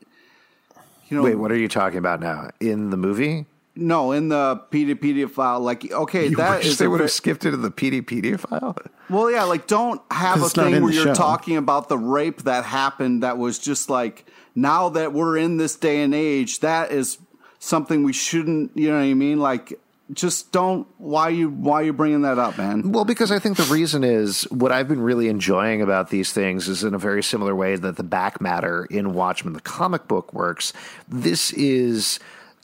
you 1.09 1.17
know, 1.17 1.23
Wait, 1.23 1.37
what 1.37 1.53
are 1.53 1.57
you 1.57 1.69
talking 1.69 1.99
about 1.99 2.21
now? 2.21 2.51
In 2.61 2.91
the 2.91 2.97
movie? 2.97 3.47
No, 3.77 4.13
in 4.13 4.29
the 4.29 4.63
Peteypedia 4.71 5.31
file, 5.31 5.61
like 5.61 5.91
okay, 5.91 6.29
You 6.29 6.37
that 6.37 6.65
is 6.65 6.79
they 6.79 6.89
would 6.89 6.99
ve- 6.99 7.05
have 7.05 7.11
skipped 7.11 7.45
it 7.45 7.55
in 7.55 7.63
the 7.63 7.71
Peteypedia 7.71 8.41
file? 8.41 8.77
Well, 9.11 9.31
yeah, 9.31 9.45
like 9.45 9.67
don't 9.67 10.01
have 10.11 10.43
a 10.43 10.49
thing 10.49 10.83
where 10.83 10.93
you're 10.93 11.05
show. 11.05 11.15
talking 11.15 11.57
about 11.57 11.89
the 11.89 11.99
rape 11.99 12.43
that 12.43 12.65
happened 12.65 13.23
that 13.23 13.39
was 13.39 13.59
just 13.59 13.91
like 13.91 14.25
now 14.55 14.89
that 14.91 15.13
we're 15.13 15.37
in 15.37 15.59
this 15.59 15.77
day 15.77 16.03
and 16.03 16.15
age, 16.15 16.61
that 16.61 16.91
is 16.91 17.19
something 17.59 18.03
we 18.03 18.13
shouldn't, 18.13 18.73
you 18.77 18.89
know 18.89 18.97
what 18.97 19.05
I 19.05 19.15
mean? 19.15 19.39
Like 19.39 19.79
just 20.13 20.53
don't 20.53 20.87
why 20.99 21.29
you 21.29 21.51
why 21.51 21.83
you 21.83 21.93
bringing 21.93 22.23
that 22.23 22.39
up, 22.39 22.57
man? 22.57 22.93
Well, 22.93 23.05
because 23.05 23.33
I 23.33 23.39
think 23.39 23.57
the 23.57 23.65
reason 23.65 24.05
is 24.05 24.45
what 24.45 24.71
I've 24.71 24.89
been 24.89 25.01
really 25.01 25.29
enjoying 25.29 25.83
about 25.83 26.11
these 26.11 26.33
things 26.33 26.69
is 26.69 26.85
in 26.85 26.95
a 26.95 26.99
very 26.99 27.23
similar 27.23 27.55
way 27.55 27.77
that 27.77 27.97
the 27.97 28.05
back 28.05 28.41
matter 28.41 28.85
in 28.87 29.15
Watchmen, 29.15 29.53
the 29.53 29.61
comic 29.61 30.07
book, 30.07 30.33
works. 30.33 30.73
This 31.09 31.53
is 31.55 32.21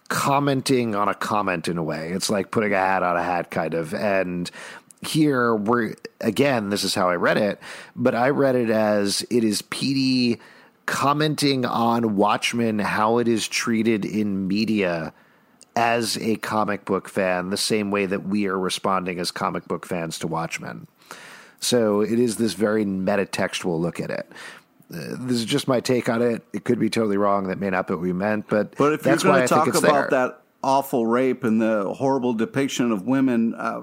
commenting 0.08 0.94
on 0.94 1.08
a 1.08 1.14
comment 1.14 1.68
in 1.68 1.78
a 1.78 1.82
way. 1.82 2.10
It's 2.10 2.30
like 2.30 2.50
putting 2.50 2.72
a 2.72 2.78
hat 2.78 3.02
on 3.02 3.16
a 3.16 3.22
hat, 3.22 3.50
kind 3.50 3.74
of. 3.74 3.94
And 3.94 4.50
here 5.00 5.54
we're 5.54 5.94
again, 6.20 6.70
this 6.70 6.84
is 6.84 6.94
how 6.94 7.08
I 7.08 7.16
read 7.16 7.36
it, 7.36 7.60
but 7.96 8.14
I 8.14 8.30
read 8.30 8.54
it 8.54 8.70
as 8.70 9.24
it 9.30 9.44
is 9.44 9.62
Petey 9.62 10.38
commenting 10.86 11.64
on 11.64 12.16
Watchmen, 12.16 12.78
how 12.78 13.18
it 13.18 13.28
is 13.28 13.48
treated 13.48 14.04
in 14.04 14.48
media 14.48 15.12
as 15.74 16.18
a 16.18 16.36
comic 16.36 16.84
book 16.84 17.08
fan, 17.08 17.50
the 17.50 17.56
same 17.56 17.90
way 17.90 18.06
that 18.06 18.26
we 18.26 18.46
are 18.46 18.58
responding 18.58 19.18
as 19.18 19.30
comic 19.30 19.66
book 19.66 19.86
fans 19.86 20.18
to 20.18 20.26
Watchmen. 20.26 20.86
So 21.60 22.00
it 22.00 22.18
is 22.18 22.36
this 22.36 22.54
very 22.54 22.84
metatextual 22.84 23.80
look 23.80 24.00
at 24.00 24.10
it. 24.10 24.30
Uh, 24.92 25.16
this 25.20 25.38
is 25.38 25.44
just 25.44 25.68
my 25.68 25.80
take 25.80 26.08
on 26.08 26.20
it. 26.22 26.42
It 26.52 26.64
could 26.64 26.78
be 26.78 26.90
totally 26.90 27.16
wrong. 27.16 27.48
That 27.48 27.58
may 27.58 27.70
not 27.70 27.86
be 27.86 27.94
what 27.94 28.02
we 28.02 28.12
meant, 28.12 28.48
but, 28.48 28.76
But 28.76 28.92
if 28.92 29.02
that's 29.02 29.24
you're 29.24 29.32
going 29.32 29.42
to 29.42 29.48
talk 29.48 29.68
about 29.68 30.10
there. 30.10 30.28
that 30.28 30.42
awful 30.62 31.06
rape 31.06 31.44
and 31.44 31.60
the 31.60 31.92
horrible 31.94 32.34
depiction 32.34 32.92
of 32.92 33.06
women 33.06 33.54
uh, 33.54 33.82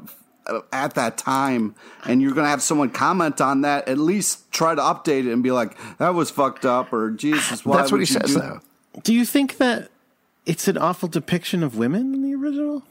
at 0.72 0.94
that 0.96 1.18
time, 1.18 1.76
and 2.06 2.22
you're 2.22 2.34
going 2.34 2.46
to 2.46 2.50
have 2.50 2.62
someone 2.62 2.90
comment 2.90 3.42
on 3.42 3.62
that, 3.62 3.88
at 3.88 3.98
least 3.98 4.52
try 4.52 4.74
to 4.76 4.82
update 4.82 5.26
it 5.28 5.34
and 5.34 5.44
be 5.44 5.52
like, 5.52 5.78
"That 5.98 6.14
was 6.16 6.30
fucked 6.32 6.66
up," 6.66 6.92
or 6.94 7.12
"Jesus, 7.12 7.66
why 7.66 7.78
that's 7.78 7.92
what 7.92 8.00
would 8.00 8.08
he 8.08 8.14
you 8.14 8.20
says, 8.20 8.34
do-" 8.34 8.40
though. 8.40 8.60
do 9.04 9.14
you 9.14 9.26
think 9.26 9.58
that 9.58 9.90
it's 10.46 10.68
an 10.68 10.78
awful 10.78 11.08
depiction 11.10 11.62
of 11.64 11.78
women 11.78 12.14
in 12.14 12.24
the 12.24 12.34
original? 12.36 12.84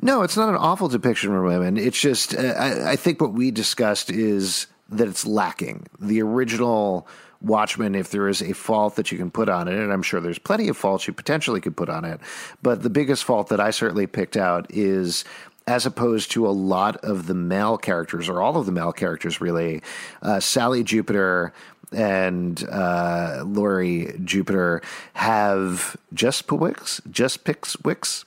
No, 0.00 0.22
it's 0.22 0.36
not 0.36 0.48
an 0.48 0.56
awful 0.56 0.88
depiction 0.88 1.34
of 1.34 1.42
women. 1.44 1.76
It's 1.76 2.00
just, 2.00 2.34
uh, 2.34 2.40
I, 2.40 2.92
I 2.92 2.96
think 2.96 3.20
what 3.20 3.32
we 3.32 3.50
discussed 3.52 4.10
is 4.10 4.66
that 4.88 5.06
it's 5.08 5.24
lacking. 5.24 5.86
The 6.00 6.20
original 6.22 7.06
Watchmen, 7.42 7.94
if 7.94 8.10
there 8.10 8.28
is 8.28 8.42
a 8.42 8.52
fault 8.52 8.96
that 8.96 9.10
you 9.10 9.18
can 9.18 9.30
put 9.30 9.48
on 9.48 9.68
it, 9.68 9.74
and 9.74 9.92
I'm 9.92 10.02
sure 10.02 10.20
there's 10.20 10.38
plenty 10.38 10.68
of 10.68 10.76
faults 10.76 11.06
you 11.06 11.12
potentially 11.12 11.60
could 11.60 11.76
put 11.76 11.88
on 11.88 12.04
it, 12.04 12.20
but 12.62 12.82
the 12.82 12.90
biggest 12.90 13.24
fault 13.24 13.48
that 13.48 13.60
I 13.60 13.70
certainly 13.70 14.06
picked 14.06 14.36
out 14.36 14.66
is 14.70 15.24
as 15.66 15.86
opposed 15.86 16.30
to 16.32 16.46
a 16.46 16.50
lot 16.50 16.96
of 16.98 17.26
the 17.26 17.34
male 17.34 17.78
characters, 17.78 18.28
or 18.28 18.40
all 18.40 18.56
of 18.56 18.66
the 18.66 18.72
male 18.72 18.92
characters 18.92 19.40
really, 19.40 19.82
uh, 20.22 20.40
Sally 20.40 20.82
Jupiter 20.82 21.52
and 21.92 22.64
uh, 22.70 23.42
Laurie 23.44 24.14
Jupiter 24.24 24.82
have 25.14 25.96
just 26.12 26.46
Picks, 26.46 27.00
just 27.10 27.44
picks 27.44 27.78
wicks, 27.80 28.24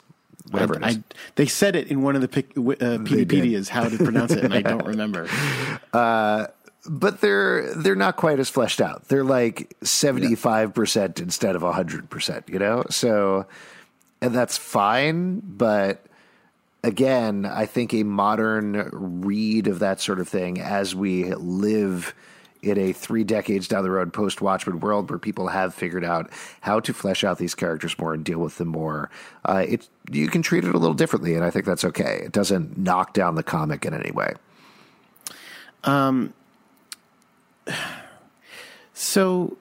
whatever 0.50 0.78
is. 0.84 0.96
I, 0.96 1.02
they 1.34 1.46
said 1.46 1.76
it 1.76 1.88
in 1.88 2.02
one 2.02 2.14
of 2.14 2.22
the 2.22 2.28
pic, 2.28 2.50
uh, 2.56 2.98
how 3.68 3.88
to 3.88 3.96
pronounce 3.98 4.32
it, 4.32 4.44
and 4.44 4.54
I 4.54 4.62
don't 4.62 4.86
remember. 4.86 5.28
but 6.88 7.20
they're 7.20 7.74
they're 7.74 7.94
not 7.94 8.16
quite 8.16 8.38
as 8.38 8.48
fleshed 8.48 8.80
out. 8.80 9.08
They're 9.08 9.24
like 9.24 9.74
seventy 9.82 10.34
five 10.34 10.74
percent 10.74 11.20
instead 11.20 11.56
of 11.56 11.62
hundred 11.62 12.10
percent. 12.10 12.48
You 12.48 12.58
know, 12.58 12.84
so 12.90 13.46
and 14.20 14.34
that's 14.34 14.56
fine. 14.56 15.40
But 15.44 16.06
again, 16.82 17.46
I 17.46 17.66
think 17.66 17.92
a 17.94 18.02
modern 18.02 18.88
read 18.92 19.66
of 19.66 19.80
that 19.80 20.00
sort 20.00 20.20
of 20.20 20.28
thing 20.28 20.60
as 20.60 20.94
we 20.94 21.34
live 21.34 22.14
in 22.62 22.78
a 22.78 22.92
three 22.92 23.24
decades 23.24 23.68
down 23.68 23.84
the 23.84 23.90
road 23.90 24.12
post 24.12 24.40
Watchmen 24.40 24.80
world 24.80 25.10
where 25.10 25.18
people 25.18 25.48
have 25.48 25.74
figured 25.74 26.04
out 26.04 26.30
how 26.60 26.80
to 26.80 26.92
flesh 26.92 27.22
out 27.22 27.38
these 27.38 27.54
characters 27.54 27.98
more 27.98 28.14
and 28.14 28.24
deal 28.24 28.38
with 28.38 28.56
them 28.58 28.68
more. 28.68 29.10
Uh, 29.44 29.64
it 29.68 29.88
you 30.10 30.28
can 30.28 30.42
treat 30.42 30.64
it 30.64 30.74
a 30.74 30.78
little 30.78 30.94
differently, 30.94 31.34
and 31.34 31.44
I 31.44 31.50
think 31.50 31.64
that's 31.64 31.84
okay. 31.84 32.22
It 32.24 32.32
doesn't 32.32 32.78
knock 32.78 33.12
down 33.12 33.34
the 33.34 33.42
comic 33.42 33.84
in 33.84 33.94
any 33.94 34.10
way. 34.10 34.34
So 38.94 39.56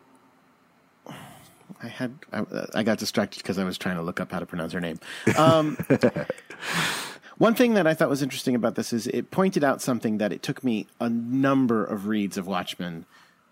I 1.84 1.88
had 1.88 2.14
I, 2.32 2.44
I 2.76 2.84
got 2.84 2.98
distracted 2.98 3.40
because 3.40 3.58
I 3.60 3.64
was 3.64 3.78
trying 3.78 3.98
to 3.98 4.02
look 4.02 4.20
up 4.20 4.32
how 4.32 4.40
to 4.40 4.46
pronounce 4.46 4.72
her 4.74 4.80
name. 4.82 5.00
Um, 5.38 5.78
one 7.38 7.54
thing 7.54 7.74
that 7.74 7.86
I 7.86 7.94
thought 7.94 8.10
was 8.10 8.22
interesting 8.22 8.56
about 8.56 8.76
this 8.76 8.94
is 8.94 9.08
it 9.08 9.32
pointed 9.32 9.64
out 9.64 9.82
something 9.82 10.18
that 10.20 10.32
it 10.32 10.42
took 10.42 10.64
me 10.64 10.88
a 11.00 11.10
number 11.10 11.84
of 11.84 12.08
reads 12.08 12.38
of 12.38 12.48
Watchmen 12.48 13.06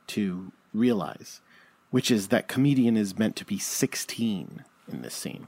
to 0.07 0.51
realize, 0.73 1.41
which 1.91 2.09
is 2.09 2.29
that 2.29 2.47
comedian 2.47 2.95
is 2.97 3.17
meant 3.19 3.35
to 3.37 3.45
be 3.45 3.57
16 3.57 4.63
in 4.91 5.01
this 5.01 5.13
scene. 5.13 5.47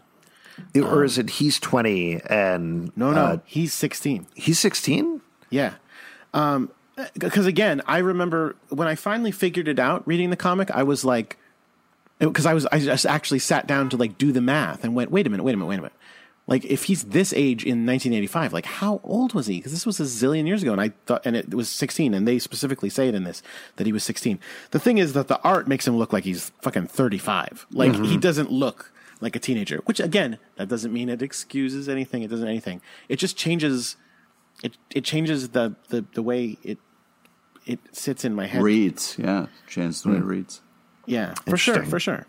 or 0.76 1.04
is 1.04 1.18
it 1.18 1.30
he's 1.32 1.60
20 1.60 2.22
and 2.30 2.92
No, 2.98 3.12
no, 3.12 3.22
uh, 3.22 3.38
he's 3.46 3.74
16. 3.74 4.28
he's 4.36 4.60
16 4.60 5.22
Yeah. 5.50 5.76
Um, 6.34 6.72
because 7.18 7.46
again, 7.46 7.82
I 7.86 8.00
remember 8.00 8.56
when 8.70 8.88
I 8.88 8.96
finally 8.96 9.32
figured 9.32 9.68
it 9.68 9.80
out 9.80 10.08
reading 10.08 10.30
the 10.30 10.38
comic, 10.38 10.72
I 10.72 10.84
was 10.84 11.04
like, 11.04 11.38
because 12.20 12.46
I 12.46 12.54
was, 12.54 12.66
I 12.68 12.80
just 12.80 13.06
actually 13.06 13.40
sat 13.40 13.68
down 13.68 13.90
to 13.90 13.98
like 13.98 14.18
do 14.18 14.32
the 14.32 14.42
math 14.42 14.84
and 14.84 14.96
went, 14.96 15.12
wait 15.12 15.28
a 15.28 15.30
minute, 15.30 15.44
wait 15.44 15.54
a 15.54 15.58
minute, 15.58 15.68
wait 15.68 15.80
a 15.80 15.82
minute. 15.82 15.94
Like, 16.48 16.64
if 16.66 16.84
he's 16.84 17.06
this 17.06 17.34
age 17.34 17.64
in 17.64 17.88
1985, 17.88 18.54
like, 18.54 18.66
how 18.66 19.02
old 19.04 19.34
was 19.34 19.48
he? 19.48 19.58
Because 19.58 19.72
this 19.72 19.86
was 19.86 20.00
a 20.00 20.04
zillion 20.04 20.46
years 20.46 20.62
ago, 20.62 20.74
and 20.74 20.80
I 20.80 20.90
thought, 21.08 21.26
and 21.26 21.36
it 21.36 21.56
was 21.56 21.70
16, 21.70 22.14
and 22.14 22.28
they 22.28 22.38
specifically 22.38 22.90
say 22.90 23.08
it 23.08 23.16
in 23.16 23.24
this 23.24 23.42
that 23.78 23.88
he 23.88 23.92
was 23.92 24.04
16. 24.04 24.38
The 24.70 24.80
thing 24.80 25.00
is 25.00 25.14
that 25.14 25.28
the 25.28 25.42
art 25.42 25.68
makes 25.68 25.88
him 25.88 25.98
look 25.98 26.14
like 26.14 26.24
he's 26.24 26.52
fucking 26.62 26.86
35. 26.86 27.66
Like, 27.72 27.94
he 27.94 28.00
mm-hmm. 28.00 28.20
doesn't 28.20 28.52
look 28.52 28.92
like 29.22 29.36
a 29.36 29.40
teenager. 29.40 29.82
Which 29.86 30.00
again, 30.00 30.38
that 30.58 30.68
doesn't 30.68 30.94
mean 30.94 31.10
it 31.10 31.22
excuses 31.22 31.90
anything. 31.90 32.22
It 32.22 32.30
doesn't 32.30 32.48
anything. 32.48 32.82
It 33.10 33.18
just 33.18 33.38
changes. 33.38 33.96
It 34.66 34.78
it 34.90 35.04
changes 35.04 35.50
the 35.50 35.76
the, 35.90 36.06
the 36.14 36.24
way 36.24 36.58
it 36.64 36.80
it 37.66 37.80
sits 37.92 38.26
in 38.26 38.34
my 38.34 38.48
head. 38.48 38.62
Reads, 38.64 39.16
yeah, 39.18 39.48
chance 39.68 40.02
the 40.02 40.10
way 40.10 40.16
it 40.18 40.24
reads. 40.24 40.62
Yeah, 41.06 41.34
for 41.48 41.58
sure, 41.58 41.84
for 41.86 42.00
sure. 42.00 42.26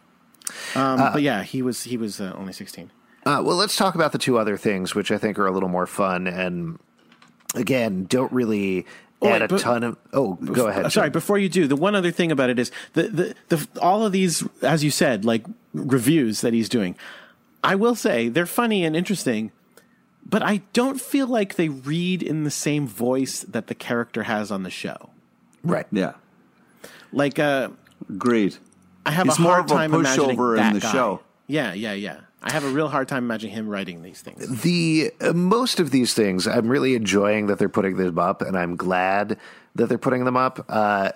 Um, 0.75 0.99
but 0.99 1.23
yeah, 1.23 1.43
he 1.43 1.63
was 1.63 1.85
he 1.85 1.97
was 1.97 2.21
uh, 2.21 2.33
only 2.37 2.53
sixteen. 2.53 2.91
Uh, 3.25 3.43
well, 3.45 3.57
let's 3.57 3.77
talk 3.77 3.95
about 3.95 4.13
the 4.13 4.19
two 4.19 4.39
other 4.39 4.57
things, 4.57 4.95
which 4.95 5.11
I 5.11 5.19
think 5.19 5.39
are 5.39 5.47
a 5.47 5.51
little 5.51 5.69
more 5.69 5.87
fun 5.87 6.27
and 6.27 6.79
again 7.55 8.05
don't 8.05 8.33
really 8.33 8.87
Oh, 9.23 9.29
add 9.29 9.41
wait, 9.41 9.43
a 9.43 9.49
but- 9.49 9.61
ton 9.63 9.83
of. 9.83 9.97
Oh, 10.13 10.35
go 10.35 10.67
ahead. 10.69 10.85
Uh, 10.85 10.89
Sorry, 10.91 11.07
Jim. 11.07 11.13
before 11.13 11.39
you 11.39 11.49
do, 11.49 11.67
the 11.67 11.75
one 11.75 11.95
other 11.95 12.11
thing 12.11 12.31
about 12.31 12.51
it 12.51 12.59
is 12.59 12.71
the, 12.93 13.05
the 13.05 13.35
the 13.57 13.67
all 13.81 14.05
of 14.05 14.13
these, 14.13 14.45
as 14.61 14.85
you 14.85 14.91
said, 14.91 15.25
like 15.25 15.43
reviews 15.73 16.43
that 16.43 16.53
he's 16.53 16.69
doing. 16.69 16.97
I 17.65 17.75
will 17.77 17.95
say 17.95 18.29
they're 18.29 18.45
funny 18.47 18.85
and 18.85 18.95
interesting, 18.95 19.53
but 20.29 20.43
I 20.43 20.63
don't 20.73 21.01
feel 21.01 21.27
like 21.27 21.55
they 21.55 21.69
read 21.69 22.23
in 22.23 22.45
the 22.45 22.51
same 22.51 22.87
voice 22.89 23.43
that 23.43 23.69
the 23.69 23.75
character 23.75 24.25
has 24.25 24.51
on 24.51 24.63
the 24.65 24.71
show. 24.71 25.11
right. 25.63 25.87
Yeah, 25.93 26.15
Like, 27.13 27.39
uh, 27.39 27.69
agreed. 28.09 28.57
I 29.05 29.13
have 29.13 29.27
He's 29.27 29.39
a 29.39 29.43
more 29.43 29.53
hard 29.53 29.65
of 29.67 29.71
a 29.71 29.75
time 29.75 29.95
imagining 29.95 30.37
pushover 30.37 30.51
in 30.53 30.57
that 30.57 30.75
the 30.75 30.81
guy. 30.81 30.93
show. 30.93 31.21
Yeah, 31.47 31.73
yeah, 31.75 31.93
yeah. 31.93 32.21
I 32.43 32.53
have 32.53 32.65
a 32.65 32.69
real 32.69 32.89
hard 32.89 33.09
time 33.09 33.25
imagining 33.25 33.55
him 33.55 33.69
writing 33.69 34.03
these 34.03 34.21
things. 34.21 34.63
The 34.63 35.13
uh, 35.21 35.33
most 35.33 35.81
of 35.81 35.91
these 35.91 36.13
things, 36.15 36.47
I'm 36.47 36.69
really 36.69 36.95
enjoying 36.95 37.47
that 37.47 37.59
they're 37.59 37.69
putting 37.69 37.97
them 37.97 38.19
up, 38.19 38.43
and 38.43 38.57
I'm 38.59 38.77
glad 38.77 39.39
that 39.77 39.89
they're 39.89 39.97
putting 39.99 40.25
them 40.25 40.37
up. 40.37 40.65
Uh, 40.69 41.11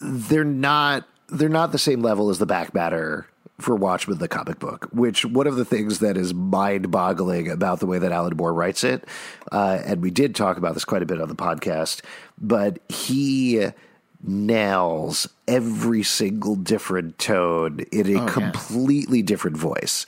they're 0.00 0.44
not 0.44 1.06
they're 1.28 1.48
not 1.48 1.72
the 1.72 1.78
same 1.78 2.02
level 2.02 2.28
as 2.30 2.38
the 2.38 2.46
back 2.46 2.74
matter 2.74 3.26
for 3.58 3.74
Watchmen 3.74 4.18
the 4.18 4.28
comic 4.28 4.58
book. 4.58 4.88
Which 4.92 5.24
one 5.24 5.46
of 5.46 5.56
the 5.56 5.64
things 5.64 6.00
that 6.00 6.16
is 6.16 6.34
mind 6.34 6.90
boggling 6.90 7.50
about 7.50 7.80
the 7.80 7.86
way 7.86 7.98
that 7.98 8.12
Alan 8.12 8.36
Moore 8.36 8.52
writes 8.52 8.84
it, 8.84 9.04
uh, 9.52 9.80
and 9.84 10.02
we 10.02 10.10
did 10.10 10.34
talk 10.34 10.56
about 10.56 10.74
this 10.74 10.84
quite 10.84 11.02
a 11.02 11.06
bit 11.06 11.20
on 11.20 11.28
the 11.28 11.36
podcast, 11.36 12.02
but 12.38 12.78
he 12.88 13.68
nails 14.26 15.28
every 15.46 16.02
single 16.02 16.56
different 16.56 17.18
tone 17.18 17.80
in 17.92 18.06
a 18.06 18.24
yeah. 18.24 18.28
completely 18.28 19.22
different 19.22 19.56
voice 19.56 20.06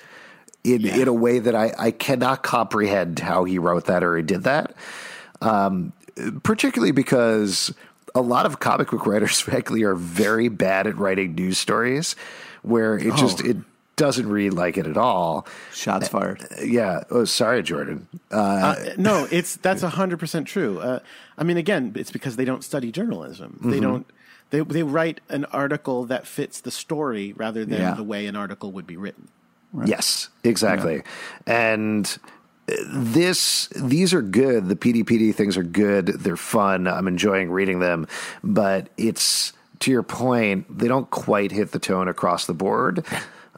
in 0.65 0.87
in 0.87 1.07
a 1.07 1.13
way 1.13 1.39
that 1.39 1.55
I, 1.55 1.73
I 1.79 1.91
cannot 1.91 2.43
comprehend 2.43 3.19
how 3.19 3.45
he 3.45 3.59
wrote 3.59 3.85
that 3.87 4.03
or 4.03 4.17
he 4.17 4.23
did 4.23 4.45
that. 4.45 4.75
Um, 5.41 5.93
particularly 6.43 6.93
because 6.93 7.73
a 8.15 8.23
lot 8.23 8.47
of 8.47 8.59
comic 8.59 8.91
book 8.91 9.07
writers, 9.07 9.39
frankly, 9.41 9.83
are 9.83 9.95
very 9.95 10.49
bad 10.49 10.87
at 10.87 10.97
writing 10.97 11.35
news 11.35 11.59
stories 11.59 12.17
where 12.67 12.99
it 12.99 13.15
just 13.17 13.41
it 13.41 13.57
doesn't 13.97 14.29
read 14.29 14.53
like 14.53 14.77
it 14.77 14.87
at 14.87 14.97
all. 14.99 15.47
Shots 15.73 16.09
fired. 16.09 16.47
Yeah. 16.63 17.05
Oh, 17.11 17.25
sorry, 17.25 17.63
Jordan. 17.63 18.09
Uh, 18.31 18.37
Uh, 18.37 18.75
no, 18.99 19.27
it's 19.31 19.57
that's 19.57 19.83
hundred 19.83 20.19
percent 20.19 20.47
true. 20.47 20.79
Uh, 20.81 20.99
I 21.39 21.45
mean, 21.45 21.57
again, 21.57 21.93
it's 21.97 22.11
because 22.11 22.37
they 22.37 22.45
don't 22.45 22.63
study 22.63 22.93
journalism. 22.93 23.59
They 23.65 23.81
don't. 23.81 24.07
They 24.51 24.61
they 24.61 24.83
write 24.83 25.21
an 25.29 25.45
article 25.47 26.05
that 26.07 26.27
fits 26.27 26.61
the 26.61 26.71
story 26.71 27.33
rather 27.37 27.65
than 27.65 27.81
Yeah. 27.81 27.95
the 27.95 28.05
way 28.05 28.27
an 28.27 28.37
article 28.37 28.71
would 28.73 28.87
be 28.87 28.97
written. 28.97 29.29
Yes, 29.85 30.29
exactly. 30.45 31.03
And 31.47 32.07
uh, 32.69 32.75
this 32.93 33.69
these 33.75 34.15
are 34.15 34.23
good. 34.23 34.69
The 34.69 34.77
Peteypedia 34.77 35.35
things 35.35 35.57
are 35.57 35.65
good. 35.65 36.07
They're 36.07 36.37
fun. 36.37 36.87
I'm 36.87 37.09
enjoying 37.09 37.51
reading 37.51 37.81
them, 37.81 38.07
but 38.45 38.89
it's 38.97 39.53
to 39.81 39.91
your 39.91 40.03
point, 40.03 40.79
they 40.79 40.89
don't 40.89 41.11
quite 41.11 41.53
hit 41.53 41.73
the 41.73 41.79
tone 41.79 42.09
across 42.09 42.47
the 42.47 42.55
board. 42.55 43.05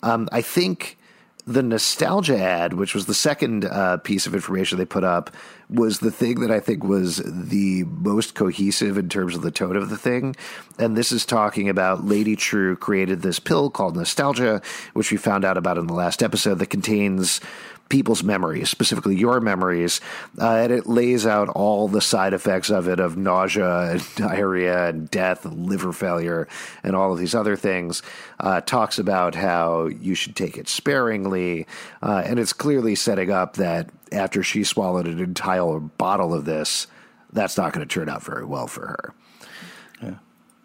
Um, 0.02 0.28
I 0.32 0.42
think 0.42 0.98
the 1.46 1.62
nostalgia 1.62 2.38
ad, 2.38 2.74
which 2.74 2.94
was 2.94 3.06
the 3.06 3.14
second 3.14 3.64
uh, 3.64 3.96
piece 3.96 4.26
of 4.26 4.34
information 4.34 4.76
they 4.76 4.84
put 4.84 5.02
up, 5.02 5.30
was 5.70 6.00
the 6.00 6.10
thing 6.10 6.40
that 6.40 6.50
I 6.50 6.60
think 6.60 6.84
was 6.84 7.22
the 7.24 7.84
most 7.84 8.34
cohesive 8.34 8.98
in 8.98 9.08
terms 9.08 9.34
of 9.34 9.40
the 9.40 9.50
tone 9.50 9.74
of 9.74 9.88
the 9.88 9.96
thing. 9.96 10.36
And 10.78 10.94
this 10.94 11.10
is 11.10 11.24
talking 11.24 11.70
about 11.70 12.04
Lady 12.04 12.36
Trieu 12.36 12.76
created 12.76 13.22
this 13.22 13.38
pill 13.38 13.70
called 13.70 13.96
Nostalgia, 13.96 14.60
which 14.92 15.10
we 15.10 15.16
found 15.16 15.44
out 15.44 15.56
about 15.56 15.78
in 15.78 15.86
the 15.86 15.94
last 15.94 16.22
episode, 16.22 16.58
that 16.58 16.66
contains 16.66 17.40
people's 17.88 18.22
memories, 18.22 18.68
specifically 18.68 19.16
your 19.16 19.40
memories, 19.40 20.00
uh, 20.40 20.56
and 20.56 20.72
it 20.72 20.86
lays 20.86 21.26
out 21.26 21.48
all 21.48 21.88
the 21.88 22.00
side 22.00 22.32
effects 22.32 22.70
of 22.70 22.88
it 22.88 23.00
of 23.00 23.16
nausea 23.16 23.92
and 23.92 24.02
diarrhea 24.16 24.88
and 24.88 25.10
death 25.10 25.44
and 25.44 25.66
liver 25.66 25.92
failure 25.92 26.46
and 26.82 26.94
all 26.94 27.12
of 27.12 27.18
these 27.18 27.34
other 27.34 27.56
things. 27.56 28.02
Uh, 28.40 28.60
talks 28.60 28.98
about 28.98 29.34
how 29.34 29.86
you 29.86 30.14
should 30.14 30.36
take 30.36 30.56
it 30.56 30.68
sparingly, 30.68 31.66
uh, 32.02 32.22
and 32.24 32.38
it's 32.38 32.52
clearly 32.52 32.94
setting 32.94 33.30
up 33.30 33.54
that 33.54 33.90
after 34.12 34.42
she 34.42 34.64
swallowed 34.64 35.06
an 35.06 35.18
entire 35.18 35.78
bottle 35.78 36.32
of 36.32 36.44
this, 36.44 36.86
that's 37.32 37.56
not 37.56 37.72
going 37.72 37.86
to 37.86 37.92
turn 37.92 38.08
out 38.08 38.22
very 38.22 38.44
well 38.44 38.66
for 38.66 38.86
her. 38.86 39.14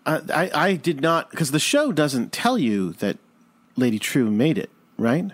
Uh, 0.05 0.21
I 0.34 0.51
I 0.53 0.76
did 0.76 1.01
not 1.01 1.32
because 1.32 1.51
the 1.51 1.59
show 1.59 1.91
doesn't 1.91 2.32
tell 2.32 2.57
you 2.57 2.93
that 2.93 3.17
Lady 3.76 3.99
Trieu 3.99 4.30
made 4.30 4.57
it. 4.57 4.69
Right. 4.97 5.32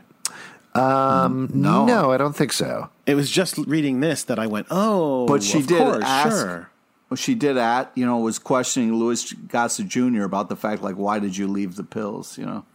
Um, 0.75 1.47
mm, 1.49 1.53
no, 1.55 1.85
No, 1.85 2.11
I 2.11 2.17
don't 2.17 2.35
think 2.35 2.53
so. 2.53 2.89
It 3.05 3.15
was 3.15 3.29
just 3.31 3.57
reading 3.57 3.99
this 4.01 4.23
that 4.25 4.37
I 4.39 4.47
went, 4.47 4.67
oh, 4.69 5.25
But 5.27 5.41
she 5.43 5.61
did 5.61 5.77
course, 5.79 6.03
ask- 6.05 6.29
sure. 6.37 6.69
Well, 7.09 7.15
she 7.17 7.33
did 7.33 7.57
at 7.57 7.91
you 7.95 8.05
know 8.05 8.17
was 8.19 8.37
questioning 8.37 8.93
Louis 8.93 9.33
Gossett 9.33 9.87
Jr. 9.87 10.21
about 10.23 10.47
the 10.47 10.55
fact 10.55 10.83
like 10.83 10.93
why 10.95 11.17
did 11.17 11.35
you 11.35 11.47
leave 11.47 11.75
the 11.75 11.83
pills? 11.83 12.37
You 12.37 12.45
know, 12.45 12.65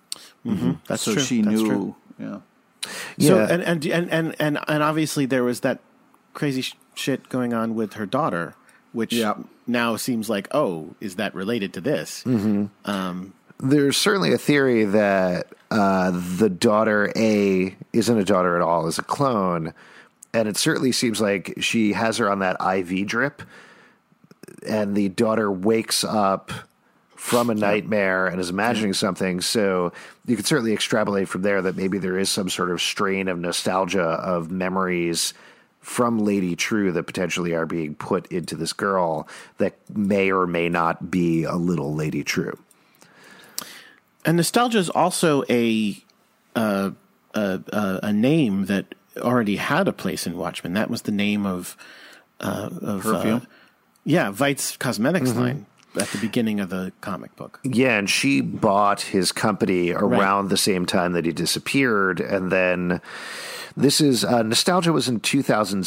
mm-hmm. 0.44 0.50
Mm-hmm. 0.50 0.70
That's 0.88 1.02
so 1.02 1.12
true. 1.12 1.22
she 1.22 1.40
That's 1.40 1.54
knew. 1.60 1.68
true. 1.68 1.96
Yeah, 2.18 2.38
So 3.20 3.36
Yeah. 3.38 3.46
and, 3.48 3.62
and 3.62 3.86
and 3.86 4.10
and 4.10 4.34
and 4.40 4.58
and 4.66 4.82
obviously 4.82 5.24
there 5.24 5.44
was 5.44 5.60
that 5.60 5.78
crazy 6.32 6.62
sh- 6.62 6.74
shit 6.94 7.28
going 7.28 7.54
on 7.54 7.76
with 7.76 7.92
her 7.92 8.06
daughter, 8.06 8.56
which 8.92 9.12
Yeah. 9.12 9.34
now 9.68 9.94
seems 9.94 10.28
like 10.28 10.48
oh, 10.50 10.96
is 11.00 11.14
that 11.14 11.32
related 11.32 11.72
to 11.74 11.80
this? 11.80 12.24
Mm-hmm. 12.26 12.90
Um, 12.90 13.34
there's 13.58 13.96
certainly 13.96 14.32
a 14.32 14.38
theory 14.38 14.84
that 14.84 15.48
uh, 15.70 16.10
the 16.12 16.50
daughter 16.50 17.12
A 17.16 17.76
isn't 17.92 18.18
a 18.18 18.24
daughter 18.24 18.56
at 18.56 18.62
all, 18.62 18.86
is 18.86 18.98
a 18.98 19.02
clone. 19.02 19.72
And 20.32 20.48
it 20.48 20.56
certainly 20.56 20.92
seems 20.92 21.20
like 21.20 21.54
she 21.60 21.92
has 21.92 22.18
her 22.18 22.30
on 22.30 22.40
that 22.40 22.56
IV 22.60 23.06
drip, 23.06 23.42
and 24.66 24.96
the 24.96 25.08
daughter 25.08 25.50
wakes 25.50 26.02
up 26.02 26.50
from 27.14 27.48
a 27.48 27.54
nightmare 27.54 28.26
and 28.26 28.40
is 28.40 28.50
imagining 28.50 28.92
something. 28.92 29.40
So 29.40 29.92
you 30.26 30.36
could 30.36 30.46
certainly 30.46 30.72
extrapolate 30.72 31.28
from 31.28 31.42
there 31.42 31.62
that 31.62 31.76
maybe 31.76 31.98
there 31.98 32.18
is 32.18 32.28
some 32.28 32.50
sort 32.50 32.70
of 32.70 32.82
strain 32.82 33.28
of 33.28 33.38
nostalgia 33.38 34.02
of 34.02 34.50
memories 34.50 35.32
from 35.80 36.18
Lady 36.18 36.56
Trieu 36.56 36.92
that 36.92 37.04
potentially 37.04 37.54
are 37.54 37.66
being 37.66 37.94
put 37.94 38.26
into 38.32 38.56
this 38.56 38.72
girl 38.72 39.28
that 39.58 39.74
may 39.94 40.30
or 40.30 40.46
may 40.46 40.68
not 40.68 41.10
be 41.10 41.44
a 41.44 41.54
little 41.54 41.94
Lady 41.94 42.24
Trieu. 42.24 42.58
And 44.24 44.36
nostalgia 44.36 44.78
is 44.78 44.90
also 44.90 45.44
a 45.50 46.02
uh, 46.56 46.90
a, 47.34 47.60
a 47.72 48.00
a 48.04 48.12
name 48.12 48.66
that 48.66 48.94
already 49.18 49.56
had 49.56 49.88
a 49.88 49.92
place 49.92 50.26
in 50.26 50.36
Watchmen. 50.36 50.74
That 50.74 50.90
was 50.90 51.02
the 51.02 51.12
name 51.12 51.46
of 51.46 51.76
uh, 52.40 52.70
of 52.82 53.02
Perfume? 53.02 53.36
Uh, 53.36 53.46
yeah, 54.04 54.30
Veidt's 54.30 54.76
cosmetics 54.76 55.32
line 55.34 55.66
at 55.98 56.08
the 56.08 56.18
beginning 56.18 56.60
of 56.60 56.68
the 56.68 56.92
comic 57.00 57.34
book. 57.36 57.60
Yeah, 57.62 57.98
and 57.98 58.08
she 58.08 58.40
bought 58.40 59.00
his 59.00 59.32
company 59.32 59.92
around 59.92 60.48
the 60.48 60.56
same 60.56 60.84
time 60.86 61.12
that 61.12 61.24
he 61.24 61.32
disappeared, 61.32 62.20
and 62.20 62.52
then 62.52 63.00
this 63.76 64.00
is 64.00 64.24
uh, 64.24 64.42
nostalgia 64.42 64.92
was 64.92 65.08
in 65.08 65.20
2000. 65.20 65.82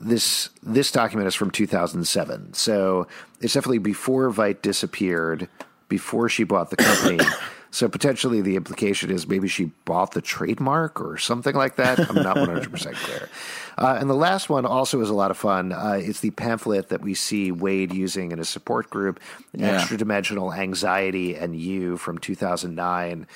This 0.00 0.50
this 0.62 0.90
document 0.90 1.28
is 1.28 1.34
from 1.34 1.50
2007, 1.50 2.54
so 2.54 3.06
it's 3.40 3.54
definitely 3.54 3.78
before 3.78 4.30
Veidt 4.30 4.62
disappeared, 4.62 5.48
before 5.88 6.28
she 6.28 6.44
bought 6.44 6.70
the 6.70 6.76
company. 6.76 7.18
so 7.70 7.88
potentially 7.88 8.40
the 8.40 8.56
implication 8.56 9.10
is 9.10 9.26
maybe 9.28 9.48
she 9.48 9.66
bought 9.84 10.12
the 10.12 10.20
trademark 10.22 11.00
or 11.00 11.18
something 11.18 11.54
like 11.54 11.76
that. 11.76 11.98
I'm 11.98 12.14
not 12.16 12.36
100 12.38 12.70
percent 12.70 12.96
clear. 12.96 13.28
Uh, 13.76 13.96
and 14.00 14.08
the 14.10 14.14
last 14.14 14.48
one 14.48 14.66
also 14.66 15.00
is 15.00 15.08
a 15.10 15.14
lot 15.14 15.30
of 15.30 15.36
fun. 15.36 15.72
Uh, 15.72 16.00
it's 16.02 16.20
the 16.20 16.30
pamphlet 16.30 16.88
that 16.88 17.00
we 17.00 17.14
see 17.14 17.52
Wade 17.52 17.92
using 17.92 18.32
in 18.32 18.38
his 18.38 18.48
support 18.48 18.90
group, 18.90 19.20
Yeah. 19.52 19.76
Extra 19.78 19.96
Dimensional 19.96 20.52
Anxiety 20.52 21.36
and 21.36 21.54
You 21.54 21.96
from 21.96 22.18
2009. 22.18 23.26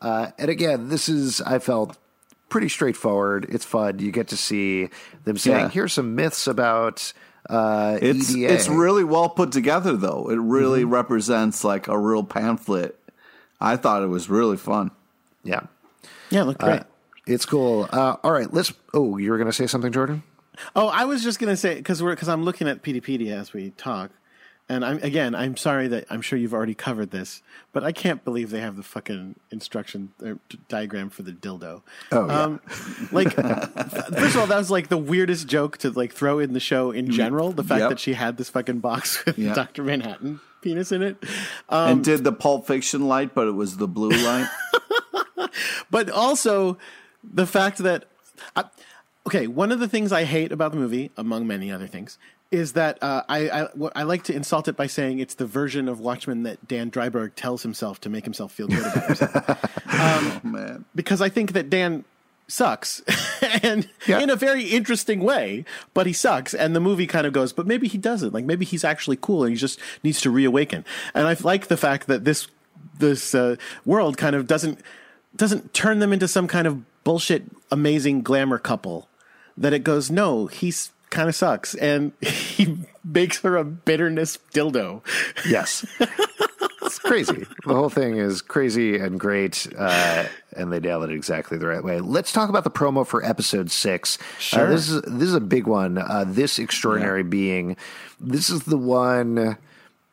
Uh, 0.00 0.28
and 0.38 0.48
again, 0.50 0.88
this 0.88 1.08
is, 1.08 1.40
I 1.40 1.58
felt, 1.58 1.96
pretty 2.48 2.68
straightforward. 2.68 3.46
It's 3.50 3.64
fun. 3.64 3.98
You 3.98 4.10
get 4.12 4.28
to 4.28 4.36
see 4.36 4.88
them 5.24 5.36
saying, 5.36 5.64
Yeah. 5.64 5.68
here's 5.70 5.92
some 5.92 6.14
myths 6.14 6.46
about 6.46 7.12
uh, 7.50 7.98
it's 8.00 8.34
EDA. 8.34 8.52
it's 8.54 8.68
really 8.68 9.04
well 9.04 9.28
put 9.28 9.52
together 9.52 9.96
though. 9.96 10.30
It 10.30 10.36
really 10.36 10.84
represents 10.84 11.64
like 11.64 11.88
a 11.88 11.98
real 11.98 12.22
pamphlet. 12.22 12.97
I 13.60 13.76
thought 13.76 14.02
it 14.02 14.08
was 14.08 14.28
really 14.30 14.56
fun. 14.56 14.90
Yeah. 15.44 15.60
Yeah, 16.30 16.42
look 16.42 16.58
great. 16.58 16.80
Uh, 16.80 16.84
it's 17.26 17.44
cool. 17.46 17.88
Uh, 17.92 18.16
all 18.22 18.32
right, 18.32 18.52
let's. 18.52 18.72
Oh, 18.94 19.16
you 19.18 19.30
were 19.30 19.36
going 19.38 19.48
to 19.48 19.52
say 19.52 19.66
something, 19.66 19.92
Jordan? 19.92 20.22
Oh, 20.74 20.88
I 20.88 21.04
was 21.04 21.22
just 21.22 21.38
gonna 21.38 21.56
say 21.56 21.76
because 21.76 22.02
we're 22.02 22.14
because 22.14 22.28
I'm 22.28 22.42
looking 22.42 22.66
at 22.68 22.82
Peteypedia 22.82 23.32
as 23.38 23.52
we 23.52 23.70
talk. 23.70 24.10
And 24.70 24.84
I'm 24.84 24.98
again, 25.04 25.34
I'm 25.34 25.56
sorry 25.56 25.86
that 25.88 26.04
I'm 26.10 26.20
sure 26.20 26.38
you've 26.38 26.52
already 26.52 26.74
covered 26.74 27.10
this, 27.10 27.42
but 27.72 27.84
I 27.84 27.92
can't 27.92 28.22
believe 28.24 28.50
they 28.50 28.60
have 28.60 28.76
the 28.76 28.82
fucking 28.82 29.36
instruction 29.50 30.12
or 30.22 30.38
d- 30.50 30.58
diagram 30.68 31.08
for 31.10 31.22
the 31.22 31.30
dildo. 31.32 31.82
Oh, 32.12 32.26
yeah. 32.26 32.42
Um, 32.42 32.60
like, 33.12 33.32
first 33.34 34.34
of 34.34 34.36
all, 34.36 34.46
that 34.48 34.58
was 34.58 34.70
like 34.70 34.88
the 34.88 34.98
weirdest 34.98 35.46
joke 35.46 35.78
to 35.78 35.90
like 35.90 36.12
throw 36.12 36.38
in 36.38 36.52
the 36.52 36.60
show 36.60 36.90
in 36.90 37.10
general. 37.10 37.52
The 37.52 37.64
fact 37.64 37.80
Yep. 37.80 37.88
that 37.90 38.00
she 38.00 38.12
had 38.14 38.36
this 38.36 38.50
fucking 38.50 38.80
box 38.80 39.24
with 39.26 39.38
Yep. 39.38 39.54
Doctor 39.54 39.84
Manhattan 39.84 40.40
penis 40.62 40.92
in 40.92 41.02
it. 41.02 41.22
and 41.68 42.04
did 42.04 42.24
the 42.24 42.32
Pulp 42.32 42.66
Fiction 42.66 43.08
light, 43.08 43.34
but 43.34 43.48
it 43.48 43.52
was 43.52 43.76
the 43.76 43.88
blue 43.88 44.10
light. 44.10 44.48
but 45.90 46.10
also 46.10 46.78
the 47.22 47.46
fact 47.46 47.78
that 47.78 48.04
I, 48.56 48.64
okay 49.26 49.46
one 49.46 49.72
of 49.72 49.80
the 49.80 49.88
things 49.88 50.12
i 50.12 50.24
hate 50.24 50.52
about 50.52 50.72
the 50.72 50.78
movie 50.78 51.10
among 51.16 51.46
many 51.46 51.70
other 51.70 51.86
things 51.86 52.18
is 52.50 52.72
that 52.72 53.02
uh, 53.02 53.22
I, 53.28 53.50
I, 53.50 53.68
I 53.94 54.02
like 54.04 54.22
to 54.24 54.34
insult 54.34 54.68
it 54.68 54.76
by 54.76 54.86
saying 54.86 55.18
it's 55.18 55.34
the 55.34 55.44
version 55.44 55.86
of 55.86 56.00
watchmen 56.00 56.44
that 56.44 56.66
dan 56.66 56.90
dreiberg 56.90 57.32
tells 57.34 57.62
himself 57.62 58.00
to 58.02 58.08
make 58.08 58.24
himself 58.24 58.52
feel 58.52 58.68
good 58.68 58.80
about 58.80 59.06
himself 59.06 59.80
oh, 59.92 60.40
man. 60.42 60.84
because 60.94 61.20
i 61.20 61.28
think 61.28 61.52
that 61.52 61.68
dan 61.68 62.04
sucks 62.46 63.02
and 63.62 63.88
Yeah. 64.06 64.20
in 64.20 64.30
a 64.30 64.36
very 64.36 64.64
interesting 64.64 65.20
way 65.20 65.64
but 65.94 66.06
he 66.06 66.12
sucks 66.12 66.54
and 66.54 66.74
the 66.76 66.80
movie 66.80 67.06
kind 67.06 67.26
of 67.26 67.32
goes 67.32 67.52
but 67.52 67.66
maybe 67.66 67.88
he 67.88 67.98
doesn't 67.98 68.32
like 68.34 68.44
maybe 68.44 68.64
he's 68.64 68.84
actually 68.84 69.16
cool 69.20 69.44
and 69.44 69.52
he 69.52 69.56
just 69.58 69.78
needs 70.02 70.20
to 70.20 70.30
reawaken 70.30 70.84
and 71.14 71.26
i 71.26 71.36
like 71.42 71.66
the 71.68 71.76
fact 71.76 72.06
that 72.06 72.24
this 72.24 72.48
this 72.98 73.34
uh, 73.34 73.56
world 73.84 74.16
kind 74.16 74.34
of 74.36 74.46
doesn't 74.46 74.80
doesn't 75.36 75.72
turn 75.74 75.98
them 76.00 76.12
into 76.12 76.26
some 76.28 76.46
kind 76.48 76.66
of 76.66 76.82
bullshit 77.04 77.44
amazing 77.70 78.22
glamour 78.22 78.58
couple 78.58 79.08
that 79.56 79.72
it 79.72 79.84
goes 79.84 80.10
no 80.10 80.46
he's 80.46 80.90
kind 81.10 81.28
of 81.28 81.34
sucks 81.34 81.74
and 81.76 82.12
he 82.20 82.76
makes 83.04 83.40
her 83.40 83.56
a 83.56 83.64
bitterness 83.64 84.38
dildo 84.52 85.00
Yes. 85.48 85.86
it's 86.98 87.06
crazy. 87.08 87.46
The 87.64 87.74
whole 87.74 87.88
thing 87.88 88.16
is 88.16 88.42
crazy 88.42 88.96
and 88.98 89.20
great, 89.20 89.66
uh, 89.78 90.24
and 90.56 90.72
they 90.72 90.80
nailed 90.80 91.04
it 91.04 91.10
exactly 91.10 91.56
the 91.56 91.66
right 91.66 91.82
way. 91.82 92.00
Let's 92.00 92.32
talk 92.32 92.48
about 92.48 92.64
the 92.64 92.70
promo 92.70 93.06
for 93.06 93.24
episode 93.24 93.70
six. 93.70 94.18
Sure. 94.38 94.66
Uh, 94.66 94.70
this 94.70 94.88
is 94.88 95.02
this 95.02 95.28
is 95.28 95.34
a 95.34 95.40
big 95.40 95.66
one. 95.66 95.98
Uh, 95.98 96.24
this 96.26 96.58
extraordinary 96.58 97.22
being. 97.22 97.76
This 98.20 98.50
is 98.50 98.64
the 98.64 98.76
one 98.76 99.56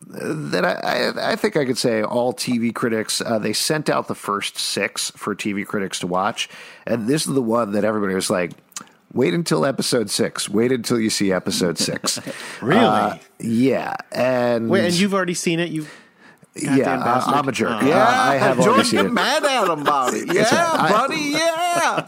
that 0.01 0.63
I, 0.63 0.73
I, 0.73 1.31
I 1.31 1.35
think 1.35 1.57
I 1.57 1.65
could 1.65 1.77
say 1.77 2.03
all 2.03 2.33
TV 2.33 2.73
critics 2.73 3.21
uh, 3.21 3.39
they 3.39 3.53
sent 3.53 3.89
out 3.89 4.07
the 4.07 4.15
first 4.15 4.57
six 4.59 5.11
for 5.15 5.33
TV 5.35 5.65
critics 5.65 5.99
to 6.01 6.07
watch, 6.07 6.49
and 6.85 7.07
this 7.07 7.25
is 7.25 7.33
the 7.33 7.41
one 7.41 7.71
that 7.71 7.83
everybody 7.83 8.13
was 8.13 8.29
like, 8.29 8.51
"Wait 9.11 9.33
until 9.33 9.65
episode 9.65 10.11
six. 10.11 10.47
Wait 10.47 10.71
until 10.71 10.99
you 10.99 11.09
see 11.09 11.31
episode 11.31 11.79
six. 11.79 12.19
Really? 12.61 12.79
Uh, 12.79 13.17
yeah, 13.39 13.95
and 14.11 14.69
Wait, 14.69 14.85
and 14.85 14.93
you've 14.93 15.13
already 15.13 15.33
seen 15.33 15.59
it 15.59 15.71
you 16.55 16.69
yeah, 16.71 16.77
goddamn 16.77 16.99
bastard. 17.01 17.33
I, 17.33 17.39
am 17.39 17.47
a 17.47 17.51
jerk. 17.51 17.69
Oh. 17.83 17.91
Uh, 17.91 17.95
I 17.95 18.35
have 18.35 18.59
already 18.59 18.75
George 18.75 18.87
seen 18.87 18.97
get 18.99 19.05
it. 19.07 19.13
mad 19.13 19.43
at 19.43 19.63
him 19.65 19.81
about 19.81 20.13
it. 20.15 20.33
Yeah, 20.33 20.41
right. 20.41 20.79
I- 20.79 20.89
buddy. 20.91 21.15
Yeah. 21.17 22.07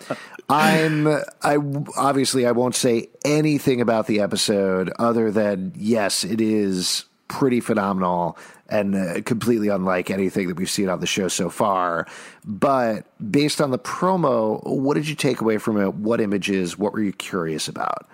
I'm 0.49 1.07
I 1.41 1.57
obviously 1.97 2.45
I 2.45 2.51
won't 2.51 2.73
say 2.75 3.09
anything 3.25 3.81
about 3.81 4.07
the 4.07 4.21
episode 4.21 4.89
other 4.97 5.29
than 5.29 5.73
yes, 5.75 6.23
it 6.23 6.39
is 6.39 7.03
pretty 7.27 7.59
phenomenal 7.59 8.37
and 8.69 8.95
uh, 8.95 9.21
completely 9.23 9.67
unlike 9.67 10.09
anything 10.09 10.47
that 10.47 10.55
we've 10.55 10.69
seen 10.69 10.87
on 10.87 11.01
the 11.01 11.05
show 11.07 11.27
so 11.27 11.49
far. 11.49 12.07
But 12.45 13.05
based 13.29 13.59
on 13.59 13.71
the 13.71 13.79
promo, 13.79 14.65
what 14.65 14.93
did 14.93 15.09
you 15.09 15.15
take 15.15 15.41
away 15.41 15.57
from 15.57 15.81
it? 15.81 15.95
What 15.95 16.21
images? 16.21 16.77
What 16.77 16.93
were 16.93 17.01
you 17.01 17.11
curious 17.13 17.67
about? 17.67 18.07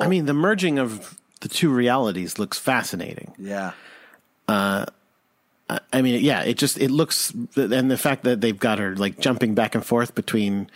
I 0.00 0.08
mean, 0.08 0.24
the 0.24 0.32
merging 0.32 0.78
of 0.78 1.18
the 1.40 1.48
two 1.48 1.70
realities 1.70 2.38
looks 2.38 2.58
fascinating. 2.58 3.34
Yeah. 3.38 3.72
I 5.92 6.02
mean, 6.02 6.22
yeah, 6.22 6.42
it 6.42 6.58
just 6.58 6.78
it 6.78 6.90
looks, 6.90 7.32
and 7.56 7.90
the 7.90 7.96
fact 7.96 8.24
that 8.24 8.40
they've 8.40 8.58
got 8.58 8.78
her 8.78 8.94
like 8.96 9.20
jumping 9.20 9.54
back 9.54 9.74
and 9.74 9.84
forth 9.84 10.14
between 10.14 10.68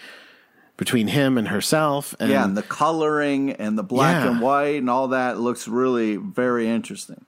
between 0.77 1.09
him 1.09 1.39
and 1.39 1.49
herself, 1.49 2.15
and, 2.21 2.31
Yeah, 2.31 2.45
and 2.45 2.57
the 2.57 2.63
coloring 2.63 3.53
and 3.53 3.79
the 3.79 3.83
black 3.83 4.25
Yeah. 4.25 4.31
and 4.31 4.41
white 4.41 4.77
and 4.77 4.91
all 4.91 5.09
that 5.09 5.39
looks 5.39 5.67
really 5.69 6.17
very 6.17 6.69
interesting. 6.69 7.25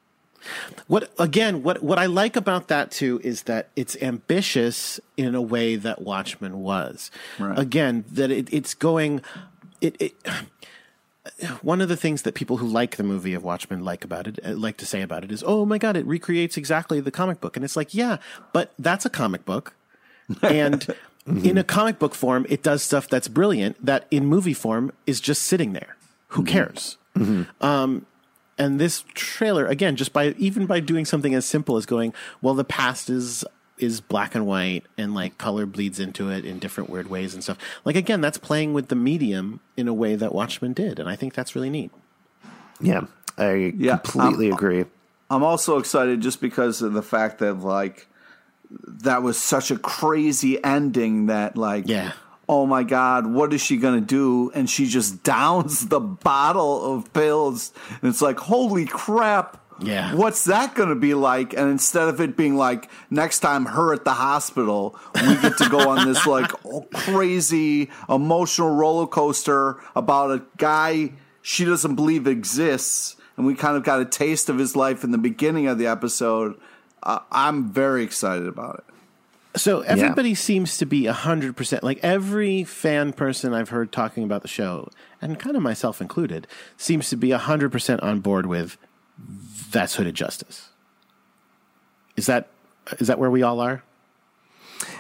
what 0.86 1.10
again, 1.18 1.62
what 1.62 1.82
what 1.82 1.98
I 1.98 2.06
like 2.06 2.36
about 2.36 2.68
that 2.68 2.90
too 2.90 3.20
is 3.24 3.42
that 3.44 3.68
it's 3.76 3.96
ambitious 4.00 5.00
in 5.16 5.34
a 5.34 5.42
way 5.42 5.76
that 5.76 6.00
Watchmen 6.02 6.60
was. 6.60 7.10
Right. 7.38 7.58
Again, 7.58 8.04
that 8.12 8.30
it, 8.30 8.48
it's 8.52 8.72
going, 8.74 9.20
it, 9.80 9.96
it. 10.00 10.14
One 11.62 11.80
of 11.80 11.88
the 11.88 11.96
things 11.96 12.22
that 12.22 12.34
people 12.34 12.58
who 12.58 12.66
like 12.66 12.96
the 12.96 13.02
movie 13.02 13.34
of 13.34 13.42
Watchmen 13.42 13.84
like 13.84 14.04
about 14.04 14.26
it, 14.26 14.38
uh, 14.44 14.54
like 14.54 14.76
to 14.78 14.86
say 14.86 15.02
about 15.02 15.24
it, 15.24 15.32
is, 15.32 15.42
"Oh 15.46 15.64
my 15.64 15.78
god, 15.78 15.96
it 15.96 16.06
recreates 16.06 16.56
exactly 16.56 17.00
the 17.00 17.10
comic 17.10 17.40
book," 17.40 17.56
and 17.56 17.64
it's 17.64 17.76
like, 17.76 17.94
yeah, 17.94 18.18
but 18.52 18.72
that's 18.78 19.04
a 19.04 19.10
comic 19.10 19.44
book, 19.44 19.74
and 20.42 20.86
in 21.26 21.58
a 21.58 21.64
comic 21.64 21.98
book 21.98 22.14
form, 22.14 22.46
it 22.48 22.62
does 22.62 22.82
stuff 22.82 23.08
that's 23.08 23.28
brilliant. 23.28 23.84
That 23.84 24.06
in 24.10 24.26
movie 24.26 24.54
form 24.54 24.92
is 25.06 25.20
just 25.20 25.42
sitting 25.42 25.72
there. 25.72 25.96
Who 26.28 26.44
cares? 26.44 26.98
Um, 27.60 28.06
and 28.58 28.80
this 28.80 29.04
trailer 29.14 29.66
again 29.66 29.96
just 29.96 30.12
by 30.12 30.34
even 30.38 30.66
by 30.66 30.80
doing 30.80 31.04
something 31.04 31.34
as 31.34 31.46
simple 31.46 31.76
as 31.76 31.86
going 31.86 32.12
well 32.42 32.54
the 32.54 32.64
past 32.64 33.08
is 33.08 33.44
is 33.78 34.00
black 34.00 34.34
and 34.34 34.46
white 34.46 34.84
and 34.96 35.14
like 35.14 35.38
color 35.38 35.66
bleeds 35.66 35.98
into 36.00 36.30
it 36.30 36.44
in 36.44 36.58
different 36.58 36.90
weird 36.90 37.08
ways 37.08 37.34
and 37.34 37.42
stuff. 37.42 37.58
Like 37.84 37.96
again 37.96 38.20
that's 38.20 38.38
playing 38.38 38.72
with 38.74 38.88
the 38.88 38.96
medium 38.96 39.60
in 39.76 39.88
a 39.88 39.94
way 39.94 40.14
that 40.16 40.34
watchmen 40.34 40.72
did 40.72 40.98
and 40.98 41.08
i 41.08 41.14
think 41.16 41.34
that's 41.34 41.54
really 41.54 41.70
neat. 41.70 41.90
Yeah, 42.80 43.06
I 43.36 43.72
Yeah, 43.76 43.98
completely 43.98 44.48
um, 44.50 44.54
agree. 44.56 44.84
I'm 45.30 45.42
also 45.42 45.78
excited 45.78 46.20
just 46.20 46.40
because 46.40 46.80
of 46.82 46.92
the 46.92 47.02
fact 47.02 47.38
that 47.40 47.54
like 47.54 48.06
that 48.70 49.22
was 49.22 49.38
such 49.38 49.70
a 49.70 49.78
crazy 49.78 50.62
ending 50.62 51.26
that 51.26 51.56
like 51.56 51.84
Yeah. 51.86 52.12
oh 52.48 52.66
my 52.66 52.82
god 52.82 53.26
what 53.26 53.52
is 53.52 53.60
she 53.60 53.76
gonna 53.76 54.00
do? 54.00 54.50
And 54.54 54.68
she 54.68 54.86
just 54.86 55.22
downs 55.34 55.88
the 55.88 56.00
bottle 56.00 56.94
of 56.94 57.12
pills. 57.12 57.72
And 58.02 58.10
it's 58.10 58.22
like 58.22 58.38
holy 58.38 58.86
crap 58.86 59.60
Yeah. 59.80 60.14
what's 60.14 60.44
that 60.46 60.74
gonna 60.74 60.96
be 60.96 61.14
like? 61.14 61.52
And 61.52 61.70
instead 61.70 62.08
of 62.08 62.20
it 62.20 62.36
being 62.36 62.56
like 62.56 62.90
next 63.10 63.40
time 63.40 63.66
her 63.66 63.92
at 63.92 64.04
the 64.04 64.14
hospital 64.14 64.98
we 65.14 65.36
get 65.36 65.56
to 65.58 65.68
go 65.68 65.88
on 65.90 66.06
this 66.06 66.26
like 66.26 66.50
crazy 66.94 67.90
emotional 68.08 68.74
roller 68.74 69.06
coaster 69.06 69.80
about 69.94 70.30
a 70.30 70.42
guy 70.56 71.12
she 71.42 71.64
doesn't 71.64 71.94
believe 71.94 72.26
exists 72.26 73.16
and 73.36 73.46
we 73.46 73.54
kind 73.54 73.76
of 73.76 73.84
got 73.84 74.00
a 74.00 74.04
taste 74.04 74.48
of 74.48 74.58
his 74.58 74.74
life 74.74 75.04
in 75.04 75.12
the 75.12 75.18
beginning 75.18 75.68
of 75.68 75.78
the 75.78 75.86
episode. 75.86 76.58
Uh, 77.02 77.20
i'm 77.30 77.70
very 77.70 78.02
excited 78.02 78.48
about 78.48 78.84
it. 78.86 79.60
So 79.60 79.80
everybody 79.80 80.34
seems 80.34 80.78
to 80.78 80.86
be 80.86 81.04
100% 81.04 81.82
like 81.82 82.00
every 82.02 82.64
fan 82.64 83.12
person 83.12 83.54
i've 83.54 83.70
heard 83.70 83.92
talking 83.92 84.24
about 84.24 84.42
the 84.42 84.48
show 84.48 84.88
and 85.22 85.38
kind 85.38 85.56
of 85.56 85.62
myself 85.62 86.00
included 86.00 86.46
seems 86.76 87.08
to 87.10 87.16
be 87.16 87.28
100% 87.28 88.02
on 88.02 88.20
board 88.20 88.46
with 88.46 88.76
that's 89.70 89.94
hooded 89.96 90.14
justice 90.14 90.68
is 92.16 92.26
that 92.26 92.48
is 92.98 93.08
that 93.08 93.18
where 93.18 93.30
we 93.30 93.42
all 93.42 93.60
are 93.60 93.82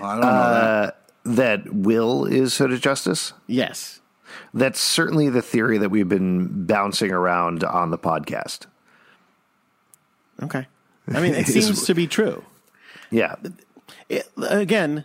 i 0.00 0.12
don't 0.12 0.20
know 0.20 0.26
that. 0.26 0.64
Uh, 0.64 0.90
that 1.24 1.72
Will 1.74 2.24
is 2.24 2.56
Hooded 2.56 2.80
Justice. 2.80 3.34
yes 3.46 4.00
That's 4.54 4.80
certainly 4.80 5.28
the 5.28 5.42
theory 5.42 5.76
that 5.78 5.90
we've 5.90 6.08
been 6.08 6.64
bouncing 6.64 7.12
around 7.12 7.64
on 7.64 7.90
the 7.90 7.98
podcast. 7.98 8.66
Okay. 10.42 10.66
I 11.08 11.20
mean, 11.20 11.34
it 11.34 11.46
seems 11.54 11.84
to 11.86 11.94
be 11.94 12.06
true. 12.06 12.44
Yeah. 13.10 13.36
It, 14.08 14.30
again, 14.38 15.04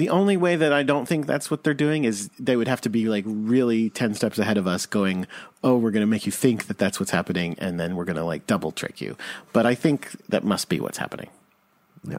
the 0.00 0.08
only 0.08 0.38
way 0.38 0.56
that 0.56 0.72
I 0.72 0.82
don't 0.82 1.06
think 1.06 1.26
that's 1.26 1.50
what 1.50 1.62
they're 1.62 1.74
doing 1.74 2.04
is 2.04 2.30
they 2.38 2.56
would 2.56 2.68
have 2.68 2.80
to 2.80 2.88
be 2.88 3.04
like 3.04 3.24
really 3.26 3.90
10 3.90 4.14
steps 4.14 4.38
ahead 4.38 4.56
of 4.56 4.66
us 4.66 4.86
going, 4.86 5.26
oh, 5.62 5.76
we're 5.76 5.90
going 5.90 6.00
to 6.00 6.06
make 6.06 6.24
you 6.24 6.32
think 6.32 6.68
that 6.68 6.78
that's 6.78 6.98
what's 6.98 7.10
happening. 7.10 7.54
And 7.58 7.78
then 7.78 7.96
we're 7.96 8.06
going 8.06 8.16
to 8.16 8.24
like 8.24 8.46
double 8.46 8.72
trick 8.72 9.02
you. 9.02 9.14
But 9.52 9.66
I 9.66 9.74
think 9.74 10.12
that 10.30 10.42
must 10.42 10.70
be 10.70 10.80
what's 10.80 10.96
happening. 10.96 11.28
Yeah. 12.08 12.16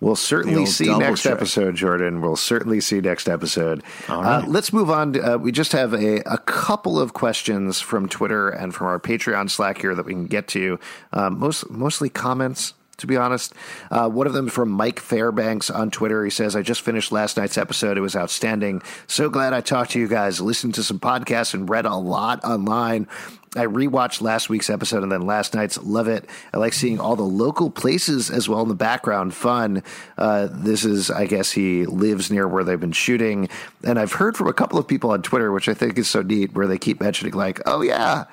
We'll 0.00 0.16
certainly 0.16 0.66
see 0.66 0.92
next 0.98 1.22
check. 1.22 1.32
episode, 1.32 1.76
Jordan. 1.76 2.20
We'll 2.20 2.34
certainly 2.34 2.80
see 2.80 3.00
next 3.00 3.28
episode. 3.28 3.84
All 4.08 4.22
Uh, 4.22 4.44
let's 4.44 4.72
move 4.72 4.90
on. 4.90 5.12
To, 5.12 5.34
uh, 5.34 5.36
we 5.38 5.52
just 5.52 5.70
have 5.70 5.94
a, 5.94 6.16
a 6.28 6.38
couple 6.38 6.98
of 6.98 7.14
questions 7.14 7.80
from 7.80 8.08
Twitter 8.08 8.50
and 8.50 8.74
from 8.74 8.88
our 8.88 8.98
Patreon 8.98 9.48
Slack 9.48 9.80
here 9.80 9.94
that 9.94 10.04
we 10.04 10.12
can 10.12 10.26
get 10.26 10.48
to. 10.48 10.80
Um, 11.12 11.38
most 11.38 11.70
mostly 11.70 12.08
comments, 12.10 12.74
to 12.98 13.06
be 13.06 13.16
honest. 13.16 13.52
Uh, 13.90 14.08
one 14.08 14.26
of 14.26 14.32
them 14.32 14.48
from 14.48 14.70
Mike 14.70 15.00
Fairbanks 15.00 15.70
on 15.70 15.90
Twitter. 15.90 16.24
He 16.24 16.30
says, 16.30 16.56
"I 16.56 16.62
just 16.62 16.80
finished 16.80 17.12
last 17.12 17.36
night's 17.36 17.58
episode. 17.58 17.98
It 17.98 18.02
was 18.02 18.16
outstanding. 18.16 18.82
So 19.06 19.28
glad 19.28 19.52
I 19.52 19.60
talked 19.60 19.92
to 19.92 20.00
you 20.00 20.08
guys. 20.08 20.40
Listened 20.40 20.74
to 20.74 20.82
some 20.82 20.98
podcasts 20.98 21.54
and 21.54 21.68
read 21.68 21.86
a 21.86 21.96
lot 21.96 22.44
online." 22.44 23.08
I 23.54 23.64
rewatched 23.64 24.20
last 24.20 24.50
week's 24.50 24.68
episode 24.68 25.02
and 25.02 25.10
then 25.10 25.22
last 25.22 25.54
night's. 25.54 25.78
Love 25.78 26.08
it. 26.08 26.28
I 26.52 26.58
like 26.58 26.74
seeing 26.74 27.00
all 27.00 27.16
the 27.16 27.22
local 27.22 27.70
places 27.70 28.28
as 28.28 28.50
well 28.50 28.60
in 28.60 28.68
the 28.68 28.74
background. 28.74 29.32
Fun. 29.32 29.82
Uh, 30.18 30.48
this 30.50 30.84
is, 30.84 31.10
I 31.10 31.24
guess, 31.24 31.52
he 31.52 31.86
lives 31.86 32.30
near 32.30 32.46
where 32.46 32.64
they've 32.64 32.78
been 32.78 32.92
shooting. 32.92 33.48
And 33.82 33.98
I've 33.98 34.12
heard 34.12 34.36
from 34.36 34.48
a 34.48 34.52
couple 34.52 34.78
of 34.78 34.86
people 34.86 35.10
on 35.10 35.22
Twitter, 35.22 35.52
which 35.52 35.70
I 35.70 35.74
think 35.74 35.96
is 35.96 36.06
so 36.06 36.20
neat, 36.20 36.52
where 36.52 36.66
they 36.66 36.76
keep 36.76 37.00
mentioning, 37.00 37.32
like, 37.32 37.62
oh, 37.64 37.80
yeah, 37.80 38.24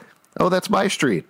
oh, 0.41 0.49
that's 0.49 0.70
my 0.70 0.89
street. 0.89 1.26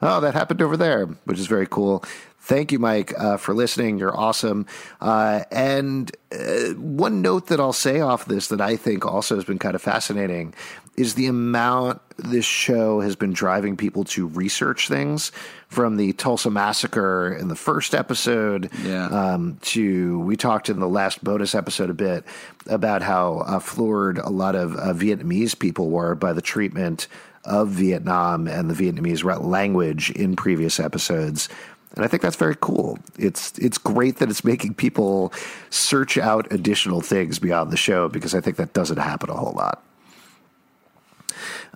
oh, 0.00 0.20
that 0.20 0.32
happened 0.32 0.62
over 0.62 0.78
there, 0.78 1.06
which 1.24 1.38
is 1.38 1.46
very 1.46 1.66
cool. 1.66 2.02
Thank 2.44 2.72
you, 2.72 2.78
Mike, 2.78 3.14
uh, 3.18 3.38
for 3.38 3.54
listening. 3.54 3.98
You're 3.98 4.14
awesome. 4.14 4.66
Uh, 5.00 5.44
and 5.50 6.14
uh, 6.30 6.74
one 6.74 7.22
note 7.22 7.46
that 7.46 7.58
I'll 7.58 7.72
say 7.72 8.00
off 8.00 8.26
this 8.26 8.48
that 8.48 8.60
I 8.60 8.76
think 8.76 9.06
also 9.06 9.34
has 9.36 9.44
been 9.44 9.58
kind 9.58 9.74
of 9.74 9.80
fascinating 9.80 10.52
is 10.96 11.14
the 11.14 11.26
amount 11.26 12.02
this 12.18 12.44
show 12.44 13.00
has 13.00 13.16
been 13.16 13.32
driving 13.32 13.76
people 13.78 14.04
to 14.04 14.26
research 14.28 14.88
things 14.88 15.32
from 15.68 15.96
the 15.96 16.12
Tulsa 16.12 16.50
massacre 16.50 17.34
in 17.34 17.48
the 17.48 17.56
first 17.56 17.94
episode 17.94 18.70
Yeah. 18.84 19.06
um, 19.06 19.58
to 19.62 20.20
we 20.20 20.36
talked 20.36 20.68
in 20.68 20.78
the 20.80 20.88
last 20.88 21.24
bonus 21.24 21.54
episode 21.54 21.88
a 21.88 21.94
bit 21.94 22.24
about 22.68 23.00
how 23.02 23.38
uh, 23.46 23.58
floored 23.58 24.18
a 24.18 24.28
lot 24.30 24.54
of 24.54 24.76
uh, 24.76 24.92
Vietnamese 24.92 25.58
people 25.58 25.88
were 25.88 26.14
by 26.14 26.32
the 26.34 26.42
treatment 26.42 27.08
of 27.44 27.68
Vietnam 27.68 28.46
and 28.46 28.70
the 28.70 28.74
Vietnamese 28.74 29.22
language 29.42 30.10
in 30.12 30.34
previous 30.36 30.78
episodes. 30.80 31.48
And 31.94 32.04
I 32.04 32.08
think 32.08 32.22
that's 32.22 32.36
very 32.36 32.56
cool. 32.60 32.98
It's 33.18 33.56
it's 33.58 33.78
great 33.78 34.16
that 34.16 34.28
it's 34.28 34.44
making 34.44 34.74
people 34.74 35.32
search 35.70 36.18
out 36.18 36.52
additional 36.52 37.00
things 37.00 37.38
beyond 37.38 37.70
the 37.70 37.76
show 37.76 38.08
because 38.08 38.34
I 38.34 38.40
think 38.40 38.56
that 38.56 38.72
doesn't 38.72 38.98
happen 38.98 39.30
a 39.30 39.34
whole 39.34 39.52
lot. 39.52 39.82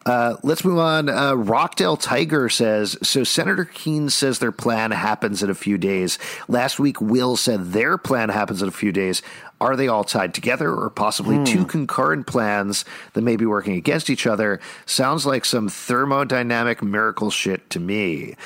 Uh, 0.06 0.36
let's 0.42 0.64
move 0.64 0.78
on. 0.78 1.08
Uh, 1.08 1.34
Rockdale 1.34 1.96
Tiger 1.96 2.48
says 2.48 2.96
So 3.02 3.24
Senator 3.24 3.64
Keene 3.64 4.08
says 4.10 4.38
their 4.38 4.52
plan 4.52 4.90
happens 4.90 5.42
in 5.42 5.50
a 5.50 5.54
few 5.54 5.76
days. 5.76 6.18
Last 6.48 6.78
week, 6.78 7.00
Will 7.00 7.36
said 7.36 7.72
their 7.72 7.98
plan 7.98 8.28
happens 8.28 8.62
in 8.62 8.68
a 8.68 8.72
few 8.72 8.92
days. 8.92 9.22
Are 9.60 9.76
they 9.76 9.88
all 9.88 10.04
tied 10.04 10.34
together 10.34 10.72
or 10.72 10.88
possibly 10.88 11.44
two 11.44 11.64
concurrent 11.66 12.26
plans 12.26 12.84
that 13.14 13.22
may 13.22 13.36
be 13.36 13.44
working 13.44 13.74
against 13.74 14.08
each 14.08 14.26
other? 14.26 14.60
Sounds 14.86 15.26
like 15.26 15.44
some 15.44 15.68
thermodynamic 15.68 16.80
miracle 16.80 17.30
shit 17.30 17.68
to 17.70 17.80
me. 17.80 18.36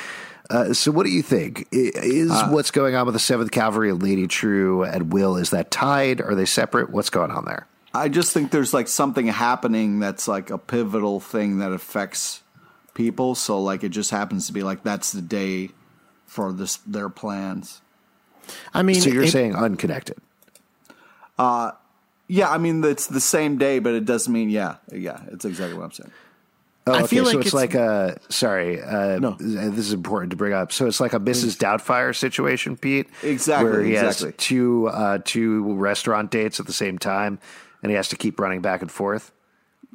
Uh, 0.50 0.72
so, 0.74 0.90
what 0.90 1.04
do 1.04 1.10
you 1.10 1.22
think? 1.22 1.66
I- 1.72 1.92
Is 1.94 2.30
what's 2.50 2.70
going 2.70 2.94
on 2.94 3.06
with 3.06 3.14
the 3.14 3.18
Seventh 3.20 3.50
Cavalry 3.52 3.90
and 3.90 4.02
Lady 4.02 4.26
Trieu 4.26 4.82
and 4.82 5.12
Will 5.12 5.36
is 5.36 5.50
that 5.50 5.70
tied? 5.70 6.20
Are 6.20 6.34
they 6.34 6.44
separate? 6.44 6.90
What's 6.90 7.10
going 7.10 7.30
on 7.30 7.44
there? 7.44 7.66
I 7.94 8.08
just 8.08 8.32
think 8.32 8.50
there's 8.50 8.72
like 8.74 8.88
something 8.88 9.26
happening 9.26 9.98
that's 10.00 10.26
like 10.26 10.50
a 10.50 10.58
pivotal 10.58 11.20
thing 11.20 11.58
that 11.58 11.72
affects 11.72 12.42
people. 12.94 13.34
So 13.34 13.60
like 13.62 13.84
it 13.84 13.90
just 13.90 14.10
happens 14.10 14.46
to 14.46 14.52
be 14.52 14.62
like 14.62 14.82
that's 14.82 15.12
the 15.12 15.22
day 15.22 15.70
for 16.26 16.52
this 16.52 16.76
their 16.78 17.08
plans. 17.08 17.80
I 18.74 18.82
mean, 18.82 18.96
So 19.00 19.10
you're 19.10 19.24
it- 19.24 19.30
saying 19.30 19.54
unconnected? 19.54 20.16
Yeah, 22.28 22.48
I 22.50 22.56
mean 22.58 22.82
it's 22.84 23.06
the 23.08 23.20
same 23.20 23.58
day, 23.58 23.78
but 23.78 23.94
it 23.94 24.04
doesn't 24.06 24.32
mean 24.32 24.48
yeah, 24.48 24.76
yeah. 24.90 25.20
It's 25.30 25.44
exactly 25.44 25.76
what 25.76 25.84
I'm 25.84 25.92
saying. 25.92 26.10
Oh, 26.86 26.92
I 26.94 26.98
okay. 26.98 27.06
feel 27.06 27.24
so 27.26 27.30
like 27.38 27.46
it's, 27.46 27.54
it's- 27.54 27.54
like 27.54 27.74
a 27.74 28.18
sorry. 28.28 28.82
Uh, 28.82 29.18
No. 29.20 29.36
this 29.38 29.86
is 29.86 29.92
important 29.92 30.30
to 30.30 30.36
bring 30.36 30.52
up. 30.52 30.72
So 30.72 30.86
it's 30.86 30.98
like 31.00 31.12
a 31.12 31.20
Mrs. 31.20 31.56
Doubtfire 31.56 32.14
situation, 32.14 32.76
Pete. 32.76 33.08
Exactly, 33.22 33.70
Where 33.70 33.80
he 33.82 33.92
exactly. 33.92 34.28
has 34.30 34.34
two 34.36 34.88
uh, 34.88 35.18
two 35.24 35.74
restaurant 35.74 36.30
dates 36.32 36.58
at 36.58 36.66
the 36.66 36.72
same 36.72 36.98
time, 36.98 37.38
and 37.82 37.90
he 37.90 37.96
has 37.96 38.08
to 38.08 38.16
keep 38.16 38.40
running 38.40 38.62
back 38.62 38.82
and 38.82 38.90
forth. 38.90 39.30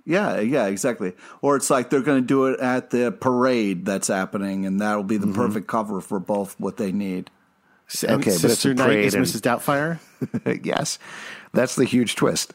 Yeah, 0.05 0.39
yeah, 0.39 0.67
exactly. 0.67 1.11
Or 1.41 1.57
it's 1.57 1.69
like 1.69 1.89
they're 1.89 1.99
going 1.99 2.21
to 2.21 2.25
do 2.25 2.45
it 2.45 2.61
at 2.61 2.91
the 2.91 3.11
parade 3.11 3.85
that's 3.85 4.07
happening, 4.07 4.65
and 4.65 4.79
that'll 4.79 5.03
be 5.03 5.17
the 5.17 5.27
Mm-hmm. 5.27 5.35
perfect 5.35 5.67
cover 5.67 5.99
for 5.99 6.19
both 6.19 6.57
what 6.57 6.77
they 6.77 6.93
need. 6.93 7.29
and 8.03 8.11
okay, 8.13 8.23
but 8.23 8.27
it's 8.35 8.43
a 8.45 8.49
Sister 8.49 8.73
Night 8.73 8.99
is 8.99 9.13
and- 9.13 9.25
Mrs. 9.25 9.41
Doubtfire. 9.41 9.99
yes, 10.63 10.97
that's 11.51 11.75
the 11.75 11.83
huge 11.83 12.15
twist. 12.15 12.53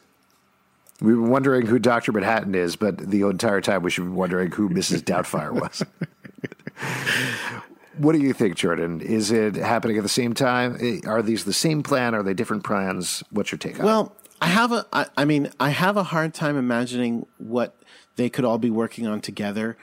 We 1.01 1.15
were 1.15 1.27
wondering 1.27 1.65
who 1.65 1.79
Doctor 1.79 2.11
Manhattan 2.11 2.55
is, 2.55 2.75
but 2.75 2.97
the 2.97 3.21
entire 3.23 3.61
time 3.61 3.83
we 3.83 3.89
should 3.89 4.05
be 4.05 4.09
wondering 4.09 4.51
who 4.51 4.69
Mrs. 4.69 5.01
Doubtfire 5.01 5.51
was. 5.51 5.83
what 7.97 8.13
do 8.13 8.19
you 8.19 8.33
think, 8.33 8.55
Jordan? 8.55 9.01
Is 9.01 9.31
it 9.31 9.55
happening 9.55 9.97
at 9.97 10.03
the 10.03 10.09
same 10.09 10.33
time? 10.33 11.01
Are 11.05 11.21
these 11.21 11.43
the 11.45 11.53
same 11.53 11.83
plan? 11.83 12.15
Are 12.15 12.23
they 12.23 12.33
different 12.33 12.63
plans? 12.63 13.23
What's 13.31 13.51
your 13.51 13.59
take 13.59 13.75
on 13.75 13.81
it? 13.81 13.85
Well, 13.85 14.15
I 14.41 14.47
have 14.47 14.71
a. 14.71 14.85
I, 14.93 15.05
I 15.17 15.25
mean, 15.25 15.49
I 15.59 15.69
have 15.69 15.97
a 15.97 16.03
hard 16.03 16.33
time 16.33 16.57
imagining 16.57 17.25
what 17.37 17.75
they 18.15 18.29
could 18.29 18.45
all 18.45 18.57
be 18.57 18.69
working 18.69 19.07
on 19.07 19.21
together. 19.21 19.77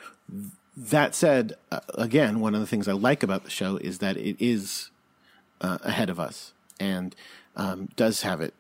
That 0.76 1.14
said, 1.14 1.54
uh, 1.70 1.80
again, 1.94 2.40
one 2.40 2.54
of 2.54 2.60
the 2.60 2.66
things 2.66 2.88
I 2.88 2.92
like 2.92 3.22
about 3.22 3.44
the 3.44 3.50
show 3.50 3.76
is 3.76 3.98
that 3.98 4.16
it 4.16 4.36
is 4.38 4.90
uh, 5.60 5.78
ahead 5.82 6.08
of 6.08 6.20
us 6.20 6.52
and 6.78 7.14
um, 7.56 7.88
does 7.96 8.22
have 8.22 8.40
it, 8.40 8.54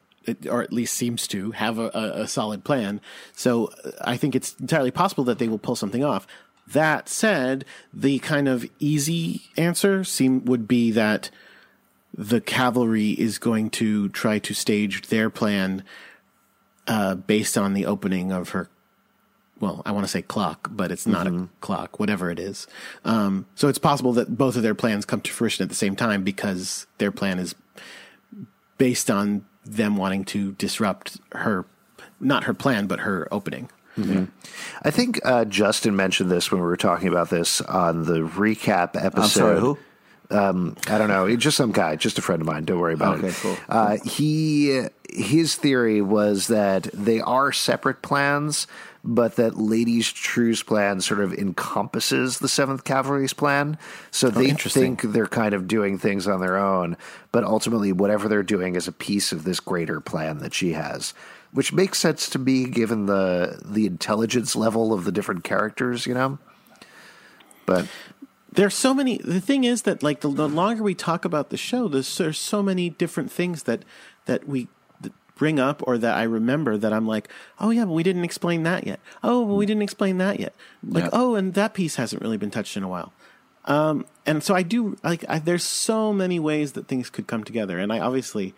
or 0.48 0.62
at 0.62 0.72
least 0.72 0.94
seems 0.94 1.26
to 1.28 1.52
have 1.52 1.78
a, 1.78 1.88
a, 1.94 2.28
solid 2.28 2.62
plan. 2.64 3.00
So 3.32 3.70
uh, 3.84 3.90
I 4.02 4.16
think 4.16 4.34
it's 4.34 4.54
entirely 4.60 4.90
possible 4.90 5.24
that 5.24 5.38
they 5.38 5.48
will 5.48 5.58
pull 5.58 5.76
something 5.76 6.04
off. 6.04 6.26
That 6.68 7.08
said, 7.08 7.64
the 7.92 8.18
kind 8.20 8.46
of 8.46 8.68
easy 8.78 9.42
answer 9.56 10.04
seem 10.04 10.44
would 10.44 10.68
be 10.68 10.90
that 10.92 11.30
the 12.12 12.40
cavalry 12.40 13.10
is 13.10 13.38
going 13.38 13.70
to 13.70 14.08
try 14.10 14.38
to 14.40 14.54
stage 14.54 15.08
their 15.08 15.30
plan 15.30 15.84
uh, 16.86 17.14
based 17.14 17.56
on 17.56 17.72
the 17.72 17.86
opening 17.86 18.30
of 18.30 18.50
her. 18.50 18.68
Well, 19.58 19.82
I 19.84 19.92
want 19.92 20.04
to 20.04 20.10
say 20.10 20.22
clock, 20.22 20.68
but 20.70 20.90
it's 20.90 21.06
not 21.06 21.26
a 21.26 21.48
clock, 21.60 22.00
whatever 22.00 22.30
it 22.30 22.38
is. 22.38 22.66
Um, 23.04 23.46
so 23.54 23.68
it's 23.68 23.78
possible 23.78 24.14
that 24.14 24.38
both 24.38 24.56
of 24.56 24.62
their 24.62 24.74
plans 24.74 25.04
come 25.04 25.20
to 25.20 25.30
fruition 25.30 25.62
at 25.62 25.68
the 25.68 25.74
same 25.74 25.96
time 25.96 26.24
because 26.24 26.86
their 26.96 27.12
plan 27.12 27.38
is 27.38 27.54
based 28.78 29.10
on 29.10 29.44
them 29.64 29.96
wanting 29.96 30.24
to 30.26 30.52
disrupt 30.52 31.18
her, 31.32 31.64
not 32.18 32.44
her 32.44 32.54
plan, 32.54 32.86
but 32.86 33.00
her 33.00 33.28
opening. 33.30 33.68
I 34.82 34.90
think 34.90 35.20
uh, 35.26 35.44
Justin 35.44 35.94
mentioned 35.94 36.30
this 36.30 36.50
when 36.50 36.62
we 36.62 36.66
were 36.66 36.78
talking 36.78 37.08
about 37.08 37.28
this 37.28 37.60
on 37.60 38.04
the 38.04 38.20
recap 38.20 38.96
episode. 38.96 39.20
I'm 39.20 39.28
sorry, 39.28 39.60
who? 39.60 39.78
Um, 40.30 40.76
I 40.86 40.96
don't 40.96 41.08
know. 41.08 41.36
Just 41.36 41.58
some 41.58 41.72
guy, 41.72 41.96
just 41.96 42.16
a 42.18 42.22
friend 42.22 42.40
of 42.40 42.46
mine. 42.46 42.64
Don't 42.64 42.78
worry 42.78 42.94
about 42.94 43.18
it. 43.18 43.24
Okay, 43.24 43.36
cool. 43.40 43.56
Uh, 43.68 43.98
he 44.04 44.84
his 45.10 45.56
theory 45.56 46.00
was 46.00 46.46
that 46.46 46.84
they 46.94 47.20
are 47.20 47.52
separate 47.52 48.00
plans, 48.00 48.66
but 49.02 49.36
that 49.36 49.56
Ladies 49.56 50.12
Trieu's 50.12 50.62
plan 50.62 51.00
sort 51.00 51.20
of 51.20 51.32
encompasses 51.32 52.38
the 52.38 52.48
Seventh 52.48 52.84
Cavalry's 52.84 53.32
plan. 53.32 53.78
So 54.10 54.28
oh, 54.28 54.30
they 54.30 54.50
think 54.50 55.02
they're 55.02 55.26
kind 55.26 55.54
of 55.54 55.68
doing 55.68 55.98
things 55.98 56.26
on 56.26 56.40
their 56.40 56.56
own, 56.56 56.96
but 57.32 57.44
ultimately, 57.44 57.92
whatever 57.92 58.28
they're 58.28 58.42
doing 58.42 58.76
is 58.76 58.88
a 58.88 58.92
piece 58.92 59.32
of 59.32 59.44
this 59.44 59.60
greater 59.60 60.00
plan 60.00 60.38
that 60.38 60.54
she 60.54 60.72
has. 60.72 61.14
Which 61.52 61.72
makes 61.72 61.98
sense 61.98 62.28
to 62.30 62.38
me, 62.38 62.66
given 62.66 63.06
the 63.06 63.60
the 63.64 63.86
intelligence 63.86 64.54
level 64.54 64.92
of 64.92 65.04
the 65.04 65.12
different 65.12 65.42
characters, 65.42 66.06
you 66.06 66.14
know. 66.14 66.38
But 67.66 67.88
there's 68.52 68.74
so 68.74 68.94
many 68.94 69.18
the 69.18 69.40
thing 69.40 69.64
is 69.64 69.82
that 69.82 70.02
like 70.02 70.20
the, 70.20 70.28
the 70.28 70.48
longer 70.48 70.82
we 70.82 70.94
talk 70.94 71.24
about 71.24 71.50
the 71.50 71.56
show 71.56 71.88
there's, 71.88 72.18
there's 72.18 72.38
so 72.38 72.62
many 72.62 72.90
different 72.90 73.30
things 73.30 73.64
that 73.64 73.84
that 74.26 74.46
we 74.46 74.68
bring 75.40 75.58
up 75.58 75.82
or 75.88 75.96
that 75.96 76.14
i 76.18 76.22
remember 76.22 76.76
that 76.76 76.92
i'm 76.92 77.06
like 77.06 77.26
oh 77.60 77.70
yeah 77.70 77.84
but 77.86 77.92
we 77.92 78.02
didn't 78.02 78.24
explain 78.24 78.62
that 78.62 78.86
yet 78.86 79.00
oh 79.24 79.40
well, 79.40 79.56
we 79.56 79.64
didn't 79.64 79.82
explain 79.82 80.18
that 80.18 80.38
yet 80.38 80.54
like 80.86 81.04
Yeah. 81.04 81.10
oh 81.14 81.34
and 81.34 81.54
that 81.54 81.72
piece 81.72 81.96
hasn't 81.96 82.20
really 82.20 82.36
been 82.36 82.50
touched 82.50 82.76
in 82.76 82.82
a 82.82 82.88
while 82.88 83.10
um 83.64 84.04
and 84.26 84.42
so 84.44 84.54
i 84.54 84.62
do 84.62 84.98
like 85.02 85.24
I, 85.30 85.38
there's 85.38 85.64
so 85.64 86.12
many 86.12 86.38
ways 86.38 86.72
that 86.72 86.88
things 86.88 87.08
could 87.08 87.26
come 87.26 87.42
together 87.42 87.78
and 87.78 87.90
i 87.90 87.98
obviously 88.00 88.52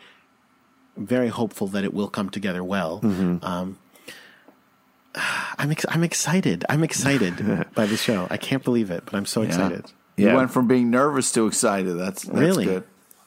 am 0.98 1.06
very 1.06 1.28
hopeful 1.28 1.68
that 1.68 1.84
it 1.84 1.94
will 1.94 2.08
come 2.08 2.28
together 2.30 2.64
well 2.64 2.98
um 3.42 3.78
I'm 5.58 5.70
ex- 5.70 5.84
I'm 5.88 6.02
excited. 6.04 6.64
I'm 6.70 6.82
excited 6.82 7.66
by 7.74 7.84
the 7.86 7.98
show. 7.98 8.26
I 8.30 8.38
can't 8.38 8.64
believe 8.64 8.90
it, 8.90 9.04
but 9.04 9.14
I'm 9.14 9.26
so 9.26 9.42
excited. 9.42 9.84
You 10.16 10.28
Yeah. 10.28 10.34
went 10.36 10.50
from 10.50 10.66
being 10.66 10.90
nervous 10.90 11.30
to 11.32 11.46
excited. 11.46 11.94
That's, 11.98 12.22
that's 12.22 12.34
Really? 12.38 12.64
good. 12.64 12.84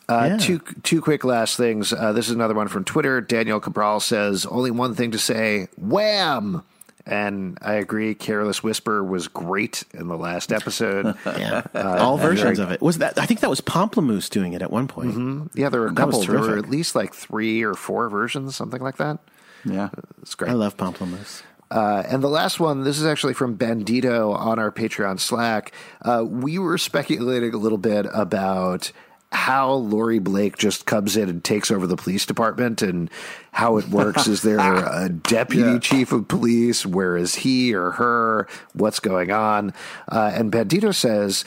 Uh, 0.08 0.28
Yeah. 0.32 0.38
Two 0.38 0.60
two 0.84 1.02
quick 1.02 1.24
last 1.24 1.58
things. 1.58 1.92
Uh, 1.94 2.12
this 2.14 2.28
is 2.28 2.34
another 2.36 2.54
one 2.54 2.68
from 2.68 2.84
Twitter. 2.84 3.22
Daniel 3.22 3.60
Cabral 3.60 4.00
says 4.00 4.46
only 4.46 4.72
one 4.72 4.94
thing 4.96 5.12
to 5.12 5.18
say: 5.18 5.68
Wham! 5.78 6.64
And 7.08 7.60
I 7.62 7.74
agree. 7.76 8.16
Careless 8.16 8.64
Whisper 8.64 9.04
was 9.04 9.28
great 9.28 9.84
in 9.94 10.08
the 10.08 10.18
last 10.18 10.52
episode. 10.52 11.16
Yeah, 11.26 11.62
all 11.76 12.18
versions 12.18 12.58
of 12.60 12.72
it. 12.72 12.82
Was 12.82 12.98
that? 12.98 13.20
I 13.20 13.26
think 13.28 13.42
that 13.42 13.50
was 13.50 13.62
Pomplamoose 13.62 14.30
doing 14.30 14.54
it 14.54 14.62
at 14.64 14.72
one 14.72 14.88
point. 14.88 15.52
yeah, 15.54 15.70
there 15.70 15.82
were 15.82 15.88
a 15.88 15.90
That 15.94 15.98
couple. 15.98 16.24
There 16.24 16.40
were 16.40 16.58
at 16.58 16.70
least 16.70 16.96
like 16.96 17.14
three 17.14 17.62
or 17.64 17.74
four 17.76 18.10
versions, 18.10 18.56
something 18.56 18.82
like 18.82 18.98
that. 18.98 19.20
Yeah. 19.64 19.90
It's 20.22 20.34
great. 20.36 20.50
I 20.52 20.54
love 20.54 20.78
Pomplamoose. 20.78 21.44
Uh, 21.72 22.04
and 22.08 22.22
the 22.24 22.30
last 22.30 22.60
one, 22.60 22.84
this 22.84 23.00
is 23.00 23.06
actually 23.08 23.34
from 23.34 23.58
Bandito 23.58 24.36
on 24.36 24.60
our 24.60 24.72
Patreon 24.72 25.20
Slack. 25.20 25.72
Uh, 26.04 26.24
we 26.28 26.60
were 26.60 26.78
speculating 26.78 27.54
a 27.54 27.58
little 27.58 27.80
bit 27.80 28.06
about 28.14 28.92
how 29.36 29.72
Laurie 29.74 30.20
Blake 30.20 30.58
just 30.58 30.86
comes 30.86 31.16
in 31.18 31.30
and 31.30 31.44
takes 31.44 31.70
over 31.70 31.86
the 31.86 31.96
police 31.98 32.26
department 32.26 32.82
and 32.82 33.10
how 33.52 33.78
it 33.78 33.88
works. 33.90 34.28
is 34.28 34.42
there 34.42 34.60
a 34.60 35.10
deputy 35.10 35.74
Yeah. 35.74 35.80
chief 35.80 36.12
of 36.12 36.28
police? 36.28 36.86
Where 36.86 37.18
is 37.18 37.36
he 37.36 37.74
or 37.76 37.92
her? 37.92 38.48
What's 38.74 39.00
going 39.00 39.32
on? 39.32 39.74
Uh, 40.10 40.32
and 40.34 40.52
Bandito 40.52 40.94
says, 40.96 41.44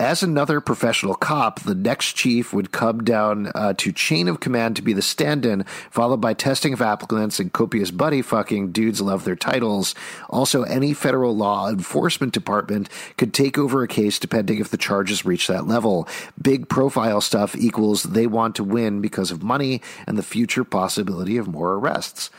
As 0.00 0.22
another 0.22 0.62
professional 0.62 1.14
cop, 1.14 1.60
the 1.60 1.74
next 1.74 2.14
chief 2.14 2.54
would 2.54 2.72
come 2.72 3.04
down 3.04 3.52
uh, 3.54 3.74
to 3.74 3.92
chain 3.92 4.28
of 4.28 4.40
command 4.40 4.76
to 4.76 4.82
be 4.82 4.94
the 4.94 5.02
stand 5.02 5.44
in, 5.44 5.64
followed 5.90 6.22
by 6.22 6.32
testing 6.32 6.72
of 6.72 6.80
applicants 6.80 7.38
and 7.38 7.52
copious 7.52 7.90
buddy 7.90 8.22
fucking. 8.22 8.72
Dudes 8.72 9.02
love 9.02 9.24
their 9.24 9.36
titles. 9.36 9.94
Also, 10.30 10.62
any 10.62 10.94
federal 10.94 11.36
law 11.36 11.68
enforcement 11.68 12.32
department 12.32 12.88
could 13.18 13.34
take 13.34 13.58
over 13.58 13.82
a 13.82 13.88
case 13.88 14.18
depending 14.18 14.58
if 14.58 14.70
the 14.70 14.78
charges 14.78 15.26
reach 15.26 15.48
that 15.48 15.66
level. 15.66 16.08
Big 16.40 16.70
profile 16.70 17.20
stuff 17.20 17.54
equals 17.54 18.04
they 18.04 18.26
want 18.26 18.56
to 18.56 18.64
win 18.64 19.02
because 19.02 19.30
of 19.30 19.42
money 19.42 19.82
and 20.06 20.16
the 20.16 20.22
future 20.22 20.64
possibility 20.64 21.36
of 21.36 21.46
more 21.46 21.74
arrests. 21.74 22.30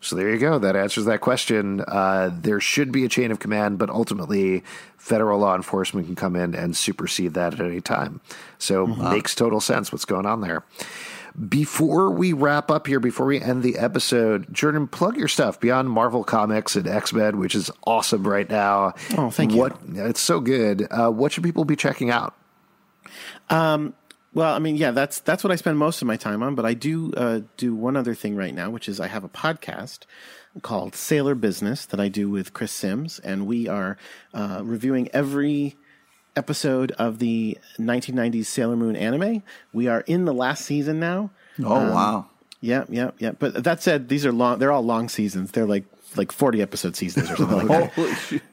So 0.00 0.16
there 0.16 0.30
you 0.30 0.38
go. 0.38 0.58
That 0.58 0.76
answers 0.76 1.04
that 1.04 1.20
question. 1.20 1.82
Uh, 1.86 2.30
there 2.32 2.58
should 2.60 2.90
be 2.90 3.04
a 3.04 3.08
chain 3.08 3.30
of 3.30 3.38
command, 3.38 3.78
but 3.78 3.90
ultimately, 3.90 4.64
federal 4.96 5.40
law 5.40 5.54
enforcement 5.54 6.06
can 6.06 6.16
come 6.16 6.36
in 6.36 6.54
and 6.54 6.74
supersede 6.76 7.34
that 7.34 7.54
at 7.54 7.60
any 7.60 7.80
time. 7.82 8.20
So 8.58 8.86
makes 8.86 9.34
total 9.34 9.60
sense 9.60 9.92
what's 9.92 10.06
going 10.06 10.24
on 10.26 10.40
there. 10.40 10.64
Before 11.48 12.10
we 12.10 12.32
wrap 12.32 12.70
up 12.70 12.86
here, 12.86 12.98
before 12.98 13.26
we 13.26 13.40
end 13.40 13.62
the 13.62 13.78
episode, 13.78 14.52
Jordan, 14.52 14.88
plug 14.88 15.16
your 15.16 15.28
stuff 15.28 15.60
beyond 15.60 15.90
Marvel 15.90 16.24
Comics 16.24 16.74
and 16.76 16.88
X 16.88 17.12
Men, 17.12 17.38
which 17.38 17.54
is 17.54 17.70
awesome 17.86 18.26
right 18.26 18.48
now. 18.48 18.94
Oh, 19.16 19.30
thank 19.30 19.52
you. 19.52 19.58
What 19.58 19.78
it's 19.92 20.20
so 20.20 20.40
good. 20.40 20.88
Uh, 20.90 21.10
what 21.10 21.32
should 21.32 21.44
people 21.44 21.64
be 21.64 21.76
checking 21.76 22.10
out? 22.10 22.34
Well, 24.32 24.54
I 24.54 24.58
mean, 24.60 24.76
yeah, 24.76 24.92
that's 24.92 25.20
that's 25.20 25.42
what 25.42 25.50
I 25.50 25.56
spend 25.56 25.78
most 25.78 26.02
of 26.02 26.06
my 26.06 26.16
time 26.16 26.42
on. 26.42 26.54
But 26.54 26.64
I 26.64 26.74
do 26.74 27.12
uh, 27.16 27.40
do 27.56 27.74
one 27.74 27.96
other 27.96 28.14
thing 28.14 28.36
right 28.36 28.54
now, 28.54 28.70
which 28.70 28.88
is 28.88 29.00
I 29.00 29.08
have 29.08 29.24
a 29.24 29.28
podcast 29.28 30.00
called 30.62 30.94
Sailor 30.94 31.34
Business 31.34 31.86
that 31.86 32.00
I 32.00 32.08
do 32.08 32.30
with 32.30 32.52
Chris 32.52 32.72
Sims, 32.72 33.18
and 33.20 33.46
we 33.46 33.68
are 33.68 33.96
uh, 34.32 34.60
reviewing 34.62 35.08
every 35.12 35.76
episode 36.36 36.92
of 36.92 37.18
the 37.18 37.58
1990s 37.78 38.46
Sailor 38.46 38.76
Moon 38.76 38.94
anime. 38.94 39.42
We 39.72 39.88
are 39.88 40.02
in 40.02 40.24
the 40.26 40.34
last 40.34 40.64
season 40.64 41.00
now. 41.00 41.30
Oh 41.58 41.92
wow. 41.92 42.26
Yeah, 42.60 42.84
yeah, 42.88 43.10
yeah. 43.18 43.32
But 43.32 43.64
that 43.64 43.82
said, 43.82 44.08
these 44.08 44.26
are 44.26 44.32
long. 44.32 44.58
They're 44.58 44.72
all 44.72 44.84
long 44.84 45.08
seasons. 45.08 45.50
They're 45.52 45.66
like 45.66 45.84
like 46.16 46.32
40 46.32 46.60
episode 46.62 46.96
seasons 46.96 47.30
or 47.30 47.36
something 47.36 47.66
like 47.66 47.94
that. 47.94 48.42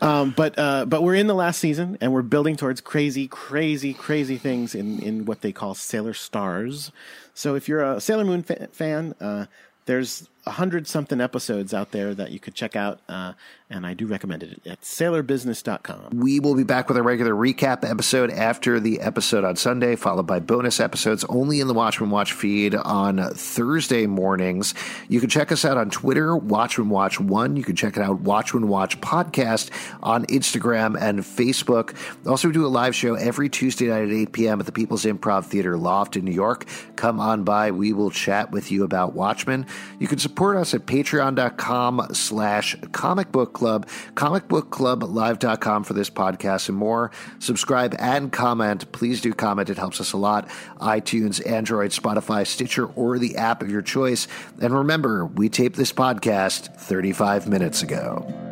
Um, 0.00 0.34
but 0.36 0.58
uh, 0.58 0.84
but 0.84 1.02
we're 1.02 1.14
in 1.14 1.26
the 1.26 1.34
last 1.34 1.60
season, 1.60 1.98
and 2.00 2.12
we're 2.12 2.22
building 2.22 2.56
towards 2.56 2.80
crazy, 2.80 3.28
crazy, 3.28 3.94
crazy 3.94 4.36
things 4.36 4.74
in 4.74 4.98
in 5.00 5.24
what 5.24 5.40
they 5.40 5.52
call 5.52 5.74
Sailor 5.74 6.14
Stars. 6.14 6.92
So 7.34 7.54
if 7.54 7.68
you're 7.68 7.82
a 7.82 8.00
Sailor 8.00 8.24
Moon 8.24 8.42
fa- 8.42 8.68
fan, 8.72 9.14
uh, 9.20 9.46
there's 9.86 10.28
a 10.46 10.52
hundred 10.52 10.86
something 10.86 11.20
episodes 11.20 11.72
out 11.72 11.92
there 11.92 12.14
that 12.14 12.30
you 12.30 12.40
could 12.40 12.54
check 12.54 12.76
out, 12.76 13.00
uh, 13.08 13.32
and 13.72 13.86
I 13.86 13.94
do 13.94 14.06
recommend 14.06 14.42
it 14.42 14.60
at 14.66 14.82
sailorbusiness.com. 14.82 16.10
We 16.12 16.40
will 16.40 16.54
be 16.54 16.62
back 16.62 16.88
with 16.88 16.98
a 16.98 17.02
regular 17.02 17.32
recap 17.32 17.88
episode 17.88 18.30
after 18.30 18.78
the 18.78 19.00
episode 19.00 19.44
on 19.44 19.56
Sunday, 19.56 19.96
followed 19.96 20.26
by 20.26 20.40
bonus 20.40 20.78
episodes 20.78 21.24
only 21.24 21.60
in 21.60 21.68
the 21.68 21.74
Watchmen 21.74 22.10
Watch 22.10 22.34
feed 22.34 22.74
on 22.74 23.32
Thursday 23.34 24.06
mornings. 24.06 24.74
You 25.08 25.20
can 25.20 25.30
check 25.30 25.50
us 25.50 25.64
out 25.64 25.78
on 25.78 25.88
Twitter, 25.88 26.36
Watchmen 26.36 26.90
Watch 26.90 27.18
One. 27.18 27.56
You 27.56 27.64
can 27.64 27.74
check 27.74 27.96
it 27.96 28.02
out, 28.02 28.20
Watchmen 28.20 28.68
Watch 28.68 29.00
Podcast 29.00 29.70
on 30.02 30.26
Instagram 30.26 31.00
and 31.00 31.20
Facebook. 31.20 31.96
Also, 32.26 32.48
we 32.48 32.54
do 32.54 32.66
a 32.66 32.68
live 32.68 32.94
show 32.94 33.14
every 33.14 33.48
Tuesday 33.48 33.86
night 33.86 34.04
at 34.04 34.12
8 34.12 34.32
p.m. 34.32 34.60
at 34.60 34.66
the 34.66 34.72
People's 34.72 35.04
Improv 35.04 35.46
Theater 35.46 35.78
Loft 35.78 36.16
in 36.16 36.26
New 36.26 36.32
York. 36.32 36.66
Come 36.96 37.18
on 37.18 37.42
by. 37.42 37.70
We 37.70 37.94
will 37.94 38.10
chat 38.10 38.50
with 38.50 38.70
you 38.70 38.84
about 38.84 39.14
Watchmen. 39.14 39.66
You 39.98 40.08
can 40.08 40.18
support 40.18 40.58
us 40.58 40.74
at 40.74 40.84
patreon.com 40.84 42.08
slash 42.12 42.76
comic 42.92 43.32
book 43.32 43.61
club, 43.62 43.86
comicbookclublive.com 44.14 45.84
for 45.84 45.92
this 45.92 46.10
podcast 46.10 46.68
and 46.68 46.76
more. 46.76 47.12
Subscribe 47.38 47.94
and 48.00 48.32
comment. 48.32 48.90
Please 48.90 49.20
do 49.20 49.32
comment. 49.32 49.70
It 49.70 49.78
helps 49.78 50.00
us 50.00 50.12
a 50.12 50.16
lot. 50.16 50.48
iTunes, 50.80 51.46
Android, 51.48 51.92
Spotify, 51.92 52.44
Stitcher, 52.44 52.86
or 52.86 53.20
the 53.20 53.36
app 53.36 53.62
of 53.62 53.70
your 53.70 53.82
choice. 53.82 54.26
And 54.60 54.74
remember, 54.74 55.26
we 55.26 55.48
taped 55.48 55.76
this 55.76 55.92
podcast 55.92 56.74
35 56.76 57.46
minutes 57.46 57.84
ago. 57.84 58.51